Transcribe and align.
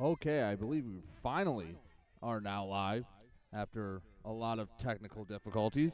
Okay, 0.00 0.42
I 0.42 0.56
believe 0.56 0.86
we 0.86 1.02
finally 1.22 1.78
are 2.20 2.40
now 2.40 2.64
live 2.64 3.04
after 3.52 4.02
a 4.24 4.32
lot 4.32 4.58
of 4.58 4.68
technical 4.76 5.24
difficulties. 5.24 5.92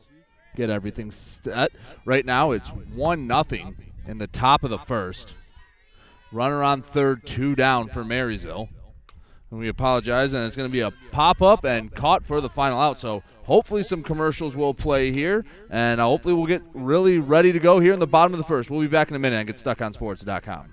Get 0.57 0.71
everything 0.71 1.11
set. 1.11 1.73
Right 2.07 2.25
now 2.25 2.53
it's 2.53 2.69
one 2.69 3.27
nothing 3.27 3.77
in 4.07 4.17
the 4.17 4.27
top 4.27 4.65
of 4.65 4.71
the 4.71 4.79
first. 4.79 5.35
Runner 6.33 6.63
on 6.63 6.81
third, 6.81 7.27
two 7.27 7.55
down 7.55 7.89
for 7.89 8.03
Marysville. 8.03 8.71
And 9.51 9.61
we 9.61 9.69
apologize, 9.69 10.33
and 10.33 10.47
it's 10.47 10.57
going 10.57 10.69
to 10.69 10.73
be 10.73 10.81
a 10.81 10.93
pop 11.11 11.43
up 11.43 11.65
and 11.65 11.93
caught 11.93 12.25
for 12.25 12.41
the 12.41 12.49
final 12.49 12.81
out. 12.81 13.01
So 13.01 13.23
hopefully 13.45 13.83
some 13.83 14.03
commercials 14.03 14.57
will 14.57 14.75
play 14.75 15.11
here, 15.11 15.45
and 15.69 16.01
uh, 16.01 16.05
hopefully 16.05 16.35
we'll 16.35 16.47
get 16.47 16.63
really 16.73 17.19
ready 17.19 17.53
to 17.53 17.59
go 17.59 17.81
here 17.81 17.93
in 17.93 17.99
the 17.99 18.07
bottom 18.07 18.33
of 18.33 18.39
the 18.39 18.45
first. 18.45 18.71
We'll 18.71 18.81
be 18.81 18.87
back 18.87 19.11
in 19.11 19.17
a 19.17 19.19
minute 19.19 19.37
and 19.37 19.49
GetStuckOnSports.com. 19.49 20.73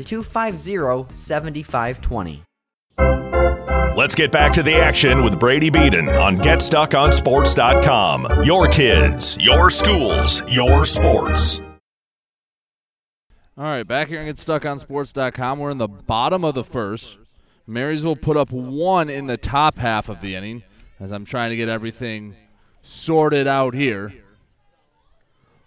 250 0.03 1.13
7520. 1.13 2.43
Let's 3.97 4.15
get 4.15 4.31
back 4.31 4.53
to 4.53 4.63
the 4.63 4.75
action 4.75 5.21
with 5.23 5.37
Brady 5.37 5.69
Beaton 5.69 6.07
on 6.07 6.37
GetStuckOnSports.com. 6.37 8.45
Your 8.45 8.69
kids, 8.69 9.37
your 9.37 9.69
schools, 9.69 10.41
your 10.47 10.85
sports. 10.85 11.59
All 13.57 13.65
right, 13.65 13.85
back 13.85 14.07
here 14.07 14.21
on 14.21 14.27
GetStuckOnSports.com. 14.27 15.59
We're 15.59 15.71
in 15.71 15.77
the 15.77 15.89
bottom 15.89 16.45
of 16.45 16.55
the 16.55 16.63
first. 16.63 17.17
Marysville 17.67 18.15
put 18.15 18.37
up 18.37 18.51
one 18.51 19.09
in 19.09 19.27
the 19.27 19.37
top 19.37 19.77
half 19.77 20.07
of 20.07 20.21
the 20.21 20.35
inning 20.35 20.63
as 20.99 21.11
I'm 21.11 21.25
trying 21.25 21.49
to 21.49 21.57
get 21.57 21.67
everything 21.67 22.35
sorted 22.81 23.45
out 23.45 23.73
here. 23.73 24.13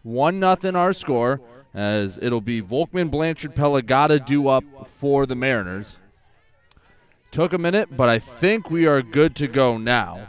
One 0.03 0.41
nothing 0.41 0.77
our 0.77 0.93
score 0.93 1.41
as 1.75 2.19
it'll 2.23 2.41
be 2.41 2.63
Volkman, 2.63 3.11
Blanchard, 3.11 3.55
Pelagata 3.55 4.25
due 4.25 4.49
up 4.49 4.65
for 4.95 5.27
the 5.27 5.35
Mariners. 5.35 5.99
Took 7.31 7.53
a 7.53 7.59
minute, 7.59 7.97
but 7.97 8.09
I 8.09 8.21
think 8.21 8.71
we 8.71 8.87
are 8.87 9.03
good 9.03 9.35
to 9.37 9.49
go 9.49 9.77
now. 9.77 10.29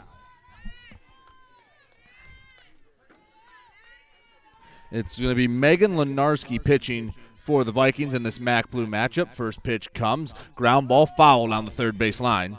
It's 4.90 5.16
going 5.16 5.30
to 5.30 5.36
be 5.36 5.48
Megan 5.48 5.94
Lenarski 5.94 6.62
pitching 6.62 7.14
for 7.44 7.62
the 7.62 7.72
Vikings 7.72 8.14
in 8.14 8.24
this 8.24 8.40
Mac 8.40 8.70
Blue 8.70 8.86
matchup. 8.86 9.32
First 9.32 9.62
pitch 9.62 9.92
comes, 9.92 10.34
ground 10.56 10.88
ball 10.88 11.06
foul 11.06 11.48
down 11.48 11.64
the 11.64 11.70
third 11.70 11.96
base 11.96 12.20
line. 12.20 12.56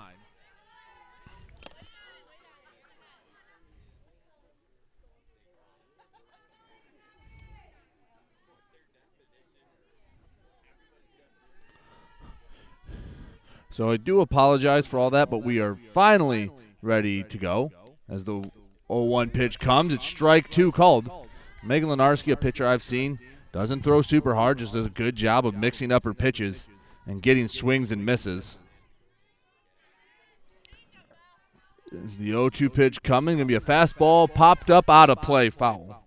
So 13.78 13.92
I 13.92 13.98
do 13.98 14.22
apologize 14.22 14.88
for 14.88 14.98
all 14.98 15.12
that, 15.12 15.30
but 15.30 15.44
we 15.44 15.60
are 15.60 15.78
finally 15.94 16.50
ready 16.82 17.22
to 17.22 17.38
go. 17.38 17.72
As 18.10 18.24
the 18.24 18.42
0-1 18.90 19.32
pitch 19.32 19.60
comes, 19.60 19.94
it's 19.94 20.04
strike 20.04 20.50
two 20.50 20.72
called. 20.72 21.12
Megan 21.64 21.88
Lenarski, 21.88 22.32
a 22.32 22.36
pitcher 22.36 22.66
I've 22.66 22.82
seen, 22.82 23.20
doesn't 23.52 23.84
throw 23.84 24.02
super 24.02 24.34
hard, 24.34 24.58
just 24.58 24.74
does 24.74 24.88
a 24.88 24.90
good 24.90 25.16
job 25.16 25.46
of 25.46 25.54
mixing 25.54 25.92
up 25.92 26.06
her 26.06 26.16
pitches 26.16 26.66
and 27.06 27.22
getting 27.22 27.48
swings 27.48 27.92
and 27.92 28.04
misses. 28.04 28.58
Is 31.92 32.16
the 32.16 32.32
0-2 32.32 32.74
pitch 32.74 33.04
coming? 33.04 33.38
To 33.38 33.46
be 33.46 33.54
a 33.54 33.60
fastball 33.60 34.28
popped 34.28 34.72
up 34.72 34.90
out 34.90 35.12
of 35.12 35.22
play, 35.22 35.52
foul. 35.52 36.04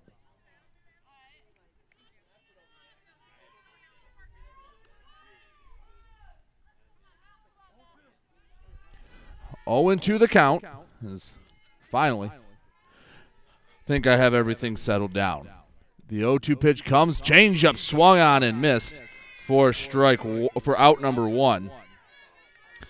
Oh, 9.72 9.88
and 9.88 10.03
two 10.03 10.19
the 10.19 10.26
count. 10.26 10.64
Is 11.06 11.34
finally. 11.92 12.32
Think 13.86 14.04
I 14.04 14.16
have 14.16 14.34
everything 14.34 14.76
settled 14.76 15.12
down. 15.12 15.48
The 16.08 16.22
0-2 16.22 16.58
pitch 16.58 16.84
comes, 16.84 17.20
changeup 17.20 17.78
swung 17.78 18.19
on 18.19 18.42
and 18.42 18.60
missed 18.60 19.00
for 19.47 19.72
strike 19.72 20.22
for 20.60 20.76
out 20.76 21.00
number 21.00 21.28
one. 21.28 21.70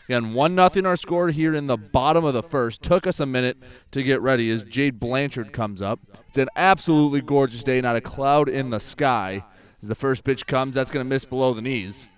Again, 0.08 0.32
one 0.32 0.54
nothing 0.54 0.86
our 0.86 0.96
score 0.96 1.28
here 1.28 1.54
in 1.54 1.66
the 1.66 1.76
bottom 1.76 2.24
of 2.24 2.32
the 2.32 2.42
first. 2.42 2.82
Took 2.82 3.06
us 3.06 3.20
a 3.20 3.26
minute 3.26 3.58
to 3.90 4.02
get 4.02 4.22
ready 4.22 4.50
as 4.50 4.64
Jade 4.64 4.98
Blanchard 4.98 5.52
comes 5.52 5.82
up. 5.82 6.00
It's 6.28 6.38
an 6.38 6.48
absolutely 6.56 7.20
gorgeous 7.20 7.62
day, 7.62 7.82
not 7.82 7.96
a 7.96 8.00
cloud 8.00 8.48
in 8.48 8.70
the 8.70 8.80
sky. 8.80 9.44
As 9.82 9.88
the 9.88 9.94
first 9.94 10.24
pitch 10.24 10.46
comes, 10.46 10.76
that's 10.76 10.90
going 10.90 11.04
to 11.04 11.08
miss 11.08 11.26
below 11.26 11.52
the 11.52 11.60
knees. 11.60 12.08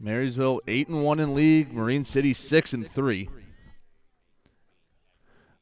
Marysville 0.00 0.62
eight 0.66 0.88
and 0.88 1.04
one 1.04 1.20
in 1.20 1.34
league. 1.34 1.72
Marine 1.72 2.04
City 2.04 2.32
six 2.32 2.72
and 2.72 2.90
three. 2.90 3.28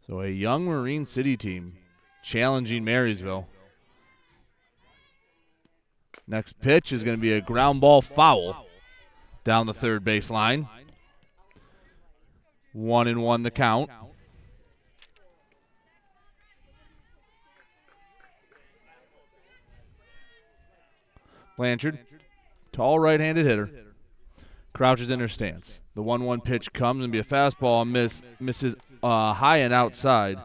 So 0.06 0.20
a 0.20 0.28
young 0.28 0.64
Marine 0.64 1.04
City 1.04 1.36
team 1.36 1.74
challenging 2.22 2.84
Marysville. 2.84 3.48
Next 6.26 6.60
pitch 6.60 6.92
is 6.92 7.02
going 7.02 7.16
to 7.16 7.20
be 7.20 7.32
a 7.32 7.40
ground 7.40 7.80
ball 7.80 8.00
foul 8.00 8.66
down 9.44 9.66
the 9.66 9.74
third 9.74 10.04
base 10.04 10.30
line. 10.30 10.68
One 12.72 13.08
and 13.08 13.22
one 13.22 13.42
the 13.42 13.50
count. 13.50 13.90
Blanchard, 21.56 21.98
tall 22.70 23.00
right-handed 23.00 23.44
hitter. 23.44 23.87
Crouches 24.78 25.10
in 25.10 25.18
her 25.18 25.26
stance. 25.26 25.80
The 25.96 26.02
1 26.02 26.22
1 26.22 26.40
pitch 26.40 26.72
comes 26.72 27.02
and 27.02 27.10
be 27.10 27.18
a 27.18 27.24
fastball 27.24 27.82
and 27.82 27.92
miss, 27.92 28.22
misses 28.38 28.76
uh, 29.02 29.32
high 29.32 29.56
and 29.56 29.74
outside. 29.74 30.38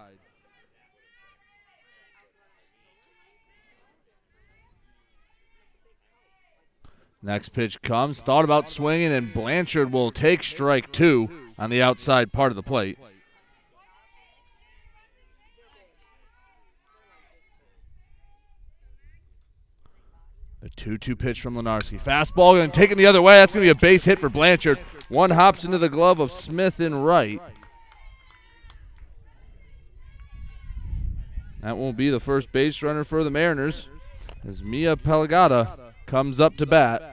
Next 7.21 7.49
pitch 7.49 7.79
comes. 7.83 8.21
Thought 8.21 8.43
about 8.43 8.67
swinging, 8.67 9.11
and 9.11 9.31
Blanchard 9.31 9.91
will 9.91 10.09
take 10.09 10.43
strike 10.43 10.91
two 10.91 11.29
on 11.59 11.69
the 11.69 11.83
outside 11.83 12.33
part 12.33 12.51
of 12.51 12.55
the 12.55 12.63
plate. 12.63 12.97
The 20.63 20.69
2 20.69 20.97
2 20.97 21.17
pitch 21.17 21.41
from 21.41 21.55
Lenarski. 21.55 22.01
Fastball 22.01 22.55
going 22.55 22.71
to 22.71 22.79
take 22.79 22.89
it 22.89 22.97
the 22.97 23.05
other 23.05 23.21
way. 23.21 23.35
That's 23.35 23.53
going 23.53 23.67
to 23.67 23.73
be 23.73 23.77
a 23.77 23.81
base 23.81 24.05
hit 24.05 24.17
for 24.17 24.29
Blanchard. 24.29 24.79
One 25.09 25.31
hops 25.31 25.65
into 25.65 25.77
the 25.77 25.89
glove 25.89 26.21
of 26.21 26.31
Smith 26.31 26.79
in 26.79 26.95
right. 26.95 27.41
That 31.61 31.77
will 31.77 31.91
be 31.91 32.09
the 32.09 32.21
first 32.21 32.53
base 32.53 32.81
runner 32.81 33.03
for 33.03 33.25
the 33.25 33.29
Mariners 33.29 33.89
as 34.47 34.63
Mia 34.63 34.95
Pelagata 34.95 35.93
comes 36.05 36.39
up 36.39 36.55
to 36.55 36.65
bat. 36.65 37.12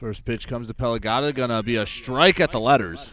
First 0.00 0.24
pitch 0.24 0.48
comes 0.48 0.68
to 0.68 0.72
Pelagata, 0.72 1.34
gonna 1.34 1.62
be 1.62 1.76
a 1.76 1.84
strike 1.84 2.40
at 2.40 2.52
the 2.52 2.58
letters. 2.58 3.12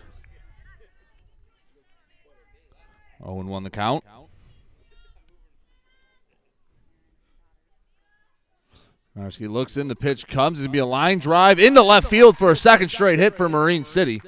0 3.21 3.43
1 3.43 3.63
the 3.63 3.69
count. 3.69 4.05
Narski 9.17 9.49
looks 9.49 9.75
in, 9.75 9.89
the 9.89 9.97
pitch 9.97 10.27
comes. 10.27 10.59
It's 10.59 10.67
going 10.67 10.71
to 10.71 10.73
be 10.73 10.77
a 10.77 10.85
line 10.85 11.19
drive 11.19 11.59
into 11.59 11.81
left 11.81 12.07
field 12.07 12.37
for 12.37 12.51
a 12.51 12.55
second 12.55 12.87
straight 12.89 13.19
hit 13.19 13.35
for 13.35 13.49
Marine 13.49 13.83
City. 13.83 14.21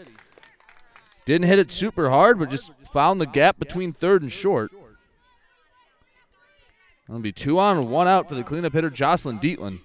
Didn't 1.25 1.47
hit 1.47 1.59
it 1.59 1.71
super 1.71 2.09
hard, 2.09 2.39
but 2.39 2.49
just 2.49 2.71
found 2.91 3.21
the 3.21 3.27
gap 3.27 3.57
between 3.59 3.93
third 3.93 4.23
and 4.23 4.31
short. 4.31 4.71
It'll 7.07 7.21
be 7.21 7.31
two 7.31 7.57
on, 7.57 7.89
one 7.89 8.07
out 8.07 8.27
for 8.27 8.35
the 8.35 8.43
cleanup 8.43 8.73
hitter, 8.73 8.89
Jocelyn 8.89 9.39
Dietland. 9.39 9.79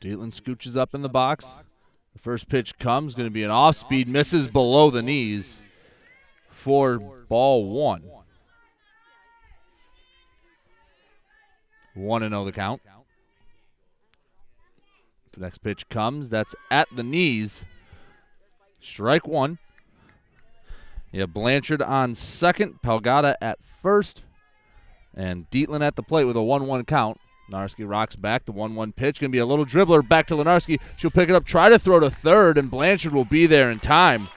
Dietland 0.00 0.40
scooches 0.40 0.76
up 0.76 0.94
in 0.94 1.02
the 1.02 1.08
box. 1.08 1.56
The 2.12 2.18
first 2.18 2.48
pitch 2.48 2.78
comes, 2.78 3.14
going 3.14 3.28
to 3.28 3.32
be 3.32 3.42
an 3.42 3.50
off 3.50 3.76
speed, 3.76 4.08
misses 4.08 4.48
below 4.48 4.90
the 4.90 5.02
knees 5.02 5.62
for 6.50 6.98
ball 6.98 7.68
one. 7.68 8.02
1 11.94 12.28
0 12.28 12.44
the 12.44 12.52
count. 12.52 12.80
The 15.32 15.40
next 15.40 15.58
pitch 15.58 15.88
comes. 15.88 16.28
That's 16.28 16.54
at 16.70 16.88
the 16.94 17.02
knees. 17.02 17.64
Strike 18.80 19.26
one. 19.26 19.58
Have 21.12 21.32
Blanchard 21.32 21.82
on 21.82 22.14
second, 22.14 22.80
Pelagata 22.82 23.34
at 23.40 23.58
first, 23.82 24.24
and 25.14 25.48
Dietland 25.50 25.82
at 25.82 25.96
the 25.96 26.02
plate 26.02 26.24
with 26.24 26.36
a 26.36 26.42
1 26.42 26.66
1 26.66 26.84
count. 26.84 27.18
Lenarski 27.50 27.88
rocks 27.88 28.16
back. 28.16 28.44
The 28.44 28.52
1 28.52 28.74
1 28.74 28.92
pitch. 28.92 29.20
Going 29.20 29.30
to 29.30 29.32
be 29.32 29.38
a 29.38 29.46
little 29.46 29.64
dribbler 29.64 30.06
back 30.06 30.26
to 30.26 30.34
Lenarski. 30.34 30.80
She'll 30.96 31.10
pick 31.10 31.28
it 31.28 31.34
up, 31.34 31.44
try 31.44 31.68
to 31.68 31.78
throw 31.78 32.00
to 32.00 32.10
third, 32.10 32.58
and 32.58 32.70
Blanchard 32.70 33.12
will 33.12 33.24
be 33.24 33.46
there 33.46 33.70
in 33.70 33.78
time. 33.78 34.28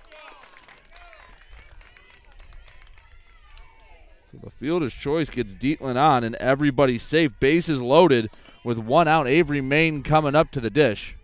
So 4.32 4.40
the 4.42 4.50
fielder's 4.50 4.94
choice 4.94 5.30
gets 5.30 5.56
Dietland 5.56 5.98
on, 5.98 6.24
and 6.24 6.36
everybody's 6.36 7.04
safe. 7.04 7.34
Bases 7.40 7.82
loaded 7.82 8.30
with 8.64 8.78
one 8.78 9.08
out. 9.08 9.28
Avery 9.28 9.62
Main 9.62 10.04
coming 10.04 10.36
up 10.36 10.52
to 10.52 10.62
the 10.62 10.70
dish. 10.70 11.18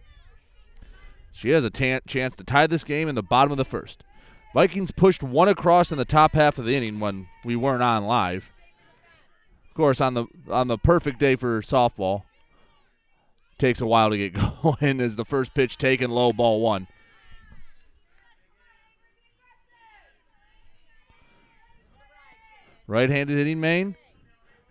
She 1.31 1.51
has 1.51 1.63
a 1.63 1.69
t- 1.69 1.99
chance 2.07 2.35
to 2.35 2.43
tie 2.43 2.67
this 2.67 2.83
game 2.83 3.07
in 3.07 3.15
the 3.15 3.23
bottom 3.23 3.51
of 3.51 3.57
the 3.57 3.65
first. 3.65 4.03
Vikings 4.53 4.91
pushed 4.91 5.21
one 5.21 5.47
across 5.47 5.91
in 5.91 5.97
the 5.97 6.05
top 6.05 6.33
half 6.33 6.57
of 6.57 6.65
the 6.65 6.75
inning 6.75 6.99
when 6.99 7.27
we 7.45 7.55
weren't 7.55 7.83
on 7.83 8.05
live 8.05 8.51
course, 9.77 10.01
on 10.01 10.15
the 10.15 10.25
on 10.49 10.67
the 10.67 10.77
perfect 10.77 11.19
day 11.19 11.35
for 11.35 11.61
softball, 11.61 12.23
takes 13.57 13.79
a 13.79 13.85
while 13.85 14.09
to 14.09 14.17
get 14.17 14.33
going. 14.61 14.99
As 14.99 15.15
the 15.15 15.23
first 15.23 15.53
pitch 15.53 15.77
taken 15.77 16.11
low, 16.11 16.33
ball 16.33 16.59
one. 16.59 16.87
Right-handed 22.89 23.37
hitting 23.37 23.59
Maine 23.59 23.95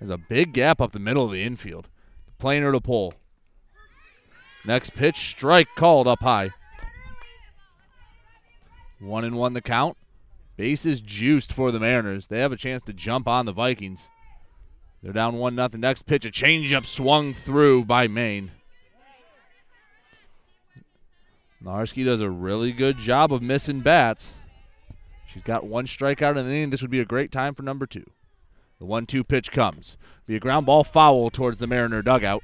has 0.01 0.09
a 0.09 0.17
big 0.17 0.55
gap 0.55 0.81
up 0.81 0.93
the 0.93 0.99
middle 0.99 1.25
of 1.25 1.33
the 1.33 1.43
infield. 1.43 1.89
Planer 2.39 2.73
to 2.73 2.81
pull. 2.81 3.13
Next 4.65 4.95
pitch, 4.95 5.17
strike 5.17 5.69
called 5.77 6.09
up 6.09 6.23
high. 6.23 6.51
One 8.99 9.23
and 9.23 9.37
one 9.37 9.53
the 9.53 9.61
count. 9.61 9.99
Bases 10.57 11.03
juiced 11.03 11.53
for 11.53 11.71
the 11.71 11.79
Mariners. 11.79 12.29
They 12.29 12.39
have 12.39 12.53
a 12.53 12.57
chance 12.57 12.83
to 12.85 12.95
jump 12.95 13.29
on 13.29 13.45
the 13.45 13.53
Vikings. 13.53 14.09
They're 15.03 15.13
down 15.13 15.37
one 15.37 15.55
nothing. 15.55 15.81
Next 15.81 16.07
pitch, 16.07 16.25
a 16.25 16.31
changeup 16.31 16.85
swung 16.85 17.35
through 17.35 17.85
by 17.85 18.09
Maine. 18.09 18.51
Narski 21.63 22.05
does 22.05 22.21
a 22.21 22.31
really 22.31 22.73
good 22.73 22.99
job 22.99 23.33
of 23.33 23.43
missing 23.43 23.81
bats. 23.81 24.35
She's 25.27 25.43
got 25.43 25.67
one 25.67 25.87
strikeout 25.87 26.37
in 26.37 26.47
the 26.47 26.53
inning. 26.53 26.71
This 26.71 26.83
would 26.83 26.91
be 26.91 27.01
a 27.01 27.05
great 27.05 27.33
time 27.33 27.55
for 27.55 27.63
number 27.63 27.87
two. 27.87 28.05
The 28.79 28.85
one-two 28.85 29.25
pitch 29.25 29.51
comes. 29.51 29.97
Be 30.27 30.37
a 30.37 30.41
ground 30.41 30.67
ball 30.67 30.85
foul 30.85 31.31
towards 31.31 31.59
the 31.59 31.67
Mariner 31.67 32.03
dugout. 32.03 32.43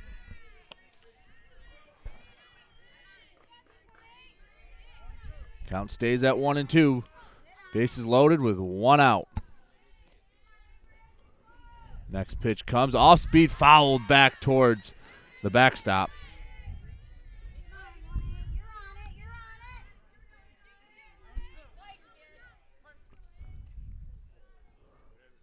Count 5.69 5.91
stays 5.91 6.25
at 6.25 6.39
one 6.39 6.57
and 6.57 6.69
two. 6.69 7.05
Bases 7.73 8.07
loaded 8.07 8.41
with 8.41 8.59
one 8.59 9.01
out. 9.01 9.29
Next 12.13 12.41
pitch 12.41 12.67
comes 12.67 12.95
off 12.95 13.21
speed, 13.21 13.51
fouled 13.51 14.07
back 14.07 14.39
towards 14.39 14.93
the 15.43 15.49
backstop. 15.49 16.11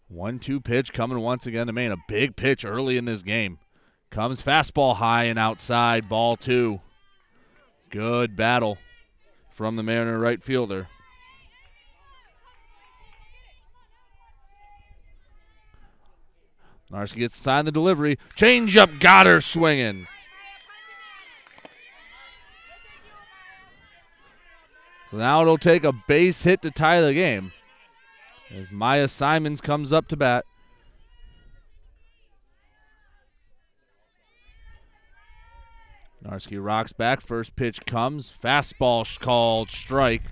One 0.09 0.37
two 0.37 0.61
pitch 0.61 0.93
coming 0.93 1.19
once 1.19 1.47
again 1.47 1.67
to 1.67 1.73
Maine. 1.73 1.91
A 1.91 1.97
big 2.07 2.35
pitch 2.35 2.63
early 2.63 2.97
in 2.97 3.05
this 3.05 3.23
game. 3.23 3.57
Comes 4.11 4.41
fastball 4.41 4.95
high 4.97 5.23
and 5.25 5.39
outside, 5.39 6.07
ball 6.07 6.35
two. 6.35 6.81
Good 7.89 8.35
battle 8.35 8.77
from 9.51 9.75
the 9.75 9.83
Mariner 9.83 10.19
right 10.19 10.43
fielder. 10.43 10.87
Narski 16.91 17.17
gets 17.17 17.37
signed 17.37 17.67
the 17.67 17.71
delivery. 17.71 18.17
Change 18.35 18.75
up, 18.75 18.99
got 18.99 19.25
her 19.25 19.41
swinging. 19.41 20.07
So 25.11 25.17
now 25.17 25.41
it'll 25.41 25.57
take 25.57 25.83
a 25.83 25.93
base 26.07 26.43
hit 26.43 26.61
to 26.63 26.71
tie 26.71 27.01
the 27.01 27.13
game. 27.13 27.51
As 28.51 28.71
Maya 28.71 29.07
Simons 29.07 29.61
comes 29.61 29.93
up 29.93 30.07
to 30.07 30.17
bat. 30.17 30.45
Narski 36.23 36.63
rocks 36.63 36.91
back. 36.91 37.21
First 37.21 37.55
pitch 37.55 37.85
comes. 37.85 38.31
Fastball 38.31 39.19
called 39.19 39.69
strike. 39.69 40.23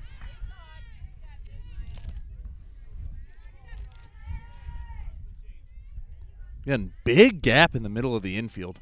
Again, 6.68 6.92
big 7.06 7.42
gap 7.42 7.78
in 7.78 7.84
the 7.84 7.88
middle 7.88 8.14
of 8.14 8.24
the 8.24 8.36
infield. 8.36 8.80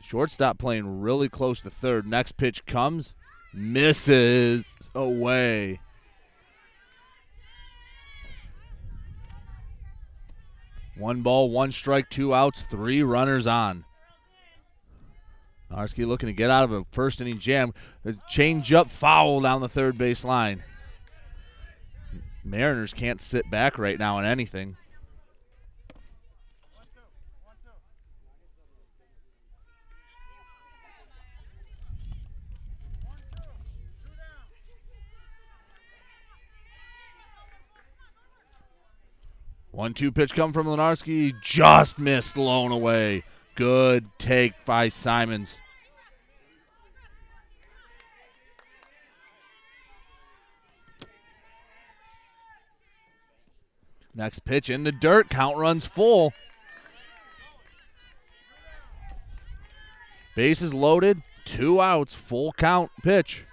Shortstop 0.00 0.58
playing 0.58 1.00
really 1.00 1.28
close 1.28 1.60
to 1.62 1.68
third. 1.70 2.06
Next 2.06 2.36
pitch 2.36 2.64
comes, 2.66 3.16
misses 3.52 4.64
away. 4.94 5.80
One 10.96 11.22
ball, 11.22 11.50
one 11.50 11.72
strike, 11.72 12.10
two 12.10 12.32
outs, 12.32 12.62
three 12.62 13.02
runners 13.02 13.48
on. 13.48 13.84
Narski 15.72 16.06
looking 16.06 16.28
to 16.28 16.32
get 16.32 16.48
out 16.48 16.62
of 16.62 16.70
a 16.70 16.84
first 16.92 17.20
inning 17.20 17.40
jam. 17.40 17.74
Change 18.28 18.72
up 18.72 18.88
foul 18.88 19.40
down 19.40 19.62
the 19.62 19.68
third 19.68 19.98
base 19.98 20.24
line. 20.24 20.62
Mariners 22.44 22.92
can't 22.92 23.20
sit 23.20 23.50
back 23.50 23.78
right 23.78 23.98
now 23.98 24.20
in 24.20 24.24
anything. 24.24 24.76
One 39.74 39.92
two 39.92 40.12
pitch 40.12 40.34
come 40.34 40.52
from 40.52 40.68
Lenarski. 40.68 41.34
Just 41.42 41.98
missed 41.98 42.36
blown 42.36 42.70
away. 42.70 43.24
Good 43.56 44.06
take 44.18 44.52
by 44.64 44.88
Simons. 44.88 45.58
Next 54.14 54.44
pitch 54.44 54.70
in 54.70 54.84
the 54.84 54.92
dirt. 54.92 55.28
Count 55.28 55.56
runs 55.56 55.86
full. 55.86 56.32
Bases 60.36 60.72
loaded. 60.72 61.22
Two 61.44 61.82
outs. 61.82 62.14
Full 62.14 62.52
count 62.52 62.92
pitch. 63.02 63.44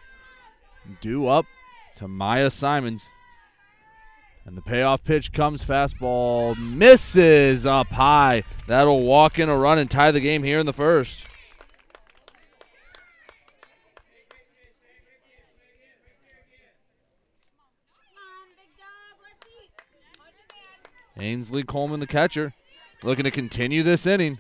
Due 1.02 1.26
up 1.26 1.48
to 1.96 2.08
Maya 2.08 2.52
Simons. 2.52 3.10
And 4.46 4.58
the 4.58 4.62
payoff 4.62 5.04
pitch 5.04 5.32
comes 5.32 5.64
fastball, 5.64 6.58
misses 6.58 7.66
up 7.66 7.88
high. 7.88 8.44
That'll 8.68 9.04
walk 9.04 9.38
in 9.40 9.50
a 9.50 9.56
run 9.56 9.78
and 9.78 9.90
tie 9.90 10.12
the 10.12 10.20
game 10.20 10.44
here 10.44 10.60
in 10.60 10.66
the 10.66 10.74
first. 10.74 11.26
Ainsley 21.18 21.64
Coleman, 21.64 22.00
the 22.00 22.08
catcher, 22.08 22.54
looking 23.04 23.26
to 23.26 23.32
continue 23.32 23.84
this 23.84 24.08
inning. 24.08 24.40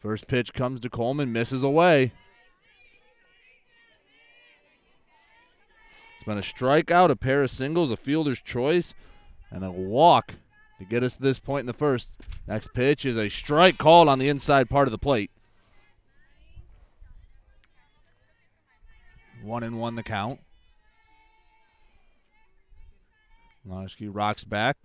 First 0.00 0.26
pitch 0.26 0.54
comes 0.54 0.80
to 0.80 0.90
Coleman, 0.90 1.32
misses 1.32 1.62
away. 1.62 2.12
It's 6.22 6.28
been 6.28 6.38
a 6.38 6.40
strikeout, 6.40 7.10
a 7.10 7.16
pair 7.16 7.42
of 7.42 7.50
singles, 7.50 7.90
a 7.90 7.96
fielder's 7.96 8.40
choice, 8.40 8.94
and 9.50 9.64
a 9.64 9.72
walk 9.72 10.34
to 10.78 10.84
get 10.84 11.02
us 11.02 11.16
to 11.16 11.22
this 11.22 11.40
point 11.40 11.62
in 11.62 11.66
the 11.66 11.72
first. 11.72 12.10
Next 12.46 12.72
pitch 12.72 13.04
is 13.04 13.16
a 13.16 13.28
strike 13.28 13.76
called 13.76 14.06
on 14.06 14.20
the 14.20 14.28
inside 14.28 14.70
part 14.70 14.86
of 14.86 14.92
the 14.92 14.98
plate. 14.98 15.32
One 19.42 19.64
and 19.64 19.80
one 19.80 19.96
the 19.96 20.04
count. 20.04 20.38
Lenarski 23.68 24.08
rocks 24.08 24.44
back, 24.44 24.76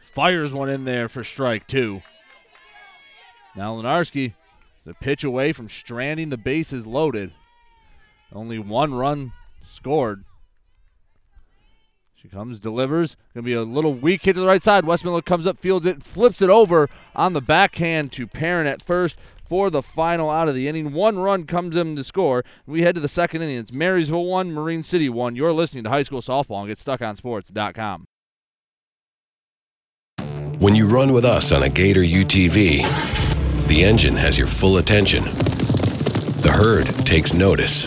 fires 0.00 0.54
one 0.54 0.70
in 0.70 0.86
there 0.86 1.10
for 1.10 1.22
strike 1.22 1.66
two. 1.66 2.00
Now 3.54 3.76
Lenarski 3.76 4.28
is 4.28 4.90
a 4.90 4.94
pitch 4.94 5.24
away 5.24 5.52
from 5.52 5.68
stranding 5.68 6.30
the 6.30 6.38
bases 6.38 6.86
loaded. 6.86 7.32
Only 8.32 8.58
one 8.58 8.94
run 8.94 9.34
scored. 9.62 10.24
She 12.26 12.30
comes, 12.30 12.58
delivers. 12.58 13.16
Gonna 13.34 13.44
be 13.44 13.52
a 13.52 13.62
little 13.62 13.94
weak 13.94 14.22
hit 14.24 14.32
to 14.32 14.40
the 14.40 14.48
right 14.48 14.64
side. 14.64 14.82
Westmiller 14.82 15.24
comes 15.24 15.46
up, 15.46 15.58
fields 15.58 15.86
it, 15.86 16.02
flips 16.02 16.42
it 16.42 16.50
over 16.50 16.88
on 17.14 17.34
the 17.34 17.40
backhand 17.40 18.10
to 18.12 18.26
Perrin 18.26 18.66
at 18.66 18.82
first 18.82 19.16
for 19.44 19.70
the 19.70 19.80
final 19.80 20.28
out 20.28 20.48
of 20.48 20.56
the 20.56 20.66
inning. 20.66 20.92
One 20.92 21.20
run 21.20 21.44
comes 21.44 21.76
in 21.76 21.94
to 21.94 22.02
score. 22.02 22.44
We 22.66 22.82
head 22.82 22.96
to 22.96 23.00
the 23.00 23.06
second 23.06 23.42
inning. 23.42 23.58
It's 23.58 23.70
Marysville 23.70 24.24
one, 24.24 24.50
Marine 24.50 24.82
City 24.82 25.08
one. 25.08 25.36
You're 25.36 25.52
listening 25.52 25.84
to 25.84 25.90
high 25.90 26.02
school 26.02 26.20
softball 26.20 26.62
and 26.62 26.70
GetStuckOnSports.com. 26.72 28.08
When 30.58 30.74
you 30.74 30.86
run 30.88 31.12
with 31.12 31.24
us 31.24 31.52
on 31.52 31.62
a 31.62 31.68
Gator 31.68 32.02
UTV, 32.02 33.68
the 33.68 33.84
engine 33.84 34.16
has 34.16 34.36
your 34.36 34.48
full 34.48 34.78
attention. 34.78 35.22
The 36.42 36.50
herd 36.52 36.86
takes 37.06 37.32
notice. 37.32 37.86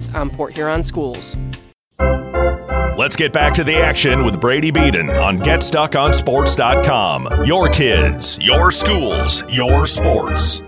on 0.09 0.29
Port 0.29 0.53
Huron 0.53 0.83
Schools. 0.83 1.35
Let's 2.97 3.15
get 3.15 3.31
back 3.33 3.53
to 3.55 3.63
the 3.63 3.77
action 3.77 4.25
with 4.25 4.39
Brady 4.39 4.69
Beaton 4.69 5.09
on 5.09 5.39
GetStuckOnSports.com. 5.39 7.45
Your 7.45 7.67
kids, 7.69 8.37
your 8.39 8.71
schools, 8.71 9.43
your 9.49 9.87
sports. 9.87 10.61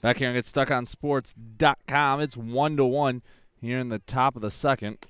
Back 0.00 0.16
here 0.16 0.30
on 0.30 0.34
GetStuckOnSports.com. 0.34 2.20
It's 2.20 2.36
one 2.36 2.76
to 2.76 2.84
one 2.84 3.22
here 3.60 3.78
in 3.78 3.90
the 3.90 4.00
top 4.00 4.34
of 4.34 4.42
the 4.42 4.50
second. 4.50 5.06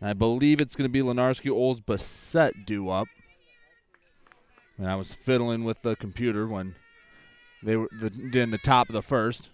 And 0.00 0.10
I 0.10 0.12
believe 0.12 0.60
it's 0.60 0.76
going 0.76 0.88
to 0.88 0.92
be 0.92 1.00
Lenarski 1.00 1.50
Oles 1.50 1.80
Bassett 1.80 2.66
due 2.66 2.88
up. 2.88 3.08
And 4.78 4.88
I 4.88 4.94
was 4.96 5.14
fiddling 5.14 5.64
with 5.64 5.82
the 5.82 5.96
computer 5.96 6.46
when 6.46 6.76
they 7.62 7.76
were 7.76 7.88
the, 7.90 8.38
in 8.38 8.50
the 8.50 8.58
top 8.58 8.88
of 8.88 8.92
the 8.92 9.02
first. 9.02 9.48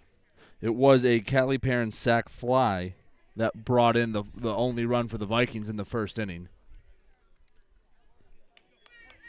It 0.61 0.75
was 0.75 1.05
a 1.05 1.21
Cali 1.21 1.57
Perrin 1.57 1.93
sack 1.93 2.29
fly 2.29 2.95
that 3.39 3.65
brought 3.65 3.97
in 3.97 4.13
the 4.13 4.25
the 4.37 4.55
only 4.55 4.85
run 4.85 5.09
for 5.09 5.17
the 5.17 5.25
Vikings 5.25 5.71
in 5.71 5.77
the 5.77 5.85
first 5.85 6.19
inning. 6.19 6.49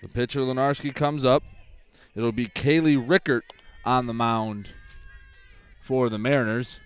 The 0.02 0.10
pitcher 0.10 0.42
Lenarski 0.42 0.94
comes 0.94 1.24
up. 1.24 1.44
It'll 2.16 2.32
be 2.32 2.48
Kaylee 2.48 3.02
Rickert 3.02 3.44
on 3.86 4.08
the 4.08 4.14
mound 4.14 4.70
for 5.84 6.10
the 6.10 6.18
Mariners. 6.18 6.80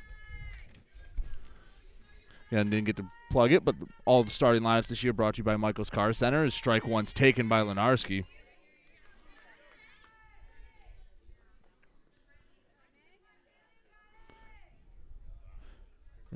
Again, 2.51 2.69
didn't 2.69 2.85
get 2.85 2.97
to 2.97 3.05
plug 3.31 3.51
it, 3.51 3.63
but 3.63 3.75
all 4.05 4.23
the 4.23 4.29
starting 4.29 4.61
lineups 4.61 4.87
this 4.87 5.03
year 5.03 5.13
brought 5.13 5.35
to 5.35 5.39
you 5.39 5.43
by 5.43 5.55
Michael's 5.55 5.89
Car 5.89 6.13
Center. 6.13 6.45
Is 6.45 6.53
strike 6.53 6.85
one's 6.85 7.13
taken 7.13 7.47
by 7.47 7.61
Lenarski. 7.61 8.25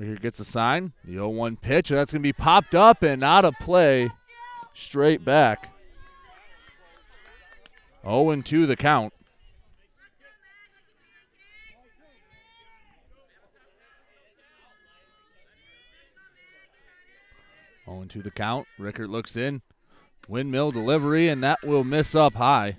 Here 0.06 0.16
gets 0.16 0.39
a 0.39 0.46
sign. 0.46 0.94
The 1.04 1.13
0 1.13 1.30
1 1.30 1.58
pitch. 1.58 1.89
That's 1.89 2.12
going 2.12 2.22
to 2.22 2.27
be 2.27 2.34
popped 2.34 2.75
up 2.75 3.04
and 3.04 3.24
out 3.24 3.46
of 3.46 3.56
play. 3.60 4.10
Straight 4.74 5.25
back. 5.25 5.74
0 8.04 8.42
2 8.42 8.66
the 8.66 8.75
count. 8.75 9.13
Oh, 17.88 18.01
and 18.01 18.10
to 18.12 18.22
the 18.22 18.32
count. 18.32 18.68
Rickert 18.77 19.10
looks 19.10 19.38
in. 19.38 19.62
Windmill 20.27 20.72
delivery, 20.72 21.30
and 21.30 21.42
that 21.42 21.60
will 21.63 21.86
miss 21.86 22.13
up 22.13 22.34
high. 22.34 22.75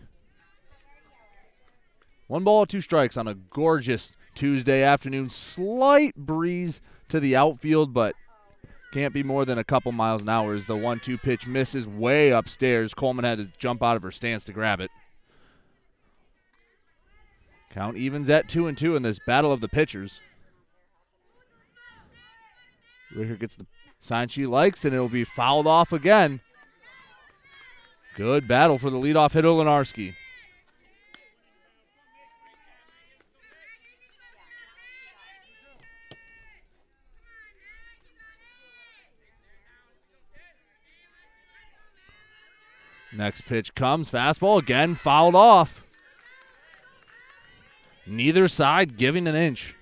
One 2.27 2.45
ball, 2.45 2.67
two 2.67 2.83
strikes 2.83 3.17
on 3.17 3.27
a 3.27 3.35
gorgeous 3.35 4.13
Tuesday 4.35 4.83
afternoon. 4.83 5.31
Slight 5.31 6.15
breeze 6.15 6.83
to 7.09 7.21
the 7.21 7.37
outfield, 7.37 7.93
but 7.93 8.15
can't 8.93 9.13
be 9.13 9.23
more 9.23 9.45
than 9.45 9.59
a 9.59 9.65
couple 9.65 9.93
miles 9.93 10.23
an 10.23 10.29
hour 10.29 10.55
as 10.55 10.67
the 10.67 10.77
one 10.77 10.99
two 10.99 11.19
pitch 11.19 11.47
misses 11.47 11.87
way 11.87 12.31
upstairs. 12.31 12.95
Coleman 12.95 13.25
had 13.25 13.39
to 13.39 13.49
jump 13.59 13.83
out 13.83 13.97
of 13.97 14.03
her 14.03 14.11
stance 14.11 14.45
to 14.47 14.53
grab 14.53 14.81
it. 14.81 14.91
Count 17.71 17.97
evens 17.97 18.31
at 18.31 18.49
two 18.49 18.67
and 18.67 18.79
two 18.79 18.97
in 18.97 19.03
this 19.03 19.19
battle 19.27 19.53
of 19.53 19.61
the 19.61 19.69
pitchers. 19.69 20.21
Rickert 23.15 23.41
gets 23.41 23.57
the 23.57 23.67
sign 24.01 24.29
she 24.29 24.47
likes, 24.47 24.85
and 24.85 24.95
it'll 24.95 25.09
be 25.09 25.25
fouled 25.25 25.67
off 25.67 25.93
again. 25.93 26.41
Good 28.17 28.49
battle 28.49 28.79
for 28.79 28.91
the 28.91 28.97
leadoff 28.97 29.33
hitter, 29.33 29.49
Lenarski. 29.49 30.15
Next 43.13 43.43
pitch 43.43 43.75
comes. 43.75 44.11
Fastball 44.11 44.59
again, 44.59 44.95
fouled 44.95 45.35
off. 45.35 45.85
Neither 48.07 48.49
side 48.49 48.97
giving 48.97 49.27
an 49.27 49.35
inch. 49.35 49.75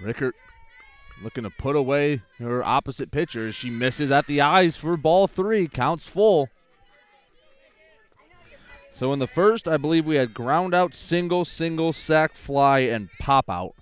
Rickert 0.00 0.36
looking 1.22 1.42
to 1.42 1.50
put 1.50 1.74
away 1.74 2.22
her 2.38 2.62
opposite 2.62 3.10
pitcher. 3.10 3.50
She 3.50 3.70
misses 3.70 4.12
at 4.12 4.28
the 4.28 4.40
eyes 4.40 4.76
for 4.76 4.96
ball 4.96 5.26
three. 5.26 5.66
Counts 5.66 6.06
full. 6.06 6.48
So 8.92 9.12
in 9.12 9.18
the 9.18 9.26
first, 9.26 9.66
I 9.68 9.76
believe 9.76 10.06
we 10.06 10.16
had 10.16 10.34
ground 10.34 10.74
out, 10.74 10.94
single, 10.94 11.44
single, 11.44 11.92
sack, 11.92 12.32
fly, 12.32 12.80
and 12.80 13.10
pop 13.20 13.48
out 13.48 13.74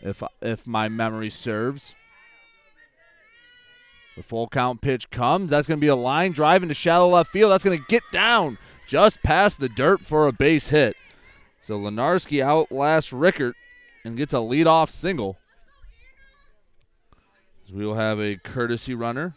if 0.00 0.22
if 0.40 0.66
my 0.66 0.88
memory 0.88 1.30
serves. 1.30 1.94
The 4.16 4.22
full 4.22 4.48
count 4.48 4.80
pitch 4.80 5.10
comes. 5.10 5.50
That's 5.50 5.68
going 5.68 5.78
to 5.78 5.84
be 5.84 5.88
a 5.88 5.96
line 5.96 6.32
drive 6.32 6.62
into 6.62 6.74
shallow 6.74 7.08
left 7.08 7.30
field. 7.30 7.52
That's 7.52 7.64
going 7.64 7.78
to 7.78 7.84
get 7.86 8.02
down 8.12 8.56
just 8.86 9.22
past 9.22 9.60
the 9.60 9.68
dirt 9.68 10.00
for 10.00 10.26
a 10.26 10.32
base 10.32 10.70
hit. 10.70 10.96
So 11.60 11.78
Lenarski 11.78 12.40
outlasts 12.40 13.12
Rickert 13.12 13.56
and 14.04 14.16
gets 14.16 14.32
a 14.32 14.38
leadoff 14.38 14.88
single. 14.88 15.36
So 17.68 17.74
we 17.74 17.84
will 17.84 17.96
have 17.96 18.18
a 18.18 18.36
courtesy 18.36 18.94
runner. 18.94 19.34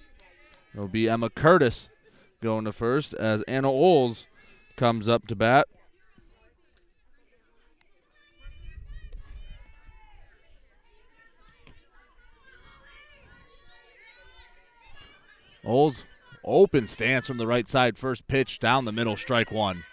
It'll 0.74 0.88
be 0.88 1.10
Emma 1.10 1.30
Curtis 1.30 1.90
going 2.42 2.66
to 2.66 2.72
first 2.72 3.14
as 3.16 3.42
Anna 3.44 3.70
Oles 3.70 4.28
comes 4.78 5.10
up 5.10 5.28
to 5.28 5.36
bat. 5.36 5.68
Oles 15.66 16.04
open 16.44 16.88
stance 16.88 17.28
from 17.28 17.38
the 17.38 17.48
right 17.48 17.68
side, 17.68 17.98
first 17.98 18.28
pitch 18.28 18.60
down 18.60 18.86
the 18.86 18.92
middle, 18.92 19.18
strike 19.18 19.52
one. 19.52 19.84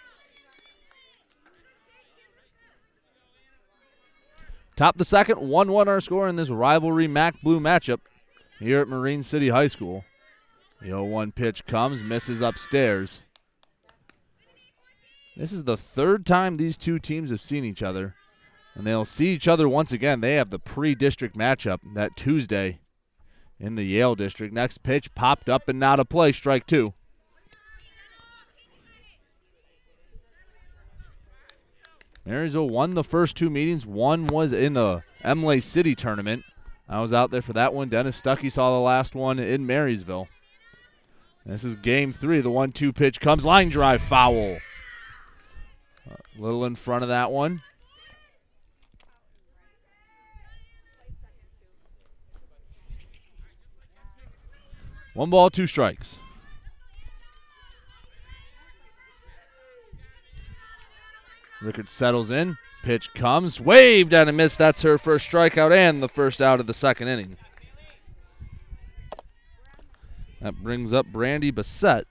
Top 4.75 4.97
the 4.97 5.05
second, 5.05 5.39
1 5.39 5.71
1 5.71 5.87
our 5.87 5.99
score 5.99 6.27
in 6.27 6.35
this 6.35 6.51
rivalry 6.51 7.07
MAC 7.07 7.41
Blue 7.41 7.59
matchup 7.59 7.99
here 8.59 8.79
at 8.79 8.87
Marine 8.87 9.23
City 9.23 9.49
High 9.49 9.67
School. 9.67 10.05
The 10.79 10.87
0 10.87 11.05
1 11.05 11.31
pitch 11.31 11.65
comes, 11.65 12.03
misses 12.03 12.41
upstairs. 12.41 13.23
This 15.35 15.51
is 15.51 15.63
the 15.63 15.77
third 15.77 16.25
time 16.25 16.57
these 16.57 16.77
two 16.77 16.99
teams 16.99 17.31
have 17.31 17.41
seen 17.41 17.63
each 17.63 17.81
other, 17.81 18.15
and 18.75 18.85
they'll 18.85 19.05
see 19.05 19.27
each 19.27 19.47
other 19.47 19.67
once 19.67 19.91
again. 19.91 20.21
They 20.21 20.35
have 20.35 20.51
the 20.51 20.59
pre 20.59 20.93
district 20.93 21.35
matchup 21.35 21.79
that 21.95 22.15
Tuesday 22.15 22.79
in 23.59 23.75
the 23.75 23.83
Yale 23.83 24.15
district. 24.15 24.53
Next 24.53 24.83
pitch 24.83 25.13
popped 25.15 25.49
up 25.49 25.67
and 25.67 25.79
not 25.79 25.99
a 25.99 26.05
play, 26.05 26.31
strike 26.31 26.67
two. 26.67 26.93
Marysville 32.25 32.69
won 32.69 32.93
the 32.93 33.05
first 33.05 33.37
two 33.37 33.49
meetings. 33.49 33.85
One 33.85 34.27
was 34.27 34.51
in 34.51 34.73
the 34.73 35.01
Imlay 35.23 35.61
City 35.61 35.95
tournament. 35.95 36.43
I 36.89 36.99
was 36.99 37.13
out 37.13 37.31
there 37.31 37.41
for 37.41 37.53
that 37.53 37.73
one. 37.73 37.87
Dennis 37.87 38.21
Stuckey 38.21 38.51
saw 38.51 38.73
the 38.73 38.83
last 38.83 39.15
one 39.15 39.39
in 39.39 39.65
Marysville. 39.65 40.27
This 41.45 41.63
is 41.63 41.77
game 41.77 42.11
three. 42.11 42.41
The 42.41 42.49
one 42.49 42.73
two 42.73 42.91
pitch 42.91 43.21
comes. 43.21 43.45
Line 43.45 43.69
drive 43.69 44.01
foul. 44.01 44.57
A 46.09 46.41
little 46.41 46.65
in 46.65 46.75
front 46.75 47.03
of 47.03 47.09
that 47.09 47.31
one. 47.31 47.61
One 55.17 55.31
ball, 55.31 55.49
two 55.49 55.65
strikes. 55.65 56.19
Rickert 61.59 61.89
settles 61.89 62.29
in. 62.29 62.59
Pitch 62.83 63.11
comes. 63.15 63.59
Waved 63.59 64.13
and 64.13 64.29
a 64.29 64.31
miss. 64.31 64.55
That's 64.55 64.83
her 64.83 64.99
first 64.99 65.27
strikeout 65.27 65.71
and 65.71 66.03
the 66.03 66.07
first 66.07 66.39
out 66.39 66.59
of 66.59 66.67
the 66.67 66.73
second 66.73 67.07
inning. 67.07 67.35
That 70.39 70.61
brings 70.61 70.93
up 70.93 71.07
Brandy 71.07 71.49
Bassett, 71.49 72.05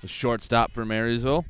the 0.00 0.08
shortstop 0.08 0.72
for 0.72 0.84
Marysville. 0.84 1.44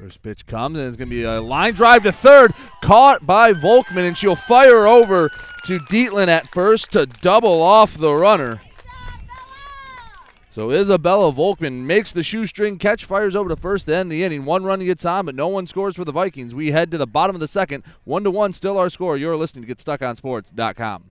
First 0.00 0.22
pitch 0.22 0.46
comes, 0.46 0.78
and 0.78 0.88
it's 0.88 0.96
going 0.96 1.10
to 1.10 1.14
be 1.14 1.24
a 1.24 1.42
line 1.42 1.74
drive 1.74 2.04
to 2.04 2.12
third, 2.12 2.54
caught 2.80 3.26
by 3.26 3.52
Volkman, 3.52 4.08
and 4.08 4.16
she'll 4.16 4.34
fire 4.34 4.86
over 4.86 5.28
to 5.66 5.78
Dietland 5.78 6.28
at 6.28 6.48
first 6.48 6.92
to 6.92 7.04
double 7.04 7.60
off 7.60 7.98
the 7.98 8.14
runner. 8.14 8.62
So 10.52 10.70
Isabella 10.70 11.30
Volkman 11.32 11.82
makes 11.82 12.12
the 12.12 12.22
shoestring 12.22 12.78
catch, 12.78 13.04
fires 13.04 13.36
over 13.36 13.50
to 13.50 13.56
first 13.56 13.84
to 13.86 13.94
end 13.94 14.10
the 14.10 14.24
inning. 14.24 14.46
One 14.46 14.64
run 14.64 14.80
gets 14.80 15.04
on, 15.04 15.26
but 15.26 15.34
no 15.34 15.48
one 15.48 15.66
scores 15.66 15.96
for 15.96 16.06
the 16.06 16.12
Vikings. 16.12 16.54
We 16.54 16.70
head 16.70 16.90
to 16.92 16.98
the 16.98 17.06
bottom 17.06 17.36
of 17.36 17.40
the 17.40 17.46
second. 17.46 17.84
One 18.04 18.24
to 18.24 18.30
one, 18.30 18.54
still 18.54 18.78
our 18.78 18.88
score. 18.88 19.18
You're 19.18 19.36
listening 19.36 19.66
to 19.66 19.74
GetStuckOnSports.com. 19.74 21.10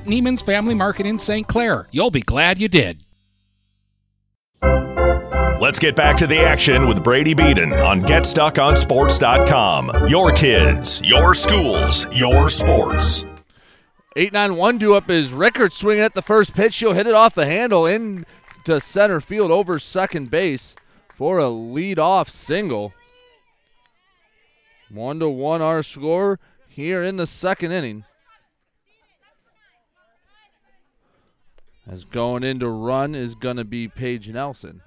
Neiman's 0.00 0.42
Family 0.42 0.74
Market 0.74 1.06
in 1.06 1.18
St. 1.18 1.46
Clair. 1.46 1.86
You'll 1.92 2.10
be 2.10 2.22
glad 2.22 2.58
you 2.58 2.66
did. 2.68 2.98
Let's 5.60 5.78
get 5.78 5.94
back 5.94 6.16
to 6.16 6.26
the 6.26 6.40
action 6.40 6.88
with 6.88 7.04
Brady 7.04 7.34
Beaton 7.34 7.72
on 7.72 8.02
GetStuckOnSports.com. 8.02 10.08
Your 10.08 10.32
kids, 10.32 11.00
your 11.04 11.36
schools, 11.36 12.04
your 12.12 12.50
sports. 12.50 13.24
891 14.16 14.78
do 14.78 14.94
up 14.94 15.08
is 15.08 15.32
Rickert 15.32 15.72
swinging 15.72 16.02
at 16.02 16.14
the 16.14 16.20
first 16.20 16.52
pitch. 16.54 16.76
He'll 16.76 16.94
hit 16.94 17.06
it 17.06 17.14
off 17.14 17.36
the 17.36 17.46
handle 17.46 17.86
into 17.86 18.24
center 18.80 19.20
field 19.20 19.52
over 19.52 19.78
second 19.78 20.30
base 20.30 20.74
for 21.14 21.38
a 21.38 21.48
lead-off 21.48 22.28
single. 22.28 22.92
One 24.90 25.20
to 25.20 25.28
one 25.28 25.62
our 25.62 25.84
score 25.84 26.40
here 26.68 27.04
in 27.04 27.16
the 27.16 27.26
second 27.26 27.72
inning. 27.72 28.04
As 31.92 32.06
going 32.06 32.42
into 32.42 32.70
run 32.70 33.14
is 33.14 33.34
going 33.34 33.58
to 33.58 33.66
be 33.66 33.86
Paige 33.86 34.30
Nelson. 34.30 34.80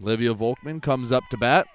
Olivia 0.00 0.32
Volkman 0.32 0.80
comes 0.80 1.10
up 1.10 1.24
to 1.32 1.36
bat. 1.36 1.66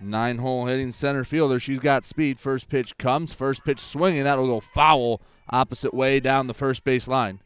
Nine 0.00 0.38
hole 0.38 0.66
hitting 0.66 0.92
center 0.92 1.24
fielder. 1.24 1.58
She's 1.58 1.80
got 1.80 2.04
speed. 2.04 2.38
First 2.38 2.68
pitch 2.68 2.96
comes. 2.96 3.32
First 3.32 3.64
pitch 3.64 3.80
swinging. 3.80 4.22
That'll 4.22 4.46
go 4.46 4.60
foul 4.60 5.20
opposite 5.50 5.92
way 5.92 6.20
down 6.20 6.46
the 6.46 6.54
first 6.54 6.84
base 6.84 7.08
line. 7.08 7.40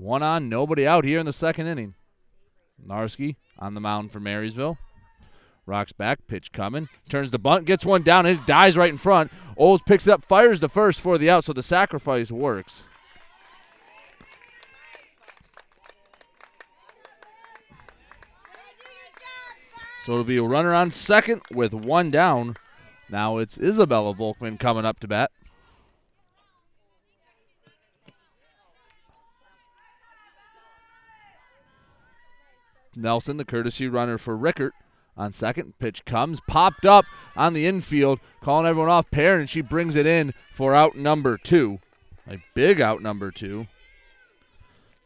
One 0.00 0.22
on, 0.22 0.48
nobody 0.48 0.86
out 0.86 1.04
here 1.04 1.18
in 1.18 1.26
the 1.26 1.32
second 1.32 1.66
inning. 1.66 1.94
Narski 2.82 3.36
on 3.58 3.74
the 3.74 3.82
mound 3.82 4.10
for 4.10 4.18
Marysville. 4.18 4.78
Rocks 5.66 5.92
back, 5.92 6.26
pitch 6.26 6.52
coming. 6.52 6.88
Turns 7.10 7.30
the 7.30 7.38
bunt, 7.38 7.66
gets 7.66 7.84
one 7.84 8.00
down, 8.00 8.24
and 8.24 8.40
it 8.40 8.46
dies 8.46 8.78
right 8.78 8.90
in 8.90 8.96
front. 8.96 9.30
Oles 9.58 9.82
picks 9.82 10.06
it 10.06 10.12
up, 10.12 10.24
fires 10.24 10.60
the 10.60 10.70
first 10.70 11.02
for 11.02 11.18
the 11.18 11.28
out, 11.28 11.44
so 11.44 11.52
the 11.52 11.62
sacrifice 11.62 12.32
works. 12.32 12.84
So 20.06 20.12
it'll 20.12 20.24
be 20.24 20.38
a 20.38 20.42
runner 20.42 20.72
on 20.72 20.90
second 20.90 21.42
with 21.52 21.74
one 21.74 22.10
down. 22.10 22.56
Now 23.10 23.36
it's 23.36 23.58
Isabella 23.58 24.14
Volkman 24.14 24.58
coming 24.58 24.86
up 24.86 24.98
to 25.00 25.08
bat. 25.08 25.30
Nelson, 33.00 33.36
the 33.36 33.44
courtesy 33.44 33.88
runner 33.88 34.18
for 34.18 34.36
Rickert, 34.36 34.74
on 35.16 35.32
second. 35.32 35.78
Pitch 35.78 36.04
comes, 36.04 36.40
popped 36.48 36.84
up 36.84 37.04
on 37.36 37.52
the 37.52 37.66
infield, 37.66 38.20
calling 38.40 38.66
everyone 38.66 38.90
off 38.90 39.10
pair, 39.10 39.38
and 39.38 39.48
she 39.48 39.60
brings 39.60 39.96
it 39.96 40.06
in 40.06 40.32
for 40.54 40.74
out 40.74 40.96
number 40.96 41.36
two. 41.36 41.78
A 42.28 42.42
big 42.54 42.80
out 42.80 43.02
number 43.02 43.30
two. 43.30 43.66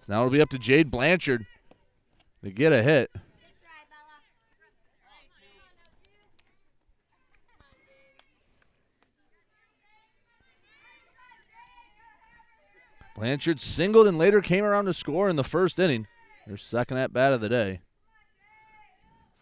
Now 0.07 0.21
it'll 0.21 0.31
be 0.31 0.43
up 0.43 0.51
to 0.51 0.59
Jade 0.59 0.91
Blanchard 0.91 1.47
to 2.43 2.51
get 2.51 2.73
a 2.73 2.83
hit. 2.83 3.11
Blanchard 13.17 13.61
singled 13.61 14.09
and 14.09 14.19
later 14.19 14.41
came 14.41 14.65
around 14.65 14.87
to 14.87 14.93
score 14.93 15.29
in 15.29 15.37
the 15.37 15.45
first 15.45 15.79
inning. 15.79 16.09
Her 16.49 16.57
second 16.57 16.99
at 16.99 17.13
bat 17.13 17.33
of 17.33 17.41
the 17.41 17.49
day. 17.49 17.81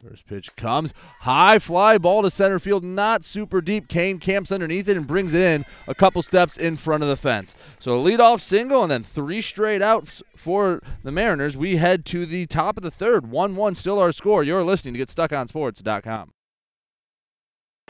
First 0.02 0.26
pitch 0.26 0.56
comes. 0.56 0.92
High 1.20 1.60
fly 1.60 1.96
ball 1.96 2.22
to 2.22 2.30
center 2.30 2.58
field, 2.58 2.82
not 2.82 3.24
super 3.24 3.60
deep. 3.60 3.86
Kane 3.86 4.18
camps 4.18 4.50
underneath 4.50 4.88
it 4.88 4.96
and 4.96 5.06
brings 5.06 5.32
it 5.32 5.40
in 5.40 5.64
a 5.86 5.94
couple 5.94 6.22
steps 6.22 6.56
in 6.56 6.76
front 6.76 7.04
of 7.04 7.08
the 7.08 7.16
fence. 7.16 7.54
So 7.78 7.98
a 7.98 8.02
leadoff 8.02 8.40
single 8.40 8.82
and 8.82 8.90
then 8.90 9.04
three 9.04 9.40
straight 9.40 9.80
outs 9.80 10.20
for 10.36 10.82
the 11.04 11.12
Mariners. 11.12 11.56
We 11.56 11.76
head 11.76 12.04
to 12.06 12.26
the 12.26 12.46
top 12.46 12.76
of 12.76 12.82
the 12.82 12.90
third. 12.90 13.30
1 13.30 13.54
1 13.54 13.74
still 13.76 14.00
our 14.00 14.10
score. 14.10 14.42
You're 14.42 14.64
listening 14.64 14.94
to 14.94 15.00
GetStuckOnSports.com. 15.06 16.32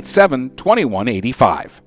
987 0.00 0.56
2185. 0.56 1.82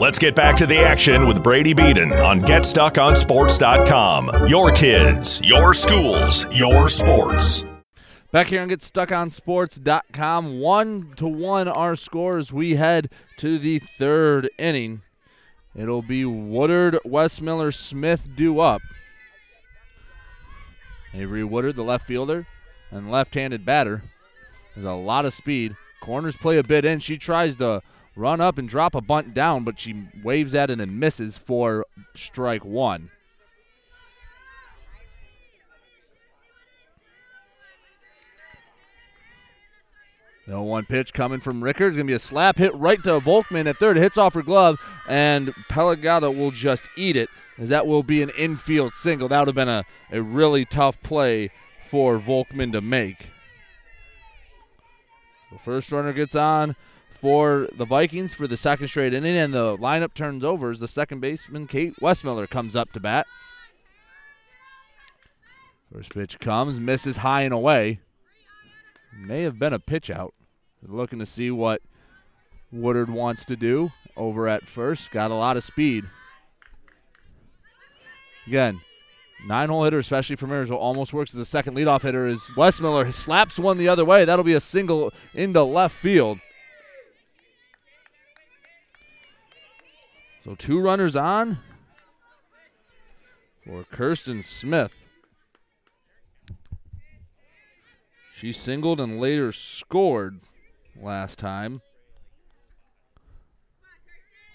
Let's 0.00 0.18
get 0.18 0.34
back 0.34 0.56
to 0.56 0.66
the 0.66 0.80
action 0.80 1.26
with 1.26 1.42
Brady 1.42 1.72
Beaton 1.72 2.12
on 2.12 2.42
GetStuckOnSports.com. 2.42 4.48
Your 4.48 4.70
kids, 4.72 5.40
your 5.42 5.72
schools, 5.72 6.44
your 6.52 6.90
sports. 6.90 7.64
Back 8.30 8.48
here 8.48 8.60
on 8.60 8.68
GetStuckOnSports.com, 8.68 10.60
one 10.60 11.14
to 11.16 11.26
one 11.26 11.68
our 11.68 11.96
scores. 11.96 12.52
We 12.52 12.74
head 12.74 13.10
to 13.38 13.58
the 13.58 13.78
third 13.78 14.50
inning. 14.58 15.00
It'll 15.74 16.02
be 16.02 16.26
Woodard, 16.26 16.98
Westmiller, 17.06 17.72
Smith 17.72 18.28
due 18.36 18.60
up. 18.60 18.82
Avery 21.14 21.44
Woodard, 21.44 21.76
the 21.76 21.84
left 21.84 22.06
fielder 22.06 22.46
and 22.90 23.10
left-handed 23.10 23.64
batter, 23.64 24.02
has 24.74 24.84
a 24.84 24.92
lot 24.92 25.24
of 25.24 25.32
speed. 25.32 25.76
Corners 26.04 26.36
play 26.36 26.58
a 26.58 26.62
bit 26.62 26.84
in. 26.84 27.00
She 27.00 27.16
tries 27.16 27.56
to 27.56 27.80
run 28.14 28.38
up 28.38 28.58
and 28.58 28.68
drop 28.68 28.94
a 28.94 29.00
bunt 29.00 29.32
down, 29.32 29.64
but 29.64 29.80
she 29.80 30.04
waves 30.22 30.54
at 30.54 30.68
it 30.68 30.78
and 30.78 31.00
misses 31.00 31.38
for 31.38 31.86
strike 32.14 32.62
one. 32.62 33.10
No 40.46 40.62
one 40.62 40.84
pitch 40.84 41.14
coming 41.14 41.40
from 41.40 41.64
Rickert. 41.64 41.88
It's 41.88 41.96
going 41.96 42.06
to 42.06 42.10
be 42.10 42.14
a 42.14 42.18
slap 42.18 42.58
hit 42.58 42.74
right 42.74 43.02
to 43.04 43.18
Volkman 43.18 43.64
at 43.64 43.78
third. 43.78 43.96
Hits 43.96 44.18
off 44.18 44.34
her 44.34 44.42
glove, 44.42 44.78
and 45.08 45.54
Pelagata 45.70 46.36
will 46.36 46.50
just 46.50 46.86
eat 46.98 47.16
it, 47.16 47.30
as 47.56 47.70
that 47.70 47.86
will 47.86 48.02
be 48.02 48.20
an 48.20 48.30
infield 48.36 48.92
single. 48.92 49.28
That 49.28 49.38
would 49.38 49.48
have 49.48 49.54
been 49.54 49.70
a, 49.70 49.86
a 50.12 50.20
really 50.20 50.66
tough 50.66 51.02
play 51.02 51.50
for 51.88 52.18
Volkman 52.18 52.72
to 52.72 52.82
make. 52.82 53.30
First 55.58 55.92
runner 55.92 56.12
gets 56.12 56.34
on 56.34 56.76
for 57.20 57.68
the 57.74 57.84
Vikings 57.84 58.34
for 58.34 58.46
the 58.46 58.56
second 58.56 58.88
straight 58.88 59.14
inning, 59.14 59.36
and 59.36 59.52
the 59.52 59.76
lineup 59.78 60.14
turns 60.14 60.44
over 60.44 60.70
as 60.70 60.80
the 60.80 60.88
second 60.88 61.20
baseman, 61.20 61.66
Kate 61.66 61.94
Westmiller, 62.00 62.48
comes 62.48 62.76
up 62.76 62.92
to 62.92 63.00
bat. 63.00 63.26
First 65.92 66.12
pitch 66.12 66.38
comes, 66.38 66.80
misses 66.80 67.18
high 67.18 67.42
and 67.42 67.54
away. 67.54 68.00
May 69.16 69.42
have 69.42 69.58
been 69.58 69.72
a 69.72 69.78
pitch 69.78 70.10
out. 70.10 70.34
Looking 70.86 71.18
to 71.20 71.26
see 71.26 71.50
what 71.50 71.80
Woodard 72.70 73.08
wants 73.08 73.44
to 73.46 73.56
do 73.56 73.92
over 74.16 74.48
at 74.48 74.66
first. 74.66 75.10
Got 75.10 75.30
a 75.30 75.34
lot 75.34 75.56
of 75.56 75.64
speed. 75.64 76.04
Again, 78.46 78.80
nine 79.46 79.68
hole 79.68 79.84
hitter, 79.84 79.98
especially 79.98 80.36
for 80.36 80.46
Marysville, 80.46 80.76
almost 80.76 81.12
works 81.12 81.34
as 81.34 81.40
a 81.40 81.44
second 81.44 81.76
leadoff 81.76 82.02
hitter. 82.02 82.26
As 82.26 82.40
Westmiller 82.56 83.12
slaps 83.12 83.58
one 83.58 83.78
the 83.78 83.88
other 83.88 84.04
way. 84.04 84.24
That'll 84.24 84.44
be 84.44 84.54
a 84.54 84.60
single 84.60 85.12
into 85.34 85.62
left 85.62 85.94
field. 85.96 86.38
So 90.44 90.54
two 90.54 90.78
runners 90.78 91.16
on 91.16 91.58
for 93.64 93.84
Kirsten 93.84 94.42
Smith. 94.42 94.94
She 98.34 98.52
singled 98.52 99.00
and 99.00 99.18
later 99.18 99.52
scored 99.52 100.40
last 101.00 101.38
time. 101.38 101.80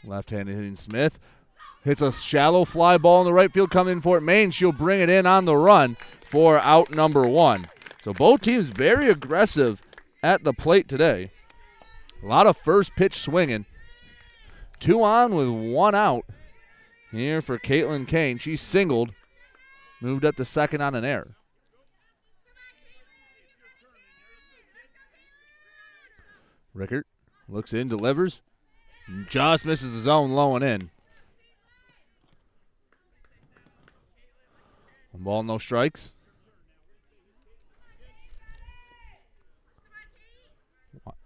Left-handed 0.03 0.55
hitting 0.55 0.75
Smith. 0.75 1.17
Hits 1.83 2.01
a 2.01 2.11
shallow 2.11 2.65
fly 2.65 2.97
ball 2.97 3.21
in 3.21 3.25
the 3.25 3.33
right 3.33 3.53
field 3.53 3.71
coming 3.71 3.93
in 3.93 4.01
for 4.01 4.17
it. 4.17 4.21
Maine, 4.21 4.51
she'll 4.51 4.71
bring 4.71 4.99
it 4.99 5.09
in 5.09 5.25
on 5.25 5.45
the 5.45 5.55
run 5.55 5.95
for 6.25 6.59
out 6.59 6.91
number 6.91 7.21
one. 7.21 7.65
So 8.03 8.13
both 8.13 8.41
teams 8.41 8.65
very 8.65 9.09
aggressive 9.09 9.81
at 10.21 10.43
the 10.43 10.53
plate 10.53 10.87
today. 10.87 11.31
A 12.21 12.25
lot 12.25 12.47
of 12.47 12.57
first 12.57 12.95
pitch 12.95 13.15
swinging. 13.15 13.65
Two 14.79 15.03
on 15.03 15.33
with 15.33 15.49
one 15.49 15.95
out 15.95 16.25
here 17.11 17.41
for 17.41 17.57
Caitlin 17.57 18.07
Kane. 18.07 18.37
She 18.37 18.55
singled, 18.55 19.11
moved 20.01 20.25
up 20.25 20.35
to 20.35 20.45
second 20.45 20.81
on 20.81 20.95
an 20.95 21.05
error. 21.05 21.35
Rickert 26.73 27.07
looks 27.47 27.73
in, 27.73 27.87
delivers, 27.87 28.41
just 29.29 29.65
misses 29.65 29.93
the 29.93 29.99
zone 29.99 30.31
low 30.31 30.55
and 30.55 30.63
in. 30.63 30.91
One 35.19 35.25
ball, 35.25 35.43
no 35.43 35.57
strikes. 35.57 36.13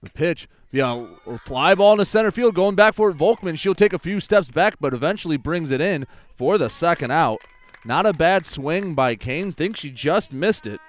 The 0.02 0.10
pitch, 0.10 0.48
yeah, 0.72 1.06
fly 1.46 1.76
ball 1.76 1.94
into 1.94 2.06
center 2.06 2.32
field, 2.32 2.56
going 2.56 2.76
back 2.76 2.96
for. 2.96 3.14
Volkman. 3.14 3.58
She'll 3.58 3.76
take 3.76 3.94
a 3.94 4.00
few 4.00 4.20
steps 4.20 4.50
back, 4.50 4.76
but 4.82 4.94
eventually 4.94 5.38
brings 5.38 5.70
it 5.70 5.80
in 5.80 6.08
for 6.36 6.58
the 6.58 6.70
second 6.70 7.12
out. 7.12 7.40
Not 7.86 8.08
a 8.08 8.14
bad 8.14 8.46
swing 8.46 8.96
by 8.96 9.16
Kane. 9.16 9.52
Thinks 9.52 9.82
she 9.82 9.92
just 9.92 10.34
missed 10.34 10.66
it. 10.66 10.80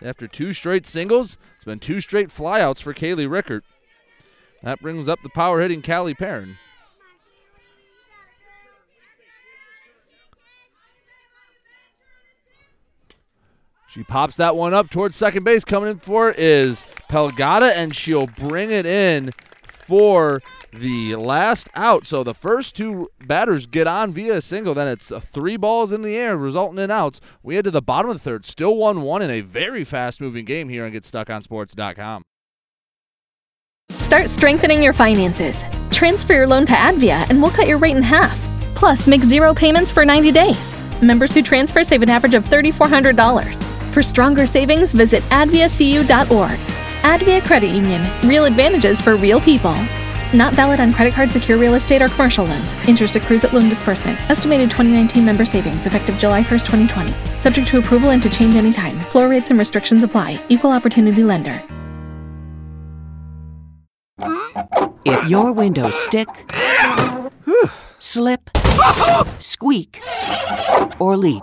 After 0.00 0.26
two 0.26 0.52
straight 0.54 0.86
singles, 0.86 1.36
it's 1.56 1.64
been 1.64 1.78
two 1.78 2.00
straight 2.00 2.28
flyouts 2.28 2.80
for 2.80 2.94
Kaylee 2.94 3.30
Rickert. 3.30 3.64
That 4.62 4.80
brings 4.80 5.08
up 5.08 5.20
the 5.22 5.28
power 5.28 5.60
hitting 5.60 5.82
Callie 5.82 6.14
Perrin. 6.14 6.56
She 13.98 14.04
pops 14.04 14.36
that 14.36 14.54
one 14.54 14.74
up 14.74 14.90
towards 14.90 15.16
second 15.16 15.42
base. 15.42 15.64
Coming 15.64 15.90
in 15.90 15.98
for 15.98 16.30
it 16.30 16.38
is 16.38 16.84
Pelagata, 17.10 17.72
and 17.74 17.92
she'll 17.92 18.28
bring 18.28 18.70
it 18.70 18.86
in 18.86 19.32
for 19.72 20.40
the 20.72 21.16
last 21.16 21.68
out. 21.74 22.06
So 22.06 22.22
the 22.22 22.32
first 22.32 22.76
two 22.76 23.10
batters 23.26 23.66
get 23.66 23.88
on 23.88 24.12
via 24.12 24.36
a 24.36 24.40
single. 24.40 24.72
Then 24.72 24.86
it's 24.86 25.08
three 25.08 25.56
balls 25.56 25.92
in 25.92 26.02
the 26.02 26.16
air, 26.16 26.36
resulting 26.36 26.78
in 26.78 26.92
outs. 26.92 27.20
We 27.42 27.56
head 27.56 27.64
to 27.64 27.72
the 27.72 27.82
bottom 27.82 28.08
of 28.08 28.18
the 28.18 28.22
third. 28.22 28.46
Still 28.46 28.76
1 28.76 29.02
1 29.02 29.20
in 29.20 29.30
a 29.30 29.40
very 29.40 29.82
fast 29.82 30.20
moving 30.20 30.44
game 30.44 30.68
here 30.68 30.84
on 30.84 30.92
GetStuckOnSports.com. 30.92 32.22
Start 33.90 34.30
strengthening 34.30 34.80
your 34.80 34.92
finances. 34.92 35.64
Transfer 35.90 36.34
your 36.34 36.46
loan 36.46 36.66
to 36.66 36.72
Advia 36.72 37.28
and 37.28 37.42
we'll 37.42 37.50
cut 37.50 37.66
your 37.66 37.78
rate 37.78 37.96
in 37.96 38.02
half. 38.04 38.40
Plus, 38.76 39.08
make 39.08 39.24
zero 39.24 39.52
payments 39.52 39.90
for 39.90 40.04
90 40.04 40.30
days. 40.30 41.02
Members 41.02 41.34
who 41.34 41.42
transfer 41.42 41.82
save 41.82 42.02
an 42.02 42.10
average 42.10 42.34
of 42.34 42.44
$3,400. 42.44 43.67
For 43.92 44.02
stronger 44.02 44.46
savings, 44.46 44.92
visit 44.92 45.22
adviacu.org. 45.24 46.58
Advia 47.02 47.44
Credit 47.44 47.70
Union. 47.70 48.06
Real 48.28 48.44
advantages 48.44 49.00
for 49.00 49.16
real 49.16 49.40
people. 49.40 49.74
Not 50.34 50.52
valid 50.52 50.78
on 50.78 50.92
credit 50.92 51.14
card, 51.14 51.32
secure 51.32 51.56
real 51.56 51.74
estate, 51.74 52.02
or 52.02 52.08
commercial 52.08 52.44
loans. 52.44 52.74
Interest 52.86 53.16
accrues 53.16 53.44
at 53.44 53.54
loan 53.54 53.68
disbursement. 53.68 54.18
Estimated 54.30 54.70
2019 54.70 55.24
member 55.24 55.46
savings 55.46 55.86
effective 55.86 56.18
July 56.18 56.42
1st, 56.42 56.66
2020. 56.66 57.40
Subject 57.40 57.66
to 57.68 57.78
approval 57.78 58.10
and 58.10 58.22
to 58.22 58.28
change 58.28 58.54
anytime. 58.56 58.98
Floor 59.06 59.28
rates 59.28 59.50
and 59.50 59.58
restrictions 59.58 60.02
apply. 60.02 60.38
Equal 60.50 60.70
opportunity 60.70 61.24
lender. 61.24 61.62
If 65.06 65.28
your 65.30 65.52
windows 65.52 65.98
stick, 65.98 66.28
slip, 67.98 68.50
squeak, 69.38 70.02
or 70.98 71.16
leak, 71.16 71.42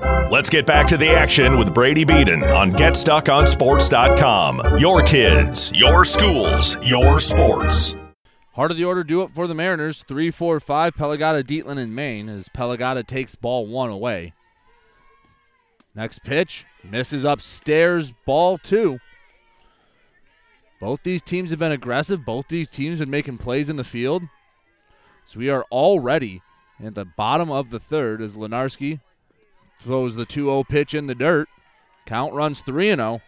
Let's 0.31 0.49
get 0.49 0.65
back 0.65 0.87
to 0.87 0.95
the 0.95 1.09
action 1.09 1.59
with 1.59 1.73
Brady 1.73 2.05
Beaton 2.05 2.45
on 2.45 2.71
GetStuckOnSports.com. 2.71 4.77
Your 4.77 5.03
kids, 5.03 5.73
your 5.75 6.05
schools, 6.05 6.81
your 6.81 7.19
sports. 7.19 7.97
Heart 8.53 8.71
of 8.71 8.77
the 8.77 8.85
order 8.85 9.03
do 9.03 9.23
it 9.23 9.31
for 9.31 9.45
the 9.45 9.53
Mariners. 9.53 10.03
3 10.03 10.31
4 10.31 10.61
5. 10.61 10.95
Pelagata, 10.95 11.43
Dietland, 11.43 11.79
and 11.79 11.93
Maine 11.93 12.29
as 12.29 12.47
Pelagata 12.47 13.05
takes 13.05 13.35
ball 13.35 13.67
one 13.67 13.89
away. 13.89 14.31
Next 15.93 16.23
pitch 16.23 16.63
misses 16.81 17.25
upstairs, 17.25 18.13
ball 18.25 18.57
two. 18.57 18.99
Both 20.79 21.01
these 21.03 21.21
teams 21.21 21.49
have 21.49 21.59
been 21.59 21.73
aggressive. 21.73 22.23
Both 22.23 22.47
these 22.47 22.69
teams 22.69 22.99
have 22.99 23.07
been 23.07 23.11
making 23.11 23.39
plays 23.39 23.67
in 23.67 23.75
the 23.75 23.83
field. 23.83 24.23
So 25.25 25.39
we 25.39 25.49
are 25.49 25.65
already 25.69 26.41
at 26.81 26.95
the 26.95 27.03
bottom 27.03 27.51
of 27.51 27.69
the 27.69 27.81
third 27.81 28.21
as 28.21 28.37
Lenarski 28.37 29.01
throws 29.81 30.15
the 30.15 30.25
2 30.25 30.45
0 30.45 30.63
pitch 30.63 30.93
in 30.93 31.07
the 31.07 31.15
dirt. 31.15 31.49
Count 32.05 32.33
runs 32.33 32.61
3 32.61 32.95
0. 32.95 33.21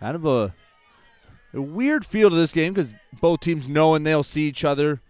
Kind 0.00 0.16
of 0.16 0.26
a, 0.26 0.54
a 1.54 1.60
weird 1.60 2.04
feel 2.04 2.28
to 2.30 2.36
this 2.36 2.52
game 2.52 2.74
because 2.74 2.94
both 3.20 3.40
teams 3.40 3.66
knowing 3.66 4.02
they'll 4.02 4.22
see 4.22 4.46
each 4.46 4.64
other 4.64 5.00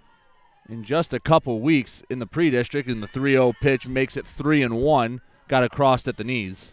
in 0.68 0.85
just 0.85 1.12
a 1.12 1.20
couple 1.20 1.61
weeks 1.61 2.05
in 2.09 2.18
the 2.18 2.26
pre-district, 2.26 2.88
and 2.88 3.02
the 3.02 3.09
3-0 3.09 3.55
pitch 3.61 3.87
makes 3.87 4.16
it 4.16 4.26
three 4.26 4.62
and 4.62 4.81
one. 4.81 5.20
Got 5.48 5.64
it 5.64 5.70
crossed 5.70 6.09
at 6.09 6.16
the 6.16 6.24
knees. 6.24 6.72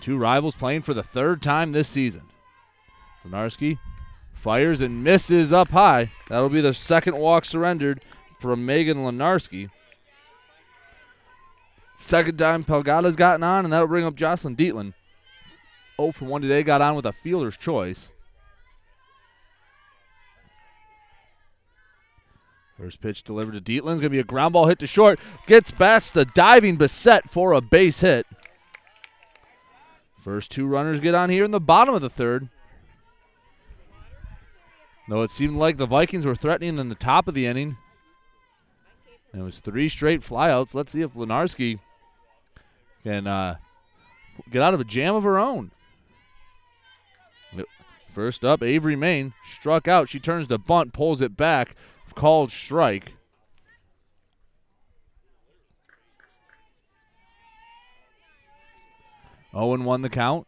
Two 0.00 0.16
rivals 0.16 0.54
playing 0.54 0.82
for 0.82 0.94
the 0.94 1.02
third 1.02 1.42
time 1.42 1.72
this 1.72 1.88
season. 1.88 2.22
Zanarski 3.26 3.78
fires 4.38 4.80
and 4.80 5.04
misses 5.04 5.52
up 5.52 5.68
high. 5.68 6.10
That'll 6.28 6.48
be 6.48 6.60
the 6.60 6.72
second 6.72 7.16
walk 7.16 7.44
surrendered 7.44 8.00
from 8.40 8.64
Megan 8.64 8.98
Lenarski. 8.98 9.70
Second 11.98 12.38
time 12.38 12.62
Pelagata's 12.62 13.16
gotten 13.16 13.42
on, 13.42 13.64
and 13.64 13.72
that'll 13.72 13.88
bring 13.88 14.04
up 14.04 14.14
Jocelyn 14.14 14.56
Dietland. 14.56 14.94
0 16.00 16.12
for 16.12 16.26
1 16.26 16.42
today, 16.42 16.62
got 16.62 16.80
on 16.80 16.94
with 16.94 17.04
a 17.04 17.12
fielder's 17.12 17.56
choice. 17.56 18.12
First 22.78 23.00
pitch 23.00 23.24
delivered 23.24 23.54
to 23.54 23.60
Dietland's 23.60 24.00
going 24.00 24.02
to 24.02 24.10
be 24.10 24.20
a 24.20 24.24
ground 24.24 24.52
ball 24.52 24.66
hit 24.66 24.78
to 24.78 24.86
short. 24.86 25.18
Gets 25.48 25.72
past 25.72 26.14
the 26.14 26.24
diving 26.24 26.76
Bassett 26.76 27.28
for 27.28 27.52
a 27.52 27.60
base 27.60 28.02
hit. 28.02 28.24
First 30.22 30.52
two 30.52 30.66
runners 30.66 31.00
get 31.00 31.16
on 31.16 31.30
here 31.30 31.42
in 31.42 31.50
the 31.50 31.58
bottom 31.58 31.94
of 31.94 32.02
the 32.02 32.10
third. 32.10 32.48
Though 35.08 35.22
it 35.22 35.30
seemed 35.30 35.56
like 35.56 35.78
the 35.78 35.86
Vikings 35.86 36.26
were 36.26 36.36
threatening 36.36 36.78
in 36.78 36.88
the 36.90 36.94
top 36.94 37.28
of 37.28 37.34
the 37.34 37.46
inning. 37.46 37.78
It 39.34 39.40
was 39.40 39.58
three 39.58 39.88
straight 39.88 40.20
flyouts. 40.20 40.74
Let's 40.74 40.92
see 40.92 41.00
if 41.00 41.14
Lenarski 41.14 41.78
can 43.04 43.26
uh, 43.26 43.56
get 44.50 44.62
out 44.62 44.74
of 44.74 44.80
a 44.80 44.84
jam 44.84 45.14
of 45.14 45.22
her 45.22 45.38
own. 45.38 45.70
First 48.10 48.44
up, 48.44 48.62
Avery 48.62 48.96
Main 48.96 49.32
struck 49.48 49.86
out. 49.86 50.08
She 50.08 50.18
turns 50.18 50.48
to 50.48 50.58
bunt, 50.58 50.92
pulls 50.92 51.20
it 51.20 51.36
back, 51.36 51.76
called 52.14 52.50
strike. 52.50 53.12
Owen 59.54 59.84
won 59.84 60.02
the 60.02 60.10
count. 60.10 60.46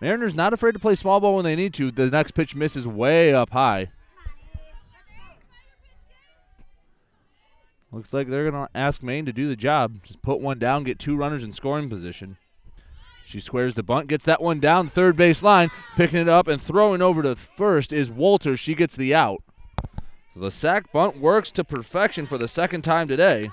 Mariners 0.00 0.34
not 0.34 0.52
afraid 0.52 0.72
to 0.72 0.78
play 0.78 0.94
small 0.94 1.20
ball 1.20 1.34
when 1.34 1.44
they 1.44 1.56
need 1.56 1.72
to. 1.74 1.90
The 1.90 2.10
next 2.10 2.32
pitch 2.32 2.54
misses 2.54 2.86
way 2.86 3.32
up 3.32 3.50
high. 3.50 3.90
Looks 7.92 8.12
like 8.12 8.28
they're 8.28 8.50
going 8.50 8.66
to 8.66 8.76
ask 8.76 9.02
Maine 9.02 9.24
to 9.24 9.32
do 9.32 9.48
the 9.48 9.56
job. 9.56 10.02
Just 10.02 10.20
put 10.20 10.40
one 10.40 10.58
down, 10.58 10.84
get 10.84 10.98
two 10.98 11.16
runners 11.16 11.42
in 11.42 11.52
scoring 11.52 11.88
position. 11.88 12.36
She 13.24 13.40
squares 13.40 13.74
the 13.74 13.82
bunt, 13.82 14.08
gets 14.08 14.24
that 14.26 14.42
one 14.42 14.60
down 14.60 14.86
third 14.86 15.16
base 15.16 15.42
line, 15.42 15.70
picking 15.96 16.20
it 16.20 16.28
up 16.28 16.46
and 16.46 16.60
throwing 16.60 17.02
over 17.02 17.22
to 17.22 17.34
first 17.34 17.92
is 17.92 18.10
Walter. 18.10 18.56
She 18.56 18.74
gets 18.74 18.94
the 18.94 19.14
out. 19.14 19.42
So 20.34 20.40
the 20.40 20.50
sack 20.50 20.92
bunt 20.92 21.18
works 21.18 21.50
to 21.52 21.64
perfection 21.64 22.26
for 22.26 22.38
the 22.38 22.46
second 22.46 22.82
time 22.82 23.08
today. 23.08 23.50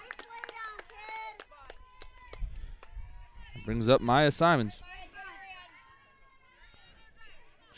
Brings 3.66 3.88
up 3.88 4.02
Maya 4.02 4.30
Simons. 4.30 4.83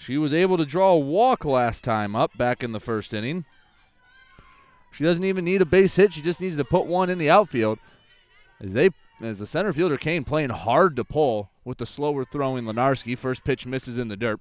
She 0.06 0.20
was 0.20 0.36
able 0.36 0.58
to 0.58 0.68
draw 0.68 0.92
a 0.92 1.00
walk 1.00 1.46
last 1.46 1.84
time 1.84 2.16
up 2.16 2.38
back 2.38 2.64
in 2.64 2.74
the 2.74 2.80
first 2.80 3.12
inning. 3.12 3.44
She 4.92 5.04
doesn't 5.04 5.24
even 5.24 5.44
need 5.44 5.64
a 5.64 5.66
base 5.66 5.96
hit. 5.96 6.14
She 6.14 6.22
just 6.22 6.40
needs 6.40 6.58
to 6.58 6.64
put 6.64 6.86
one 6.86 7.10
in 7.10 7.18
the 7.18 7.32
outfield. 7.32 7.80
As 8.62 8.74
they 8.74 8.92
as 9.20 9.40
the 9.40 9.48
center 9.48 9.74
fielder 9.74 9.98
Kane 9.98 10.24
playing 10.24 10.52
hard 10.52 10.96
to 10.98 11.04
pull 11.04 11.50
with 11.64 11.80
the 11.80 11.88
slower 11.88 12.24
throwing 12.24 12.66
Lenarski. 12.66 13.18
First 13.18 13.44
pitch 13.44 13.66
misses 13.66 13.98
in 13.98 14.10
the 14.10 14.16
dirt. 14.16 14.40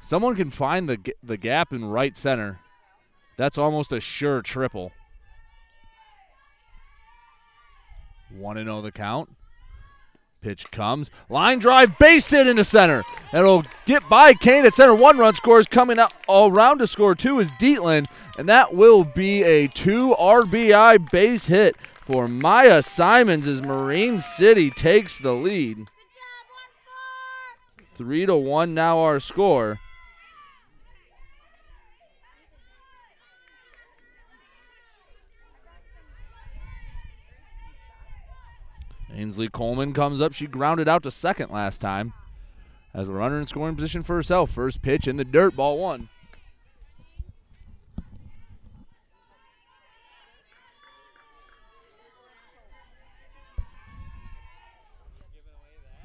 Someone 0.00 0.36
can 0.36 0.48
find 0.48 0.88
the 0.88 1.12
the 1.22 1.36
gap 1.36 1.70
in 1.70 1.84
right 1.84 2.16
center. 2.16 2.60
That's 3.36 3.58
almost 3.58 3.92
a 3.92 4.00
sure 4.00 4.40
triple. 4.40 4.92
1 8.34 8.56
0 8.56 8.80
the 8.80 8.90
count. 8.90 9.36
Pitch 10.40 10.70
comes. 10.70 11.10
Line 11.28 11.58
drive, 11.58 11.98
base 11.98 12.30
hit 12.30 12.46
into 12.46 12.64
center. 12.64 13.02
It'll 13.32 13.64
get 13.84 14.08
by 14.08 14.32
Kane 14.32 14.64
at 14.64 14.74
center. 14.74 14.94
One 14.94 15.18
run 15.18 15.34
scores. 15.34 15.66
Coming 15.66 15.98
up 15.98 16.12
all 16.26 16.50
around 16.50 16.78
to 16.78 16.86
score 16.86 17.14
two 17.14 17.38
is 17.38 17.50
Dietland. 17.52 18.06
And 18.38 18.48
that 18.48 18.74
will 18.74 19.04
be 19.04 19.42
a 19.42 19.66
two 19.66 20.14
RBI 20.18 21.10
base 21.10 21.46
hit 21.46 21.76
for 21.78 22.26
Maya 22.26 22.82
Simons 22.82 23.46
as 23.46 23.62
Marine 23.62 24.18
City 24.18 24.70
takes 24.70 25.18
the 25.18 25.34
lead. 25.34 25.88
Three 27.94 28.24
to 28.24 28.36
one 28.36 28.72
now 28.72 28.98
our 28.98 29.20
score. 29.20 29.78
Ainsley 39.14 39.48
Coleman 39.48 39.92
comes 39.92 40.20
up. 40.20 40.32
She 40.32 40.46
grounded 40.46 40.88
out 40.88 41.02
to 41.02 41.10
second 41.10 41.50
last 41.50 41.80
time. 41.80 42.12
As 42.92 43.08
a 43.08 43.12
runner 43.12 43.38
in 43.38 43.46
scoring 43.46 43.76
position 43.76 44.02
for 44.02 44.16
herself. 44.16 44.50
First 44.50 44.82
pitch 44.82 45.06
in 45.06 45.16
the 45.16 45.24
dirt, 45.24 45.54
ball 45.54 45.78
one. 45.78 46.08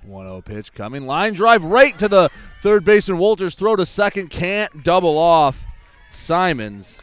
1-0 0.07 0.45
pitch 0.45 0.73
coming. 0.73 1.05
Line 1.05 1.33
drive 1.33 1.63
right 1.63 1.97
to 1.99 2.07
the 2.07 2.29
third 2.61 2.83
baseman. 2.85 3.17
Walters 3.17 3.55
throw 3.55 3.75
to 3.75 3.85
second. 3.85 4.29
Can't 4.29 4.83
double 4.83 5.17
off 5.17 5.63
Simons. 6.11 6.99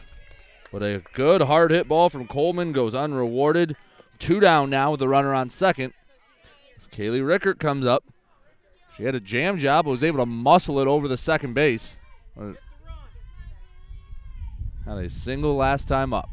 But 0.71 0.81
a 0.81 1.03
good 1.13 1.41
hard 1.41 1.71
hit 1.71 1.87
ball 1.87 2.09
from 2.09 2.27
Coleman 2.27 2.71
goes 2.71 2.95
unrewarded. 2.95 3.75
Two 4.23 4.39
down 4.39 4.69
now 4.69 4.91
with 4.91 5.01
the 5.01 5.09
runner 5.09 5.33
on 5.33 5.49
second. 5.49 5.91
As 6.77 6.87
Kaylee 6.87 7.27
Rickert 7.27 7.59
comes 7.59 7.85
up. 7.85 8.05
She 8.95 9.03
had 9.03 9.15
a 9.15 9.19
jam 9.19 9.57
job, 9.57 9.83
but 9.83 9.91
was 9.91 10.01
able 10.01 10.19
to 10.19 10.25
muscle 10.25 10.79
it 10.79 10.87
over 10.87 11.09
the 11.09 11.17
second 11.17 11.55
base. 11.55 11.97
Had 14.85 14.97
a 14.97 15.09
single 15.09 15.57
last 15.57 15.89
time 15.89 16.13
up. 16.13 16.29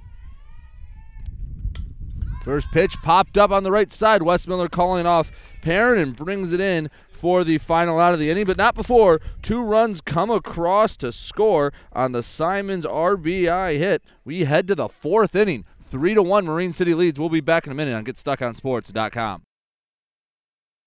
First 2.44 2.70
pitch 2.70 2.94
popped 3.02 3.36
up 3.36 3.50
on 3.50 3.64
the 3.64 3.72
right 3.72 3.90
side. 3.90 4.20
Westmiller 4.20 4.70
calling 4.70 5.04
off 5.04 5.32
Perrin 5.60 6.00
and 6.00 6.14
brings 6.14 6.52
it 6.52 6.60
in 6.60 6.90
for 7.10 7.42
the 7.42 7.58
final 7.58 7.98
out 7.98 8.12
of 8.12 8.20
the 8.20 8.30
inning, 8.30 8.44
but 8.44 8.56
not 8.56 8.76
before 8.76 9.20
two 9.42 9.60
runs 9.60 10.00
come 10.00 10.30
across 10.30 10.96
to 10.98 11.10
score 11.10 11.72
on 11.92 12.12
the 12.12 12.22
Simons 12.22 12.86
RBI 12.86 13.78
hit. 13.78 14.04
We 14.24 14.44
head 14.44 14.68
to 14.68 14.76
the 14.76 14.88
fourth 14.88 15.34
inning. 15.34 15.64
Three 15.90 16.14
to 16.14 16.22
one, 16.22 16.44
Marine 16.44 16.72
City 16.72 16.94
leads. 16.94 17.18
We'll 17.18 17.30
be 17.30 17.40
back 17.40 17.66
in 17.66 17.72
a 17.72 17.74
minute 17.74 17.96
on 17.96 18.04
GetStuckOnSports.com. 18.04 19.42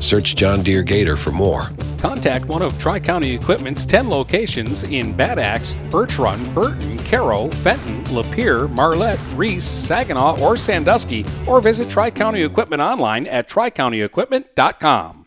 Search 0.00 0.36
John 0.36 0.62
Deere 0.62 0.82
Gator 0.82 1.16
for 1.16 1.32
more. 1.32 1.70
Contact 1.98 2.46
one 2.46 2.62
of 2.62 2.78
Tri 2.78 3.00
County 3.00 3.34
Equipment's 3.34 3.86
10 3.86 4.08
locations 4.08 4.84
in 4.84 5.12
Bad 5.12 5.38
Axe, 5.38 5.74
Birch 5.90 6.18
Run, 6.18 6.54
Burton, 6.54 6.98
Caro, 6.98 7.48
Fenton, 7.48 8.04
Lapeer, 8.04 8.70
Marlette, 8.70 9.20
Reese, 9.34 9.64
Saginaw, 9.64 10.40
or 10.40 10.56
Sandusky, 10.56 11.24
or 11.46 11.60
visit 11.60 11.90
Tri 11.90 12.10
County 12.10 12.42
Equipment 12.42 12.82
online 12.82 13.26
at 13.26 13.48
tricountyequipment.com. 13.48 15.26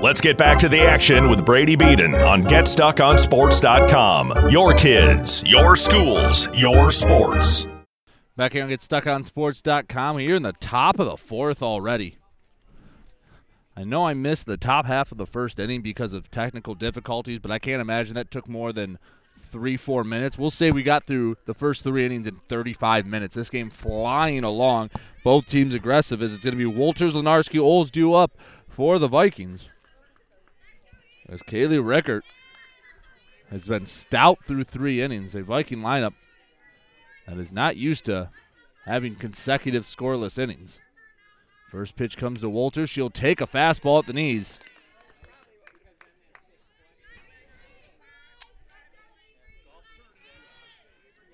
Let's 0.00 0.20
get 0.20 0.38
back 0.38 0.60
to 0.60 0.68
the 0.68 0.82
action 0.82 1.28
with 1.28 1.44
Brady 1.44 1.74
Beaton 1.74 2.14
on 2.14 2.44
GetStuckOnSports.com. 2.44 4.48
Your 4.48 4.72
kids, 4.74 5.42
your 5.44 5.74
schools, 5.74 6.46
your 6.54 6.92
sports. 6.92 7.66
Back 8.36 8.52
here 8.52 8.62
on 8.62 8.70
GetStuckOnSports.com. 8.70 10.18
Here 10.18 10.36
in 10.36 10.44
the 10.44 10.52
top 10.52 11.00
of 11.00 11.06
the 11.06 11.16
fourth 11.16 11.64
already. 11.64 12.17
I 13.78 13.84
know 13.84 14.08
I 14.08 14.12
missed 14.12 14.46
the 14.46 14.56
top 14.56 14.86
half 14.86 15.12
of 15.12 15.18
the 15.18 15.26
first 15.26 15.60
inning 15.60 15.82
because 15.82 16.12
of 16.12 16.32
technical 16.32 16.74
difficulties, 16.74 17.38
but 17.38 17.52
I 17.52 17.60
can't 17.60 17.80
imagine 17.80 18.16
that 18.16 18.28
took 18.28 18.48
more 18.48 18.72
than 18.72 18.98
three, 19.38 19.76
four 19.76 20.02
minutes. 20.02 20.36
We'll 20.36 20.50
say 20.50 20.72
we 20.72 20.82
got 20.82 21.04
through 21.04 21.36
the 21.46 21.54
first 21.54 21.84
three 21.84 22.04
innings 22.04 22.26
in 22.26 22.34
35 22.34 23.06
minutes. 23.06 23.36
This 23.36 23.50
game 23.50 23.70
flying 23.70 24.42
along. 24.42 24.90
Both 25.22 25.46
teams 25.46 25.74
aggressive 25.74 26.20
as 26.24 26.34
it's 26.34 26.42
going 26.42 26.54
to 26.54 26.58
be 26.58 26.66
Walters, 26.66 27.14
Lenarski, 27.14 27.60
Oles 27.60 27.92
due 27.92 28.14
up 28.14 28.32
for 28.68 28.98
the 28.98 29.06
Vikings. 29.06 29.70
As 31.28 31.40
Kaylee 31.44 31.86
Rickert 31.86 32.24
has 33.48 33.68
been 33.68 33.86
stout 33.86 34.44
through 34.44 34.64
three 34.64 35.00
innings. 35.00 35.36
A 35.36 35.44
Viking 35.44 35.82
lineup 35.82 36.14
that 37.28 37.38
is 37.38 37.52
not 37.52 37.76
used 37.76 38.06
to 38.06 38.30
having 38.86 39.14
consecutive 39.14 39.84
scoreless 39.84 40.36
innings. 40.36 40.80
First 41.70 41.96
pitch 41.96 42.16
comes 42.16 42.40
to 42.40 42.48
Walters. 42.48 42.88
She'll 42.88 43.10
take 43.10 43.40
a 43.40 43.46
fastball 43.46 43.98
at 43.98 44.06
the 44.06 44.14
knees. 44.14 44.58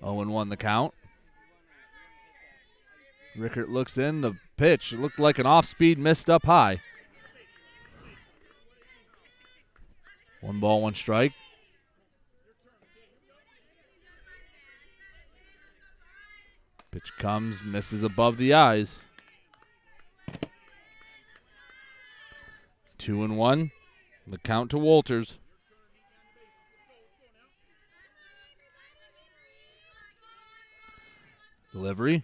Oh 0.01 0.21
and 0.21 0.31
1 0.31 0.49
the 0.49 0.57
count. 0.57 0.93
Rickert 3.35 3.69
looks 3.69 3.97
in. 3.97 4.21
The 4.21 4.37
pitch 4.57 4.93
it 4.93 4.99
looked 4.99 5.19
like 5.19 5.39
an 5.39 5.45
off 5.45 5.65
speed 5.65 5.97
missed 5.97 6.29
up 6.29 6.45
high. 6.45 6.81
One 10.41 10.59
ball, 10.59 10.81
one 10.81 10.93
strike. 10.93 11.33
Pitch 16.91 17.11
comes, 17.17 17.63
misses 17.63 18.03
above 18.03 18.37
the 18.37 18.53
eyes. 18.53 19.01
Two 22.97 23.23
and 23.23 23.37
one. 23.37 23.71
The 24.27 24.37
count 24.37 24.71
to 24.71 24.77
Walters. 24.77 25.37
Delivery. 31.71 32.23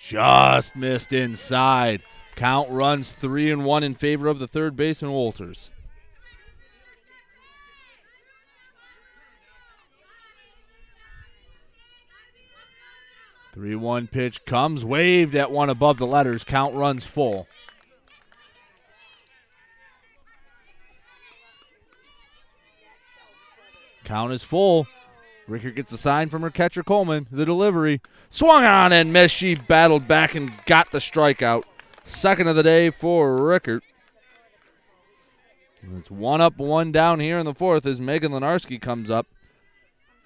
Just 0.00 0.76
missed 0.76 1.12
inside. 1.12 2.02
Count 2.36 2.70
runs 2.70 3.12
three 3.12 3.50
and 3.50 3.64
one 3.64 3.82
in 3.82 3.94
favor 3.94 4.28
of 4.28 4.38
the 4.38 4.48
third 4.48 4.76
baseman 4.76 5.12
Walters. 5.12 5.70
Three 13.52 13.74
one 13.74 14.06
pitch 14.06 14.44
comes 14.46 14.82
waved 14.82 15.34
at 15.34 15.50
one 15.50 15.68
above 15.68 15.98
the 15.98 16.06
letters. 16.06 16.42
Count 16.42 16.74
runs 16.74 17.04
full. 17.04 17.46
Count 24.04 24.32
is 24.32 24.42
full. 24.42 24.86
Rickert 25.48 25.74
gets 25.74 25.90
the 25.90 25.98
sign 25.98 26.28
from 26.28 26.42
her 26.42 26.50
catcher 26.50 26.82
Coleman. 26.82 27.26
The 27.30 27.44
delivery 27.44 28.00
swung 28.30 28.64
on 28.64 28.92
and 28.92 29.12
missed. 29.12 29.34
She 29.34 29.54
battled 29.54 30.06
back 30.06 30.34
and 30.34 30.52
got 30.66 30.90
the 30.90 30.98
strikeout. 30.98 31.64
Second 32.04 32.48
of 32.48 32.56
the 32.56 32.62
day 32.62 32.90
for 32.90 33.36
Rickert. 33.36 33.82
It's 35.98 36.10
one 36.10 36.40
up, 36.40 36.58
one 36.58 36.92
down 36.92 37.20
here 37.20 37.38
in 37.38 37.44
the 37.44 37.54
fourth 37.54 37.84
as 37.86 37.98
Megan 37.98 38.32
Lenarski 38.32 38.80
comes 38.80 39.10
up. 39.10 39.26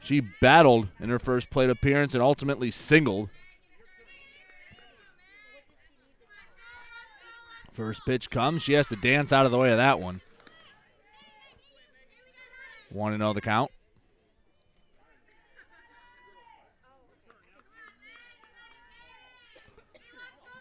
She 0.00 0.20
battled 0.20 0.88
in 1.00 1.08
her 1.08 1.18
first 1.18 1.50
plate 1.50 1.70
appearance 1.70 2.14
and 2.14 2.22
ultimately 2.22 2.70
singled. 2.70 3.30
First 7.72 8.02
pitch 8.06 8.30
comes. 8.30 8.62
She 8.62 8.74
has 8.74 8.88
to 8.88 8.96
dance 8.96 9.32
out 9.32 9.46
of 9.46 9.52
the 9.52 9.58
way 9.58 9.70
of 9.70 9.78
that 9.78 9.98
one. 9.98 10.20
1 12.96 13.18
0 13.18 13.32
the 13.34 13.40
count. 13.40 13.70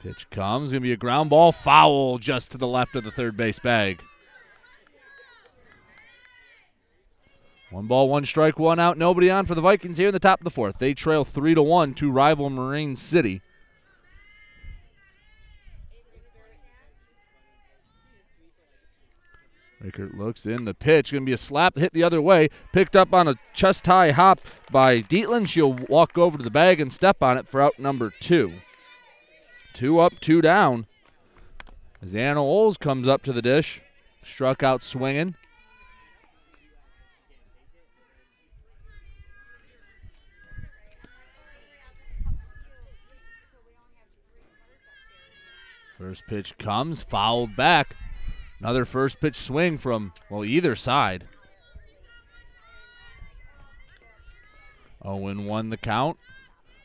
Pitch 0.04 0.30
comes. 0.30 0.72
Going 0.72 0.82
to 0.82 0.88
be 0.88 0.92
a 0.92 0.98
ground 0.98 1.32
ball. 1.32 1.52
Foul 1.52 2.20
just 2.20 2.52
to 2.52 2.58
the 2.58 2.68
left 2.68 2.96
of 2.96 3.04
the 3.04 3.12
third 3.12 3.36
base 3.36 3.58
bag. 3.58 4.04
One 7.72 7.88
ball, 7.88 8.08
one 8.08 8.26
strike, 8.26 8.60
one 8.60 8.80
out. 8.80 8.98
Nobody 8.98 9.32
on 9.32 9.46
for 9.46 9.56
the 9.56 9.62
Vikings 9.62 9.98
here 9.98 10.10
in 10.10 10.14
the 10.14 10.20
top 10.20 10.42
of 10.42 10.44
the 10.44 10.52
fourth. 10.52 10.78
They 10.78 10.94
trail 10.94 11.26
3 11.26 11.56
to 11.56 11.64
1 11.64 11.94
to 11.96 12.12
rival 12.12 12.50
Marine 12.50 12.96
City. 12.96 13.42
Rickert 19.82 20.18
looks 20.18 20.46
in 20.46 20.66
the 20.66 20.74
pitch. 20.74 21.12
Going 21.12 21.24
to 21.24 21.26
be 21.26 21.34
a 21.34 21.38
slap 21.38 21.78
hit 21.78 21.94
the 21.94 22.04
other 22.04 22.22
way. 22.22 22.50
Picked 22.72 22.96
up 22.96 23.14
on 23.14 23.28
a 23.28 23.36
chest 23.54 23.86
high 23.86 24.12
hop 24.12 24.42
by 24.72 25.02
Dietland. 25.02 25.48
She'll 25.48 25.74
walk 25.74 26.18
over 26.18 26.38
to 26.38 26.44
the 26.44 26.50
bag 26.50 26.80
and 26.80 26.92
step 26.92 27.22
on 27.22 27.38
it 27.38 27.48
for 27.48 27.62
out 27.62 27.78
number 27.78 28.12
two. 28.20 28.54
Two 29.74 30.00
up, 30.00 30.20
two 30.20 30.42
down. 30.42 30.88
As 32.02 32.16
Anna 32.16 32.42
Oles 32.42 32.78
comes 32.78 33.08
up 33.08 33.24
to 33.24 33.34
the 33.34 33.42
dish, 33.42 33.82
struck 34.24 34.64
out 34.64 34.82
swinging. 34.82 35.36
First 45.98 46.24
pitch 46.28 46.58
comes, 46.58 47.04
fouled 47.04 47.56
back. 47.56 47.96
Another 48.60 48.86
first 48.86 49.20
pitch 49.20 49.36
swing 49.36 49.78
from, 49.78 50.14
well, 50.30 50.46
either 50.46 50.76
side. 50.76 51.26
Oh, 55.02 55.14
Owen 55.16 55.46
won 55.46 55.70
the 55.70 55.78
count. 55.78 56.18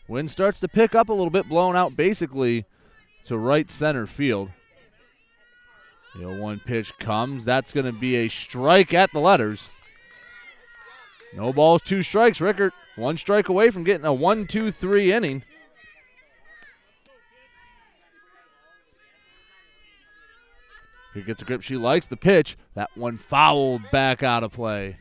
Wind 0.08 0.30
starts 0.30 0.60
to 0.60 0.68
pick 0.68 0.94
up 0.94 1.08
a 1.08 1.12
little 1.12 1.30
bit, 1.30 1.48
blown 1.48 1.76
out 1.76 1.96
basically 1.96 2.66
to 3.24 3.38
right 3.38 3.70
center 3.70 4.06
field. 4.06 4.50
The 6.16 6.28
1 6.28 6.60
pitch 6.66 6.96
comes. 6.98 7.44
That's 7.44 7.72
going 7.72 7.86
to 7.86 7.92
be 7.92 8.16
a 8.16 8.28
strike 8.28 8.92
at 8.92 9.12
the 9.12 9.20
letters. 9.20 9.68
No 11.32 11.52
balls, 11.52 11.82
two 11.82 12.02
strikes. 12.02 12.40
Rickert, 12.40 12.72
one 12.96 13.16
strike 13.16 13.48
away 13.48 13.70
from 13.70 13.84
getting 13.84 14.04
a 14.04 14.12
1 14.12 14.46
2 14.46 14.72
3 14.72 15.12
inning. 15.12 15.44
He 21.14 21.22
gets 21.22 21.42
a 21.42 21.44
grip 21.44 21.62
she 21.62 21.76
likes. 21.76 22.06
The 22.06 22.16
pitch. 22.16 22.56
That 22.74 22.90
one 22.96 23.18
fouled 23.18 23.82
back 23.90 24.22
out 24.22 24.42
of 24.42 24.52
play. 24.52 24.96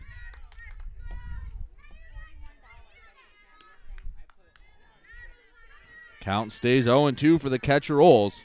Count 6.21 6.51
stays 6.51 6.83
0 6.83 7.11
2 7.11 7.39
for 7.39 7.49
the 7.49 7.59
catcher 7.59 8.01
Oles. 8.01 8.41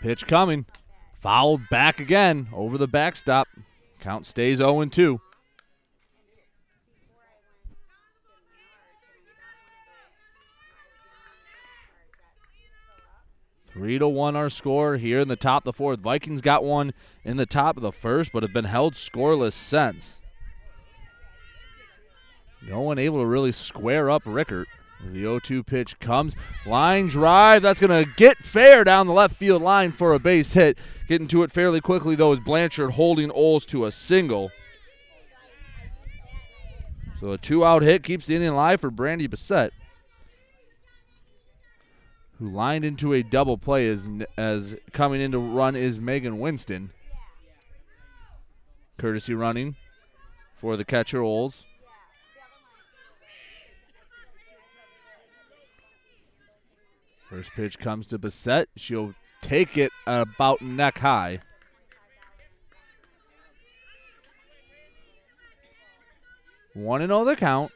Pitch 0.00 0.26
coming. 0.26 0.66
Fouled 1.20 1.68
back 1.70 2.00
again 2.00 2.48
over 2.52 2.78
the 2.78 2.88
backstop. 2.88 3.48
Count 4.00 4.26
stays 4.26 4.58
0 4.58 4.84
2. 4.86 5.20
Three 13.72 13.98
to 13.98 14.08
one 14.08 14.34
our 14.34 14.50
score 14.50 14.96
here 14.96 15.20
in 15.20 15.28
the 15.28 15.36
top 15.36 15.62
of 15.62 15.72
the 15.72 15.76
fourth. 15.76 16.00
Vikings 16.00 16.40
got 16.40 16.64
one 16.64 16.92
in 17.24 17.36
the 17.36 17.46
top 17.46 17.76
of 17.76 17.82
the 17.82 17.92
first, 17.92 18.32
but 18.32 18.42
have 18.42 18.52
been 18.52 18.64
held 18.64 18.94
scoreless 18.94 19.52
since. 19.52 20.20
No 22.62 22.80
one 22.80 22.98
able 22.98 23.20
to 23.20 23.26
really 23.26 23.52
square 23.52 24.10
up 24.10 24.22
Rickert. 24.26 24.68
The 25.02 25.22
0-2 25.22 25.64
pitch 25.64 25.98
comes, 25.98 26.36
line 26.66 27.06
drive. 27.06 27.62
That's 27.62 27.80
going 27.80 28.04
to 28.04 28.10
get 28.16 28.38
fair 28.38 28.84
down 28.84 29.06
the 29.06 29.14
left 29.14 29.34
field 29.34 29.62
line 29.62 29.92
for 29.92 30.12
a 30.12 30.18
base 30.18 30.52
hit. 30.52 30.76
Getting 31.08 31.28
to 31.28 31.42
it 31.42 31.50
fairly 31.50 31.80
quickly 31.80 32.16
though 32.16 32.32
is 32.32 32.40
Blanchard 32.40 32.92
holding 32.92 33.30
Oles 33.30 33.64
to 33.66 33.86
a 33.86 33.92
single. 33.92 34.50
So 37.20 37.32
a 37.32 37.38
two-out 37.38 37.82
hit 37.82 38.02
keeps 38.02 38.26
the 38.26 38.36
inning 38.36 38.48
alive 38.48 38.80
for 38.80 38.90
Brandy 38.90 39.26
Bassett 39.26 39.72
who 42.40 42.48
lined 42.48 42.86
into 42.86 43.12
a 43.12 43.22
double 43.22 43.58
play 43.58 43.86
as, 43.86 44.08
as 44.36 44.74
coming 44.92 45.20
in 45.20 45.30
to 45.30 45.38
run 45.38 45.76
is 45.76 46.00
Megan 46.00 46.38
Winston. 46.40 46.90
Courtesy 48.96 49.34
running 49.34 49.76
for 50.56 50.76
the 50.78 50.84
catcher 50.84 51.22
Oles. 51.22 51.66
First 57.28 57.50
pitch 57.52 57.78
comes 57.78 58.06
to 58.08 58.18
Bassett. 58.18 58.70
She'll 58.74 59.14
take 59.42 59.76
it 59.76 59.92
about 60.06 60.62
neck 60.62 60.98
high. 60.98 61.40
One 66.72 67.02
and 67.02 67.10
zero 67.10 67.24
the 67.24 67.36
count. 67.36 67.70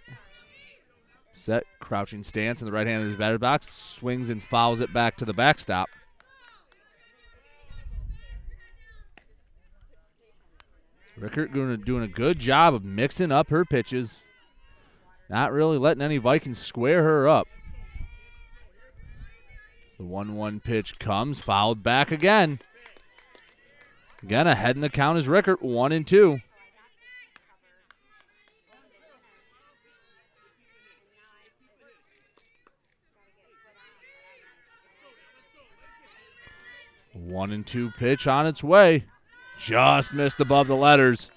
Set 1.34 1.64
crouching 1.80 2.22
stance 2.22 2.62
in 2.62 2.66
the 2.66 2.72
right 2.72 2.86
hand 2.86 3.02
of 3.02 3.08
his 3.10 3.18
batter 3.18 3.38
box, 3.38 3.68
swings 3.74 4.30
and 4.30 4.42
fouls 4.42 4.80
it 4.80 4.92
back 4.92 5.16
to 5.16 5.24
the 5.24 5.34
backstop. 5.34 5.90
Rickert 11.16 11.52
doing 11.52 12.02
a 12.02 12.08
good 12.08 12.38
job 12.38 12.74
of 12.74 12.84
mixing 12.84 13.30
up 13.30 13.50
her 13.50 13.64
pitches. 13.64 14.22
Not 15.28 15.52
really 15.52 15.78
letting 15.78 16.02
any 16.02 16.18
Vikings 16.18 16.58
square 16.58 17.02
her 17.02 17.28
up. 17.28 17.48
The 19.98 20.04
1 20.04 20.34
1 20.34 20.60
pitch 20.60 20.98
comes, 20.98 21.40
fouled 21.40 21.82
back 21.82 22.10
again. 22.10 22.58
Again, 24.22 24.46
ahead 24.46 24.74
in 24.76 24.82
the 24.82 24.88
count 24.88 25.18
is 25.18 25.28
Rickert, 25.28 25.62
1 25.62 25.92
and 25.92 26.06
2. 26.06 26.40
One 37.14 37.52
and 37.52 37.66
two 37.66 37.90
pitch 37.92 38.26
on 38.26 38.46
its 38.46 38.62
way. 38.62 39.04
Just 39.58 40.12
missed 40.12 40.40
above 40.40 40.66
the 40.66 40.76
letters. 40.76 41.30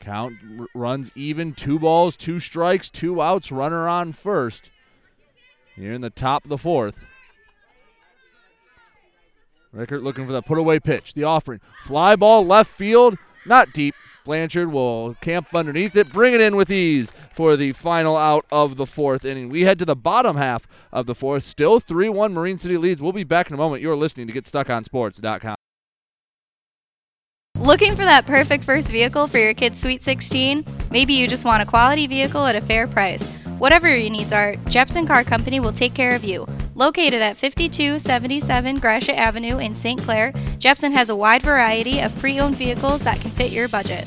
Count 0.00 0.36
r- 0.60 0.66
runs 0.74 1.10
even. 1.14 1.54
Two 1.54 1.78
balls, 1.78 2.16
two 2.16 2.38
strikes, 2.38 2.90
two 2.90 3.20
outs. 3.22 3.50
Runner 3.50 3.88
on 3.88 4.12
first. 4.12 4.70
Here 5.74 5.92
in 5.92 6.02
the 6.02 6.10
top 6.10 6.44
of 6.44 6.50
the 6.50 6.58
fourth. 6.58 7.04
Rickert 9.72 10.02
looking 10.02 10.26
for 10.26 10.32
the 10.32 10.42
put 10.42 10.58
away 10.58 10.78
pitch. 10.78 11.14
The 11.14 11.24
offering. 11.24 11.60
Fly 11.84 12.16
ball 12.16 12.46
left 12.46 12.70
field. 12.70 13.18
Not 13.46 13.72
deep. 13.72 13.94
Blanchard 14.26 14.70
will 14.70 15.14
camp 15.22 15.54
underneath 15.54 15.96
it, 15.96 16.12
bring 16.12 16.34
it 16.34 16.40
in 16.40 16.56
with 16.56 16.70
ease 16.70 17.12
for 17.34 17.56
the 17.56 17.72
final 17.72 18.16
out 18.16 18.44
of 18.52 18.76
the 18.76 18.84
fourth 18.84 19.24
inning. 19.24 19.48
We 19.48 19.62
head 19.62 19.78
to 19.78 19.84
the 19.84 19.96
bottom 19.96 20.36
half 20.36 20.66
of 20.92 21.06
the 21.06 21.14
fourth. 21.14 21.44
Still 21.44 21.80
3 21.80 22.10
1 22.10 22.34
Marine 22.34 22.58
City 22.58 22.76
leads. 22.76 23.00
We'll 23.00 23.12
be 23.12 23.24
back 23.24 23.48
in 23.48 23.54
a 23.54 23.56
moment. 23.56 23.80
You're 23.80 23.96
listening 23.96 24.26
to 24.26 24.32
GetStuckOnSports.com. 24.34 25.56
Looking 27.58 27.96
for 27.96 28.04
that 28.04 28.26
perfect 28.26 28.64
first 28.64 28.90
vehicle 28.90 29.26
for 29.28 29.38
your 29.38 29.54
kid's 29.54 29.80
Sweet 29.80 30.02
16? 30.02 30.64
Maybe 30.90 31.14
you 31.14 31.26
just 31.26 31.44
want 31.44 31.62
a 31.62 31.66
quality 31.66 32.06
vehicle 32.06 32.44
at 32.44 32.54
a 32.54 32.60
fair 32.60 32.86
price. 32.86 33.26
Whatever 33.58 33.88
your 33.88 34.10
needs 34.10 34.32
are, 34.32 34.56
Jepson 34.68 35.06
Car 35.06 35.24
Company 35.24 35.60
will 35.60 35.72
take 35.72 35.94
care 35.94 36.14
of 36.14 36.22
you. 36.22 36.46
Located 36.74 37.22
at 37.22 37.38
5277 37.38 38.78
Gratiot 38.78 39.16
Avenue 39.16 39.56
in 39.58 39.74
St. 39.74 39.98
Clair, 39.98 40.34
Jepson 40.58 40.92
has 40.92 41.08
a 41.08 41.16
wide 41.16 41.42
variety 41.42 42.00
of 42.00 42.16
pre 42.18 42.38
owned 42.38 42.56
vehicles 42.56 43.02
that 43.04 43.20
can 43.20 43.30
fit 43.30 43.50
your 43.50 43.68
budget. 43.68 44.06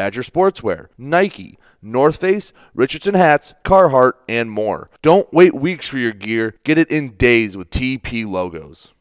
Badger 0.00 0.22
Sportswear, 0.22 0.86
Nike, 0.96 1.58
North 1.82 2.16
Face, 2.16 2.54
Richardson 2.72 3.12
hats, 3.12 3.52
Carhartt, 3.66 4.14
and 4.30 4.50
more. 4.50 4.88
Don't 5.02 5.30
wait 5.30 5.54
weeks 5.54 5.88
for 5.88 5.98
your 5.98 6.14
gear. 6.14 6.54
Get 6.64 6.78
it 6.78 6.90
in 6.90 7.16
days 7.16 7.54
with 7.54 7.68
TP 7.68 8.26
logos. 8.26 8.94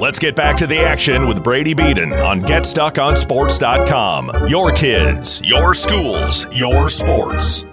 Let's 0.00 0.18
get 0.18 0.34
back 0.34 0.56
to 0.56 0.66
the 0.66 0.78
action 0.78 1.28
with 1.28 1.44
Brady 1.44 1.74
Beaton 1.74 2.14
on 2.14 2.40
GetStuckOnSports.com. 2.40 4.48
Your 4.48 4.72
kids, 4.72 5.42
your 5.44 5.74
schools, 5.74 6.46
your 6.54 6.88
sports. 6.88 7.66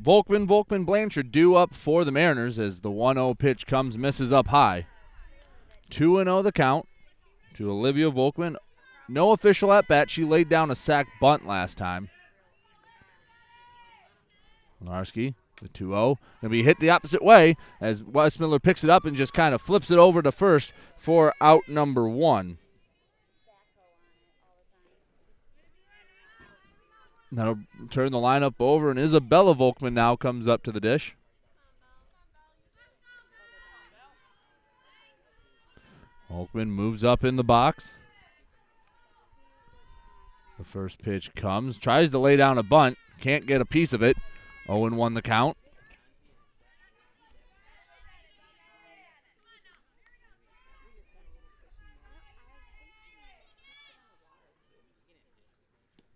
Volkman, 0.00 0.46
Volkman, 0.46 0.86
Blanchard 0.86 1.32
due 1.32 1.56
up 1.56 1.74
for 1.74 2.04
the 2.04 2.12
Mariners 2.12 2.56
as 2.56 2.82
the 2.82 2.92
1 2.92 3.16
0 3.16 3.34
pitch 3.34 3.66
comes, 3.66 3.98
misses 3.98 4.32
up 4.32 4.46
high. 4.46 4.86
2 5.90 6.22
0 6.22 6.42
the 6.42 6.52
count 6.52 6.86
to 7.56 7.68
Olivia 7.68 8.12
Volkman. 8.12 8.54
No 9.08 9.32
official 9.32 9.72
at 9.72 9.88
bat. 9.88 10.10
She 10.10 10.24
laid 10.24 10.48
down 10.48 10.70
a 10.70 10.74
sack 10.74 11.06
bunt 11.20 11.46
last 11.46 11.78
time. 11.78 12.10
Larski, 14.84 15.34
the 15.62 15.68
2 15.68 15.88
0. 15.88 15.90
Going 15.90 16.18
to 16.42 16.48
be 16.48 16.62
hit 16.62 16.80
the 16.80 16.90
opposite 16.90 17.22
way 17.22 17.56
as 17.80 18.02
Westmiller 18.02 18.62
picks 18.62 18.84
it 18.84 18.90
up 18.90 19.04
and 19.04 19.16
just 19.16 19.32
kind 19.32 19.54
of 19.54 19.62
flips 19.62 19.90
it 19.90 19.98
over 19.98 20.22
to 20.22 20.32
first 20.32 20.72
for 20.96 21.34
out 21.40 21.68
number 21.68 22.08
one. 22.08 22.58
That'll 27.32 27.58
turn 27.90 28.12
the 28.12 28.18
lineup 28.18 28.54
over, 28.60 28.88
and 28.88 28.98
Isabella 28.98 29.54
Volkman 29.54 29.92
now 29.92 30.14
comes 30.14 30.46
up 30.46 30.62
to 30.62 30.72
the 30.72 30.80
dish. 30.80 31.16
Volkman 36.30 36.68
moves 36.68 37.04
up 37.04 37.24
in 37.24 37.36
the 37.36 37.44
box. 37.44 37.94
The 40.58 40.64
first 40.64 41.02
pitch 41.02 41.34
comes, 41.34 41.76
tries 41.76 42.10
to 42.12 42.18
lay 42.18 42.36
down 42.36 42.56
a 42.56 42.62
bunt, 42.62 42.96
can't 43.20 43.46
get 43.46 43.60
a 43.60 43.66
piece 43.66 43.92
of 43.92 44.02
it. 44.02 44.16
0 44.66 44.90
1 44.90 45.14
the 45.14 45.22
count. 45.22 45.56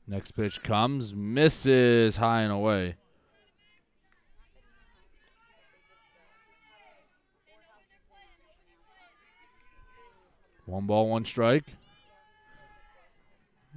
Next 0.07 0.33
pitch 0.33 0.63
comes, 0.65 1.15
misses 1.15 2.17
high 2.17 2.43
and 2.43 2.53
away. 2.53 2.97
One 10.67 10.87
ball, 10.87 11.09
one 11.09 11.25
strike. 11.25 11.65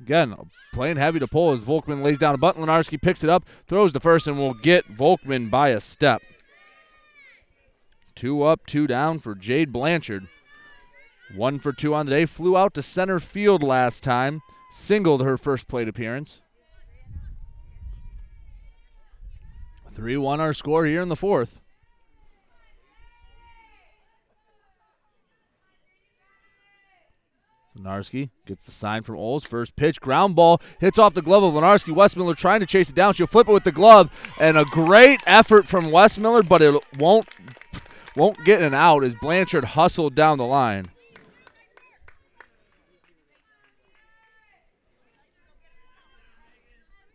Again, 0.04 0.36
playing 0.74 0.98
heavy 0.98 1.20
to 1.20 1.28
pull 1.28 1.54
as 1.54 1.62
Volkman 1.62 2.04
lays 2.04 2.18
down 2.18 2.36
a 2.36 2.38
bunt. 2.38 2.58
Lenarski 2.58 3.02
picks 3.02 3.24
it 3.24 3.30
up, 3.30 3.46
throws 3.68 3.94
the 3.94 4.02
first, 4.02 4.28
and 4.28 4.38
will 4.38 4.54
get 4.54 4.86
Volkman 4.92 5.50
by 5.50 5.70
a 5.70 5.80
step. 5.80 6.22
Two 8.14 8.44
up, 8.44 8.66
two 8.66 8.86
down 8.86 9.20
for 9.20 9.34
Jade 9.34 9.72
Blanchard. 9.72 10.28
One 11.34 11.58
for 11.58 11.72
two 11.72 11.96
on 11.96 12.06
the 12.06 12.10
day. 12.10 12.26
Flew 12.26 12.58
out 12.58 12.74
to 12.74 12.82
center 12.82 13.18
field 13.22 13.64
last 13.64 14.04
time. 14.04 14.42
Singled 14.72 15.22
her 15.22 15.38
first 15.38 15.70
plate 15.70 15.88
appearance. 15.88 16.42
3 19.94 20.18
1 20.18 20.42
our 20.42 20.54
score 20.54 20.86
here 20.86 21.02
in 21.02 21.08
the 21.08 21.16
fourth. 21.16 21.63
Lenarski 27.78 28.30
gets 28.46 28.64
the 28.64 28.72
sign 28.72 29.02
from 29.02 29.18
Oles. 29.18 29.46
First 29.46 29.76
pitch, 29.76 30.00
ground 30.00 30.36
ball, 30.36 30.62
hits 30.80 31.00
off 31.00 31.14
the 31.14 31.22
glove 31.22 31.44
of 31.44 31.54
Lenarski. 31.54 31.94
Westmiller 31.94 32.36
trying 32.36 32.60
to 32.60 32.66
chase 32.66 32.90
it 32.90 32.96
down. 32.96 33.14
She'll 33.14 33.28
flip 33.28 33.50
it 33.50 33.54
with 33.54 33.64
the 33.64 33.72
glove, 33.72 34.12
and 34.40 34.58
a 34.58 34.66
great 34.66 35.22
effort 35.26 35.68
from 35.68 35.86
Westmiller, 35.86 36.48
but 36.48 36.62
it 36.62 36.76
won't 36.98 37.28
won't 38.16 38.44
get 38.46 38.62
an 38.62 38.76
out 38.76 39.04
as 39.04 39.16
Blanchard 39.16 39.64
hustled 39.64 40.14
down 40.14 40.38
the 40.38 40.46
line. 40.46 40.86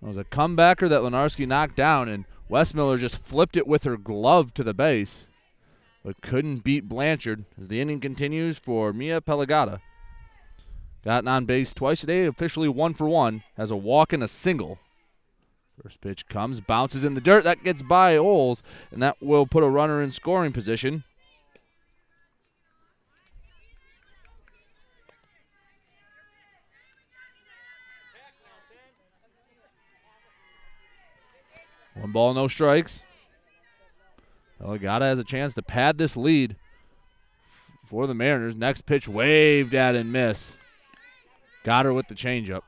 It 0.02 0.06
was 0.06 0.16
a 0.16 0.24
comebacker 0.24 0.88
that 0.88 1.02
Lenarski 1.02 1.46
knocked 1.46 1.76
down, 1.76 2.08
and 2.08 2.24
Westmiller 2.50 2.98
just 2.98 3.16
flipped 3.16 3.56
it 3.56 3.66
with 3.66 3.84
her 3.84 3.96
glove 3.96 4.54
to 4.54 4.64
the 4.64 4.74
base, 4.74 5.26
but 6.04 6.20
couldn't 6.20 6.64
beat 6.64 6.88
Blanchard 6.88 7.44
as 7.60 7.68
the 7.68 7.80
inning 7.80 8.00
continues 8.00 8.58
for 8.58 8.92
Mia 8.92 9.20
Pelagata. 9.20 9.80
Gotten 11.04 11.28
on 11.28 11.44
base 11.44 11.72
twice 11.72 12.00
today, 12.00 12.26
officially 12.26 12.68
one 12.68 12.92
for 12.92 13.08
one, 13.08 13.42
has 13.56 13.70
a 13.70 13.76
walk 13.76 14.12
and 14.12 14.22
a 14.22 14.28
single. 14.28 14.78
First 15.82 16.00
pitch 16.00 16.28
comes, 16.28 16.60
bounces 16.60 17.04
in 17.04 17.14
the 17.14 17.20
dirt. 17.20 17.44
That 17.44 17.62
gets 17.62 17.82
by 17.82 18.16
Oles, 18.16 18.62
and 18.90 19.00
that 19.02 19.16
will 19.22 19.46
put 19.46 19.62
a 19.62 19.68
runner 19.68 20.02
in 20.02 20.10
scoring 20.10 20.52
position. 20.52 21.04
One 31.94 32.12
ball, 32.12 32.34
no 32.34 32.48
strikes. 32.48 33.02
Pelagata 34.60 35.02
has 35.02 35.18
a 35.18 35.24
chance 35.24 35.54
to 35.54 35.62
pad 35.62 35.98
this 35.98 36.16
lead 36.16 36.56
for 37.86 38.06
the 38.06 38.14
Mariners. 38.14 38.56
Next 38.56 38.84
pitch 38.84 39.08
waved 39.08 39.74
at 39.74 39.94
and 39.94 40.12
miss. 40.12 40.57
Got 41.68 41.84
her 41.84 41.92
with 41.92 42.08
the 42.08 42.14
changeup. 42.14 42.62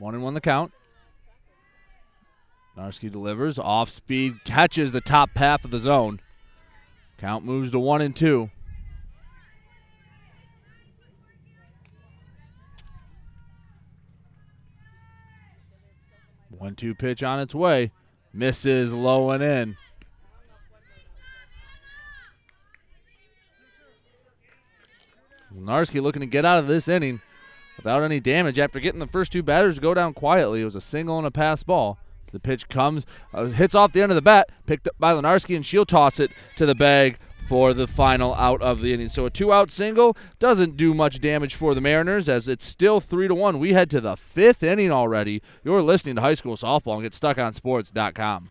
One 0.00 0.14
and 0.16 0.24
one 0.24 0.34
the 0.34 0.40
count. 0.40 0.72
Narski 2.76 3.08
delivers 3.08 3.56
off 3.56 3.88
speed, 3.88 4.42
catches 4.42 4.90
the 4.90 5.00
top 5.00 5.30
half 5.36 5.64
of 5.64 5.70
the 5.70 5.78
zone. 5.78 6.18
Count 7.18 7.44
moves 7.44 7.70
to 7.70 7.78
one 7.78 8.00
and 8.00 8.16
two. 8.16 8.50
One 16.48 16.74
two 16.74 16.96
pitch 16.96 17.22
on 17.22 17.38
its 17.38 17.54
way. 17.54 17.92
Misses 18.32 18.92
low 18.92 19.30
and 19.30 19.40
in. 19.40 19.76
Narski 25.60 26.02
looking 26.02 26.20
to 26.20 26.26
get 26.26 26.44
out 26.44 26.58
of 26.58 26.66
this 26.66 26.88
inning 26.88 27.20
without 27.76 28.02
any 28.02 28.20
damage 28.20 28.58
after 28.58 28.80
getting 28.80 29.00
the 29.00 29.06
first 29.06 29.32
two 29.32 29.42
batters 29.42 29.76
to 29.76 29.80
go 29.80 29.94
down 29.94 30.12
quietly. 30.12 30.62
It 30.62 30.64
was 30.64 30.76
a 30.76 30.80
single 30.80 31.18
and 31.18 31.26
a 31.26 31.30
pass 31.30 31.62
ball. 31.62 31.98
The 32.32 32.40
pitch 32.40 32.68
comes, 32.68 33.06
uh, 33.34 33.46
hits 33.46 33.74
off 33.74 33.92
the 33.92 34.02
end 34.02 34.12
of 34.12 34.16
the 34.16 34.22
bat, 34.22 34.50
picked 34.66 34.86
up 34.86 34.94
by 34.98 35.12
Lenarski, 35.12 35.56
and 35.56 35.66
she'll 35.66 35.86
toss 35.86 36.20
it 36.20 36.30
to 36.56 36.66
the 36.66 36.74
bag 36.74 37.18
for 37.48 37.74
the 37.74 37.88
final 37.88 38.34
out 38.34 38.62
of 38.62 38.80
the 38.80 38.92
inning. 38.92 39.08
So 39.08 39.26
a 39.26 39.30
two-out 39.30 39.72
single 39.72 40.16
doesn't 40.38 40.76
do 40.76 40.94
much 40.94 41.20
damage 41.20 41.56
for 41.56 41.74
the 41.74 41.80
Mariners 41.80 42.28
as 42.28 42.46
it's 42.46 42.64
still 42.64 43.00
three 43.00 43.26
to 43.26 43.34
one. 43.34 43.58
We 43.58 43.72
head 43.72 43.90
to 43.90 44.00
the 44.00 44.16
fifth 44.16 44.62
inning 44.62 44.92
already. 44.92 45.42
You're 45.64 45.82
listening 45.82 46.14
to 46.14 46.20
high 46.20 46.34
school 46.34 46.56
softball 46.56 47.02
and 47.02 47.10
GetStuckOnSports.com. 47.10 48.50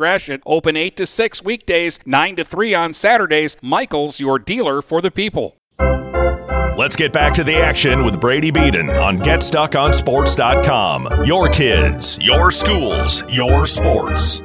Gratiot. 0.00 0.42
Open 0.46 0.78
8 0.78 0.96
to 0.96 1.04
6 1.04 1.44
weekdays, 1.44 1.98
9 2.06 2.36
to 2.36 2.44
3 2.44 2.72
on 2.72 2.94
Saturdays. 2.94 3.58
Michaels, 3.60 4.18
your 4.18 4.38
dealer 4.38 4.80
for 4.80 5.02
the 5.02 5.10
people. 5.10 5.58
Let's 5.78 6.96
get 6.96 7.12
back 7.12 7.34
to 7.34 7.44
the 7.44 7.56
action 7.56 8.06
with 8.06 8.18
Brady 8.18 8.50
Beaton 8.50 8.88
on 8.88 9.18
GetStuckOnSports.com. 9.18 11.26
Your 11.26 11.50
kids, 11.50 12.18
your 12.18 12.50
schools, 12.50 13.22
your 13.28 13.66
sports. 13.66 14.40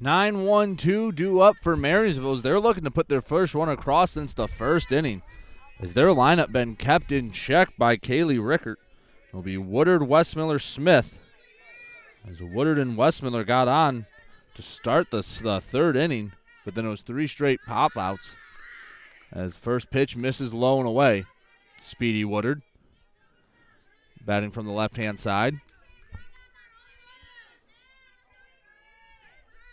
9 0.00 0.42
1 0.42 0.76
2 0.76 1.12
due 1.12 1.40
up 1.40 1.54
for 1.62 1.76
Marysville 1.76 2.32
as 2.32 2.42
they're 2.42 2.58
looking 2.58 2.82
to 2.82 2.90
put 2.90 3.08
their 3.08 3.22
first 3.22 3.54
one 3.54 3.68
across 3.68 4.10
since 4.10 4.34
the 4.34 4.48
first 4.48 4.90
inning. 4.90 5.22
Has 5.78 5.92
their 5.92 6.08
lineup 6.08 6.50
been 6.50 6.74
kept 6.74 7.12
in 7.12 7.30
check 7.30 7.74
by 7.78 7.96
Kaylee 7.96 8.44
Rickert? 8.44 8.80
It'll 9.28 9.42
be 9.42 9.56
Woodard, 9.56 10.02
Westmiller, 10.02 10.60
Smith. 10.60 11.20
As 12.28 12.40
Woodard 12.40 12.80
and 12.80 12.98
Westmiller 12.98 13.46
got 13.46 13.68
on 13.68 14.06
to 14.60 14.66
start 14.66 15.10
the, 15.10 15.22
the 15.42 15.60
third 15.60 15.96
inning, 15.96 16.32
but 16.64 16.74
then 16.74 16.86
it 16.86 16.90
was 16.90 17.02
three 17.02 17.26
straight 17.26 17.60
pop 17.66 17.96
outs. 17.96 18.36
As 19.32 19.54
first 19.54 19.90
pitch 19.90 20.16
misses 20.16 20.52
low 20.52 20.78
and 20.78 20.86
away. 20.86 21.24
Speedy 21.80 22.24
Woodard 22.24 22.62
batting 24.24 24.50
from 24.50 24.66
the 24.66 24.72
left 24.72 24.96
hand 24.96 25.18
side. 25.18 25.56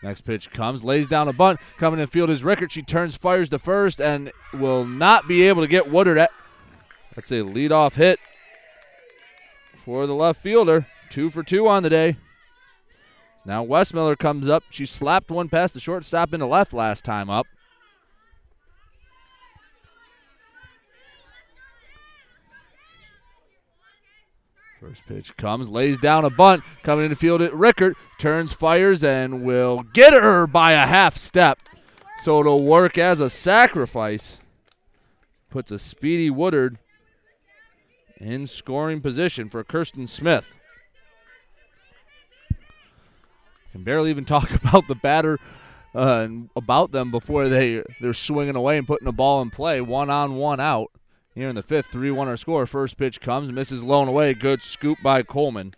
Next 0.04 0.22
pitch 0.22 0.52
comes, 0.52 0.84
lays 0.84 1.08
down 1.08 1.28
a 1.28 1.34
bunt. 1.34 1.60
Coming 1.78 2.00
in 2.00 2.08
field 2.08 2.30
is 2.30 2.44
Rickert. 2.44 2.72
She 2.72 2.84
turns, 2.84 3.18
fires 3.18 3.50
to 3.50 3.60
first, 3.60 4.00
and 4.00 4.32
will 4.54 4.86
not 4.86 5.28
be 5.28 5.48
able 5.48 5.64
to 5.64 5.68
get 5.68 5.92
Woodard 5.92 6.20
at. 6.20 6.32
That's 7.16 7.32
a 7.32 7.42
leadoff 7.42 7.96
hit 7.96 8.20
for 9.84 10.06
the 10.06 10.14
left 10.14 10.40
fielder. 10.40 10.86
Two 11.10 11.30
for 11.30 11.42
two 11.42 11.68
on 11.68 11.84
the 11.84 11.90
day. 11.90 12.18
Now 13.48 13.66
Westmiller 13.66 14.18
comes 14.18 14.50
up. 14.50 14.66
She 14.70 14.86
slapped 14.86 15.32
one 15.32 15.48
past 15.48 15.74
the 15.74 15.80
shortstop 15.80 16.34
into 16.34 16.46
left 16.46 16.74
last 16.74 17.06
time 17.06 17.30
up. 17.30 17.48
First 24.82 25.06
pitch 25.08 25.36
comes, 25.38 25.70
lays 25.70 25.98
down 25.98 26.26
a 26.26 26.30
bunt, 26.30 26.62
coming 26.84 27.06
into 27.06 27.16
field 27.16 27.42
at 27.42 27.54
Rickert, 27.54 27.96
turns, 28.20 28.52
fires, 28.52 29.04
and 29.04 29.44
will 29.44 29.82
get 29.94 30.14
her 30.14 30.46
by 30.46 30.74
a 30.74 30.86
half 30.86 31.18
step. 31.18 31.58
So 32.24 32.42
it'll 32.42 32.64
work 32.64 32.98
as 32.98 33.22
a 33.22 33.30
sacrifice. 33.30 34.40
Puts 35.50 35.72
a 35.72 35.80
speedy 35.80 36.30
Woodard 36.30 36.78
in 38.18 38.46
scoring 38.46 39.00
position 39.02 39.48
for 39.50 39.64
Kirsten 39.64 40.06
Smith. 40.06 40.48
Can 43.78 43.84
barely 43.84 44.10
even 44.10 44.26
talk 44.26 44.50
about 44.52 44.88
the 44.88 44.96
batter 44.96 45.38
uh, 45.94 46.22
and 46.24 46.50
about 46.56 46.92
them 46.92 47.12
before 47.12 47.48
they 47.48 47.84
they're 48.02 48.14
swinging 48.14 48.56
away 48.56 48.78
and 48.78 48.88
putting 48.88 49.06
the 49.06 49.12
ball 49.12 49.40
in 49.42 49.52
play. 49.52 49.82
One 49.82 50.10
on, 50.10 50.36
one 50.36 50.60
out. 50.60 50.92
Here 51.36 51.50
in 51.50 51.56
the 51.56 51.62
fifth, 51.62 51.88
3 51.88 52.10
1 52.10 52.28
our 52.28 52.38
score. 52.38 52.66
First 52.66 52.98
pitch 52.98 53.22
comes, 53.22 53.52
misses 53.52 53.84
low 53.84 54.02
and 54.02 54.10
away. 54.10 54.34
Good 54.34 54.64
scoop 54.64 54.98
by 55.04 55.22
Coleman. 55.22 55.76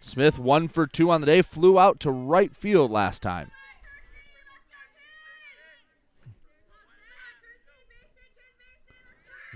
Smith, 0.00 0.38
one 0.38 0.68
for 0.68 0.86
two 0.86 1.10
on 1.10 1.20
the 1.20 1.26
day, 1.26 1.42
flew 1.42 1.78
out 1.78 2.00
to 2.00 2.10
right 2.10 2.56
field 2.56 2.90
last 2.90 3.22
time. 3.22 3.50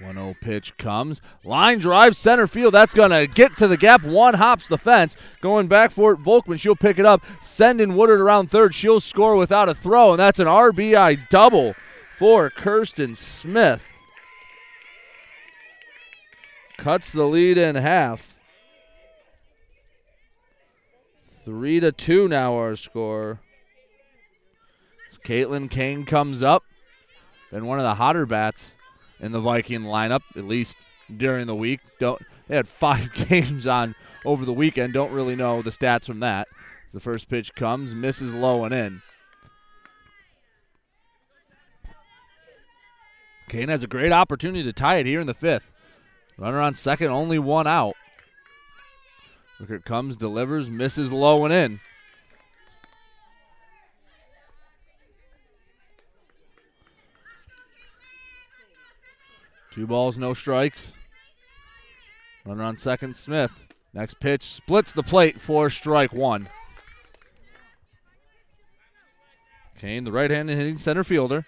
One 0.01 0.14
zero 0.14 0.34
pitch 0.40 0.76
comes. 0.76 1.20
Line 1.44 1.78
drive 1.78 2.16
center 2.16 2.46
field. 2.46 2.74
That's 2.74 2.94
going 2.94 3.11
to 3.11 3.26
get 3.26 3.57
to 3.59 3.68
the 3.68 3.76
gap. 3.76 4.03
One 4.03 4.34
hops 4.34 4.68
the 4.68 4.78
fence. 4.78 5.16
Going 5.40 5.66
back 5.66 5.90
for 5.90 6.12
it. 6.12 6.22
Volkman. 6.22 6.59
She'll 6.59 6.76
pick 6.76 6.98
it 6.98 7.07
up. 7.07 7.22
Sending 7.40 7.96
Woodard 7.96 8.20
around 8.20 8.51
third. 8.51 8.74
She'll 8.74 9.01
score 9.01 9.36
without 9.36 9.68
a 9.68 9.74
throw. 9.74 10.12
And 10.12 10.20
that's 10.20 10.38
an 10.38 10.46
RBI 10.46 11.28
double 11.28 11.74
for 12.18 12.48
Kirsten 12.51 13.14
Smith 13.14 13.86
cuts 16.80 17.12
the 17.12 17.26
lead 17.26 17.59
in 17.59 17.76
half. 17.76 18.38
Three 21.44 21.78
to 21.78 21.92
two 21.92 22.26
now 22.26 22.55
our 22.55 22.74
score. 22.74 23.40
As 25.11 25.18
Caitlin 25.18 25.70
Kane 25.70 26.07
comes 26.07 26.42
up, 26.42 26.64
been 27.51 27.66
one 27.66 27.78
of 27.78 27.84
the 27.84 27.96
hotter 27.96 28.24
bats 28.24 28.72
in 29.20 29.32
the 29.32 29.40
Viking 29.40 29.82
lineup, 29.82 30.22
at 30.36 30.46
least 30.46 30.76
during 31.14 31.46
the 31.46 31.54
week. 31.54 31.80
Don't 31.98 32.20
they 32.48 32.56
had 32.56 32.68
five 32.68 33.12
games 33.28 33.66
on 33.66 33.94
over 34.24 34.44
the 34.44 34.52
weekend. 34.52 34.92
Don't 34.92 35.12
really 35.12 35.36
know 35.36 35.62
the 35.62 35.70
stats 35.70 36.06
from 36.06 36.20
that. 36.20 36.48
The 36.92 37.00
first 37.00 37.28
pitch 37.28 37.54
comes, 37.54 37.94
misses 37.94 38.34
low 38.34 38.64
and 38.64 38.74
in. 38.74 39.02
Kane 43.48 43.68
has 43.68 43.82
a 43.82 43.88
great 43.88 44.12
opportunity 44.12 44.62
to 44.62 44.72
tie 44.72 44.96
it 44.96 45.06
here 45.06 45.20
in 45.20 45.26
the 45.26 45.34
fifth. 45.34 45.70
Runner 46.38 46.60
on 46.60 46.74
second, 46.74 47.08
only 47.08 47.38
one 47.38 47.66
out. 47.66 47.94
Rickert 49.58 49.84
comes, 49.84 50.16
delivers, 50.16 50.70
misses 50.70 51.12
low 51.12 51.44
and 51.44 51.52
in. 51.52 51.80
Two 59.72 59.86
balls, 59.86 60.18
no 60.18 60.34
strikes. 60.34 60.92
Runner 62.44 62.64
on 62.64 62.76
second, 62.76 63.16
Smith. 63.16 63.66
Next 63.92 64.20
pitch 64.20 64.44
splits 64.44 64.92
the 64.92 65.02
plate 65.02 65.40
for 65.40 65.70
strike 65.70 66.12
one. 66.12 66.48
Kane, 69.78 70.04
the 70.04 70.12
right 70.12 70.30
handed 70.30 70.56
hitting 70.56 70.78
center 70.78 71.04
fielder. 71.04 71.46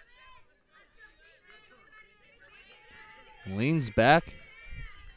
Leans 3.47 3.91
back, 3.91 4.33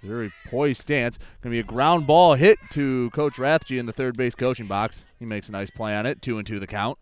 very 0.01 0.31
poised 0.47 0.81
stance. 0.81 1.17
Going 1.41 1.51
to 1.51 1.55
be 1.55 1.59
a 1.59 1.63
ground 1.63 2.07
ball 2.07 2.33
hit 2.33 2.57
to 2.71 3.09
Coach 3.11 3.35
Rathje 3.35 3.79
in 3.79 3.85
the 3.85 3.93
third 3.93 4.17
base 4.17 4.35
coaching 4.35 4.67
box. 4.67 5.05
He 5.19 5.25
makes 5.25 5.47
a 5.47 5.51
nice 5.51 5.69
play 5.69 5.95
on 5.95 6.05
it. 6.05 6.21
Two 6.21 6.37
and 6.37 6.45
two 6.45 6.59
the 6.59 6.67
count. 6.67 6.97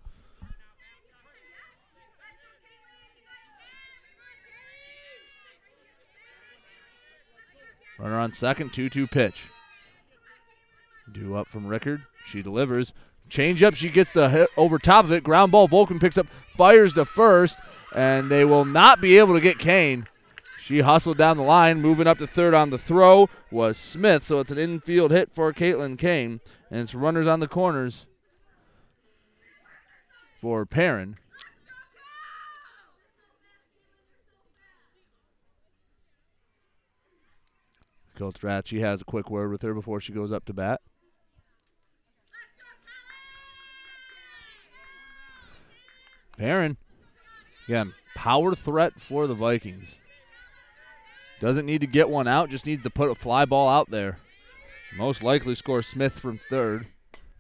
Runner 8.00 8.20
on 8.20 8.32
second, 8.32 8.74
2 8.74 8.90
2 8.90 9.08
pitch. 9.08 9.50
Due 11.12 11.36
up 11.36 11.48
from 11.48 11.68
Rickert. 11.68 12.02
She 12.26 12.42
delivers. 12.42 12.94
Change 13.30 13.64
up. 13.64 13.76
She 13.76 13.90
gets 13.90 14.12
the 14.12 14.30
hit 14.30 14.50
over 14.58 14.78
top 14.78 15.06
of 15.06 15.12
it. 15.12 15.24
Ground 15.24 15.52
ball. 15.52 15.68
Volkman 15.68 16.00
picks 16.00 16.18
up, 16.18 16.28
fires 16.58 16.94
to 16.94 17.06
first, 17.06 17.60
and 17.96 18.30
they 18.30 18.46
will 18.46 18.66
not 18.66 19.02
be 19.02 19.18
able 19.18 19.34
to 19.34 19.42
get 19.42 19.60
Kane. 19.60 20.08
She 20.58 20.80
hustled 20.80 21.18
down 21.18 21.36
the 21.36 21.44
line, 21.44 21.82
moving 21.82 22.08
up 22.08 22.18
to 22.20 22.28
third 22.28 22.54
on 22.54 22.70
the 22.70 22.78
throw 22.78 23.30
was 23.52 23.78
Smith. 23.78 24.24
So 24.24 24.40
it's 24.40 24.52
an 24.52 24.58
infield 24.58 25.12
hit 25.12 25.34
for 25.34 25.52
Caitlin 25.52 25.98
Kane, 25.98 26.40
and 26.72 26.80
it's 26.80 26.96
runners 26.96 27.28
on 27.28 27.42
the 27.42 27.48
corners 27.50 28.08
for 30.40 30.66
Perrin. 30.66 31.18
Coach 38.16 38.42
Ratchie 38.42 38.80
has 38.80 39.02
a 39.02 39.06
quick 39.06 39.30
word 39.30 39.52
with 39.52 39.62
her 39.64 39.74
before 39.74 40.00
she 40.00 40.14
goes 40.14 40.32
up 40.32 40.46
to 40.46 40.54
bat. 40.54 40.82
Perrin, 46.38 46.78
again, 47.68 47.94
power 48.16 48.56
threat 48.56 49.00
for 49.00 49.28
the 49.28 49.36
Vikings. 49.36 50.00
Doesn't 51.40 51.66
need 51.66 51.82
to 51.82 51.88
get 51.88 52.10
one 52.10 52.28
out, 52.28 52.50
just 52.50 52.66
needs 52.66 52.84
to 52.84 52.90
put 52.90 53.10
a 53.10 53.16
fly 53.16 53.46
ball 53.46 53.70
out 53.70 53.92
there. 53.92 54.18
Most 54.96 55.24
likely 55.24 55.56
score 55.56 55.82
Smith 55.82 56.20
from 56.20 56.40
third. 56.50 56.88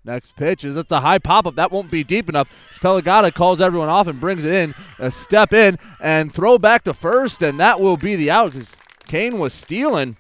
Next 0.06 0.36
pitch 0.36 0.66
is 0.66 0.76
that's 0.76 0.92
a 0.92 1.00
high 1.00 1.20
pop 1.20 1.48
up. 1.48 1.56
That 1.56 1.72
won't 1.72 1.90
be 1.90 2.04
deep 2.04 2.28
enough. 2.28 2.50
Pelagata 2.74 3.34
calls 3.34 3.62
everyone 3.62 3.88
off 3.88 4.08
and 4.08 4.20
brings 4.20 4.44
it 4.44 4.54
in. 4.54 4.76
A 5.00 5.10
step 5.10 5.54
in 5.54 5.78
and 6.02 6.34
throw 6.34 6.58
back 6.58 6.84
to 6.84 6.94
first, 6.94 7.42
and 7.42 7.60
that 7.60 7.80
will 7.80 7.96
be 7.96 8.16
the 8.16 8.30
out 8.30 8.52
because 8.52 8.76
Kane 9.08 9.38
was 9.38 9.54
stealing. 9.54 10.18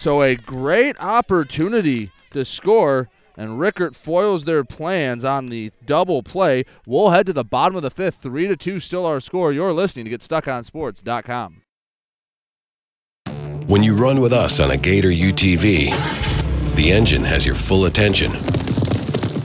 So 0.00 0.22
a 0.22 0.34
great 0.34 0.98
opportunity 0.98 2.10
to 2.30 2.42
score, 2.46 3.10
and 3.36 3.60
Rickert 3.60 3.94
foils 3.94 4.46
their 4.46 4.64
plans 4.64 5.26
on 5.26 5.48
the 5.48 5.72
double 5.84 6.22
play. 6.22 6.64
We'll 6.86 7.10
head 7.10 7.26
to 7.26 7.34
the 7.34 7.44
bottom 7.44 7.76
of 7.76 7.82
the 7.82 7.90
fifth. 7.90 8.14
Three 8.14 8.48
to 8.48 8.56
two, 8.56 8.80
still 8.80 9.04
our 9.04 9.20
score. 9.20 9.52
You're 9.52 9.74
listening 9.74 10.06
to 10.06 10.10
GetStuckOnSports.com. 10.16 11.60
When 13.66 13.82
you 13.82 13.94
run 13.94 14.22
with 14.22 14.32
us 14.32 14.58
on 14.58 14.70
a 14.70 14.78
Gator 14.78 15.10
UTV, 15.10 16.74
the 16.76 16.92
engine 16.92 17.24
has 17.24 17.44
your 17.44 17.54
full 17.54 17.84
attention. 17.84 18.32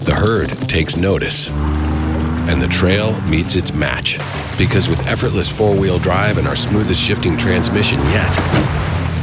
The 0.05 0.15
herd 0.17 0.51
takes 0.69 0.95
notice. 0.95 1.49
And 1.49 2.61
the 2.61 2.69
trail 2.69 3.19
meets 3.23 3.57
its 3.57 3.73
match. 3.73 4.19
Because 4.57 4.87
with 4.87 5.05
effortless 5.05 5.49
four 5.49 5.75
wheel 5.77 5.99
drive 5.99 6.37
and 6.37 6.47
our 6.47 6.55
smoothest 6.55 7.01
shifting 7.01 7.35
transmission 7.35 7.99
yet, 7.99 8.84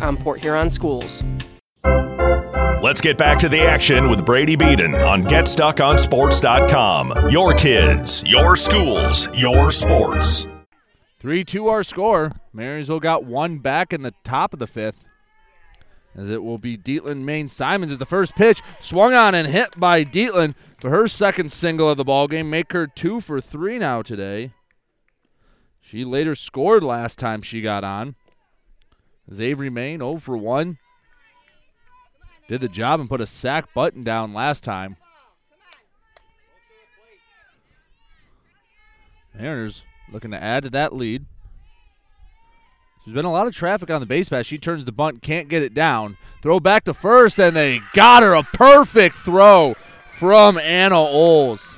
on 0.00 0.16
Port 0.16 0.40
Huron 0.40 0.70
schools. 0.70 1.22
Let's 2.82 3.02
get 3.02 3.18
back 3.18 3.38
to 3.40 3.50
the 3.50 3.60
action 3.60 4.08
with 4.08 4.24
Brady 4.24 4.56
Beaton 4.56 4.94
on 4.94 5.24
GetStuckOnSports.com. 5.24 7.28
Your 7.28 7.52
kids, 7.52 8.22
your 8.24 8.56
schools, 8.56 9.28
your 9.34 9.70
sports. 9.70 10.46
3 11.18 11.44
2 11.44 11.68
our 11.68 11.82
score. 11.82 12.32
Marysville 12.54 12.98
got 12.98 13.24
one 13.24 13.58
back 13.58 13.92
in 13.92 14.00
the 14.00 14.14
top 14.24 14.54
of 14.54 14.58
the 14.58 14.66
fifth. 14.66 15.04
As 16.16 16.30
it 16.30 16.42
will 16.42 16.56
be 16.56 16.78
Dietland 16.78 17.24
Main 17.24 17.48
Simons 17.48 17.92
is 17.92 17.98
the 17.98 18.06
first 18.06 18.34
pitch 18.36 18.62
swung 18.80 19.12
on 19.12 19.34
and 19.34 19.48
hit 19.48 19.78
by 19.78 20.02
Dietland 20.02 20.54
for 20.80 20.88
her 20.88 21.08
second 21.08 21.52
single 21.52 21.90
of 21.90 21.98
the 21.98 22.04
ball 22.04 22.26
game. 22.26 22.48
Make 22.48 22.72
her 22.72 22.86
two 22.86 23.20
for 23.20 23.38
three 23.38 23.78
now 23.78 24.00
today. 24.00 24.52
She 25.82 26.06
later 26.06 26.34
scored 26.34 26.82
last 26.82 27.18
time 27.18 27.42
she 27.42 27.60
got 27.60 27.84
on. 27.84 28.14
Avery 29.36 29.70
Main 29.70 29.98
0 29.98 30.18
for 30.18 30.36
1. 30.36 30.78
Did 32.48 32.60
the 32.62 32.68
job 32.68 32.98
and 32.98 33.08
put 33.08 33.20
a 33.20 33.26
sack 33.26 33.74
button 33.74 34.02
down 34.02 34.32
last 34.32 34.64
time. 34.64 34.96
Mariners 39.34 39.84
looking 40.10 40.30
to 40.30 40.42
add 40.42 40.64
to 40.64 40.70
that 40.70 40.94
lead. 40.94 41.26
There's 43.04 43.14
been 43.14 43.24
a 43.24 43.32
lot 43.32 43.46
of 43.46 43.54
traffic 43.54 43.90
on 43.90 44.00
the 44.00 44.06
base 44.06 44.28
pass. 44.28 44.46
She 44.46 44.58
turns 44.58 44.84
the 44.84 44.92
bunt, 44.92 45.22
can't 45.22 45.48
get 45.48 45.62
it 45.62 45.72
down. 45.72 46.16
Throw 46.42 46.60
back 46.60 46.84
to 46.84 46.94
first, 46.94 47.38
and 47.38 47.56
they 47.56 47.80
got 47.92 48.22
her 48.22 48.34
a 48.34 48.42
perfect 48.42 49.16
throw 49.16 49.74
from 50.18 50.58
Anna 50.58 50.98
Oles. 50.98 51.76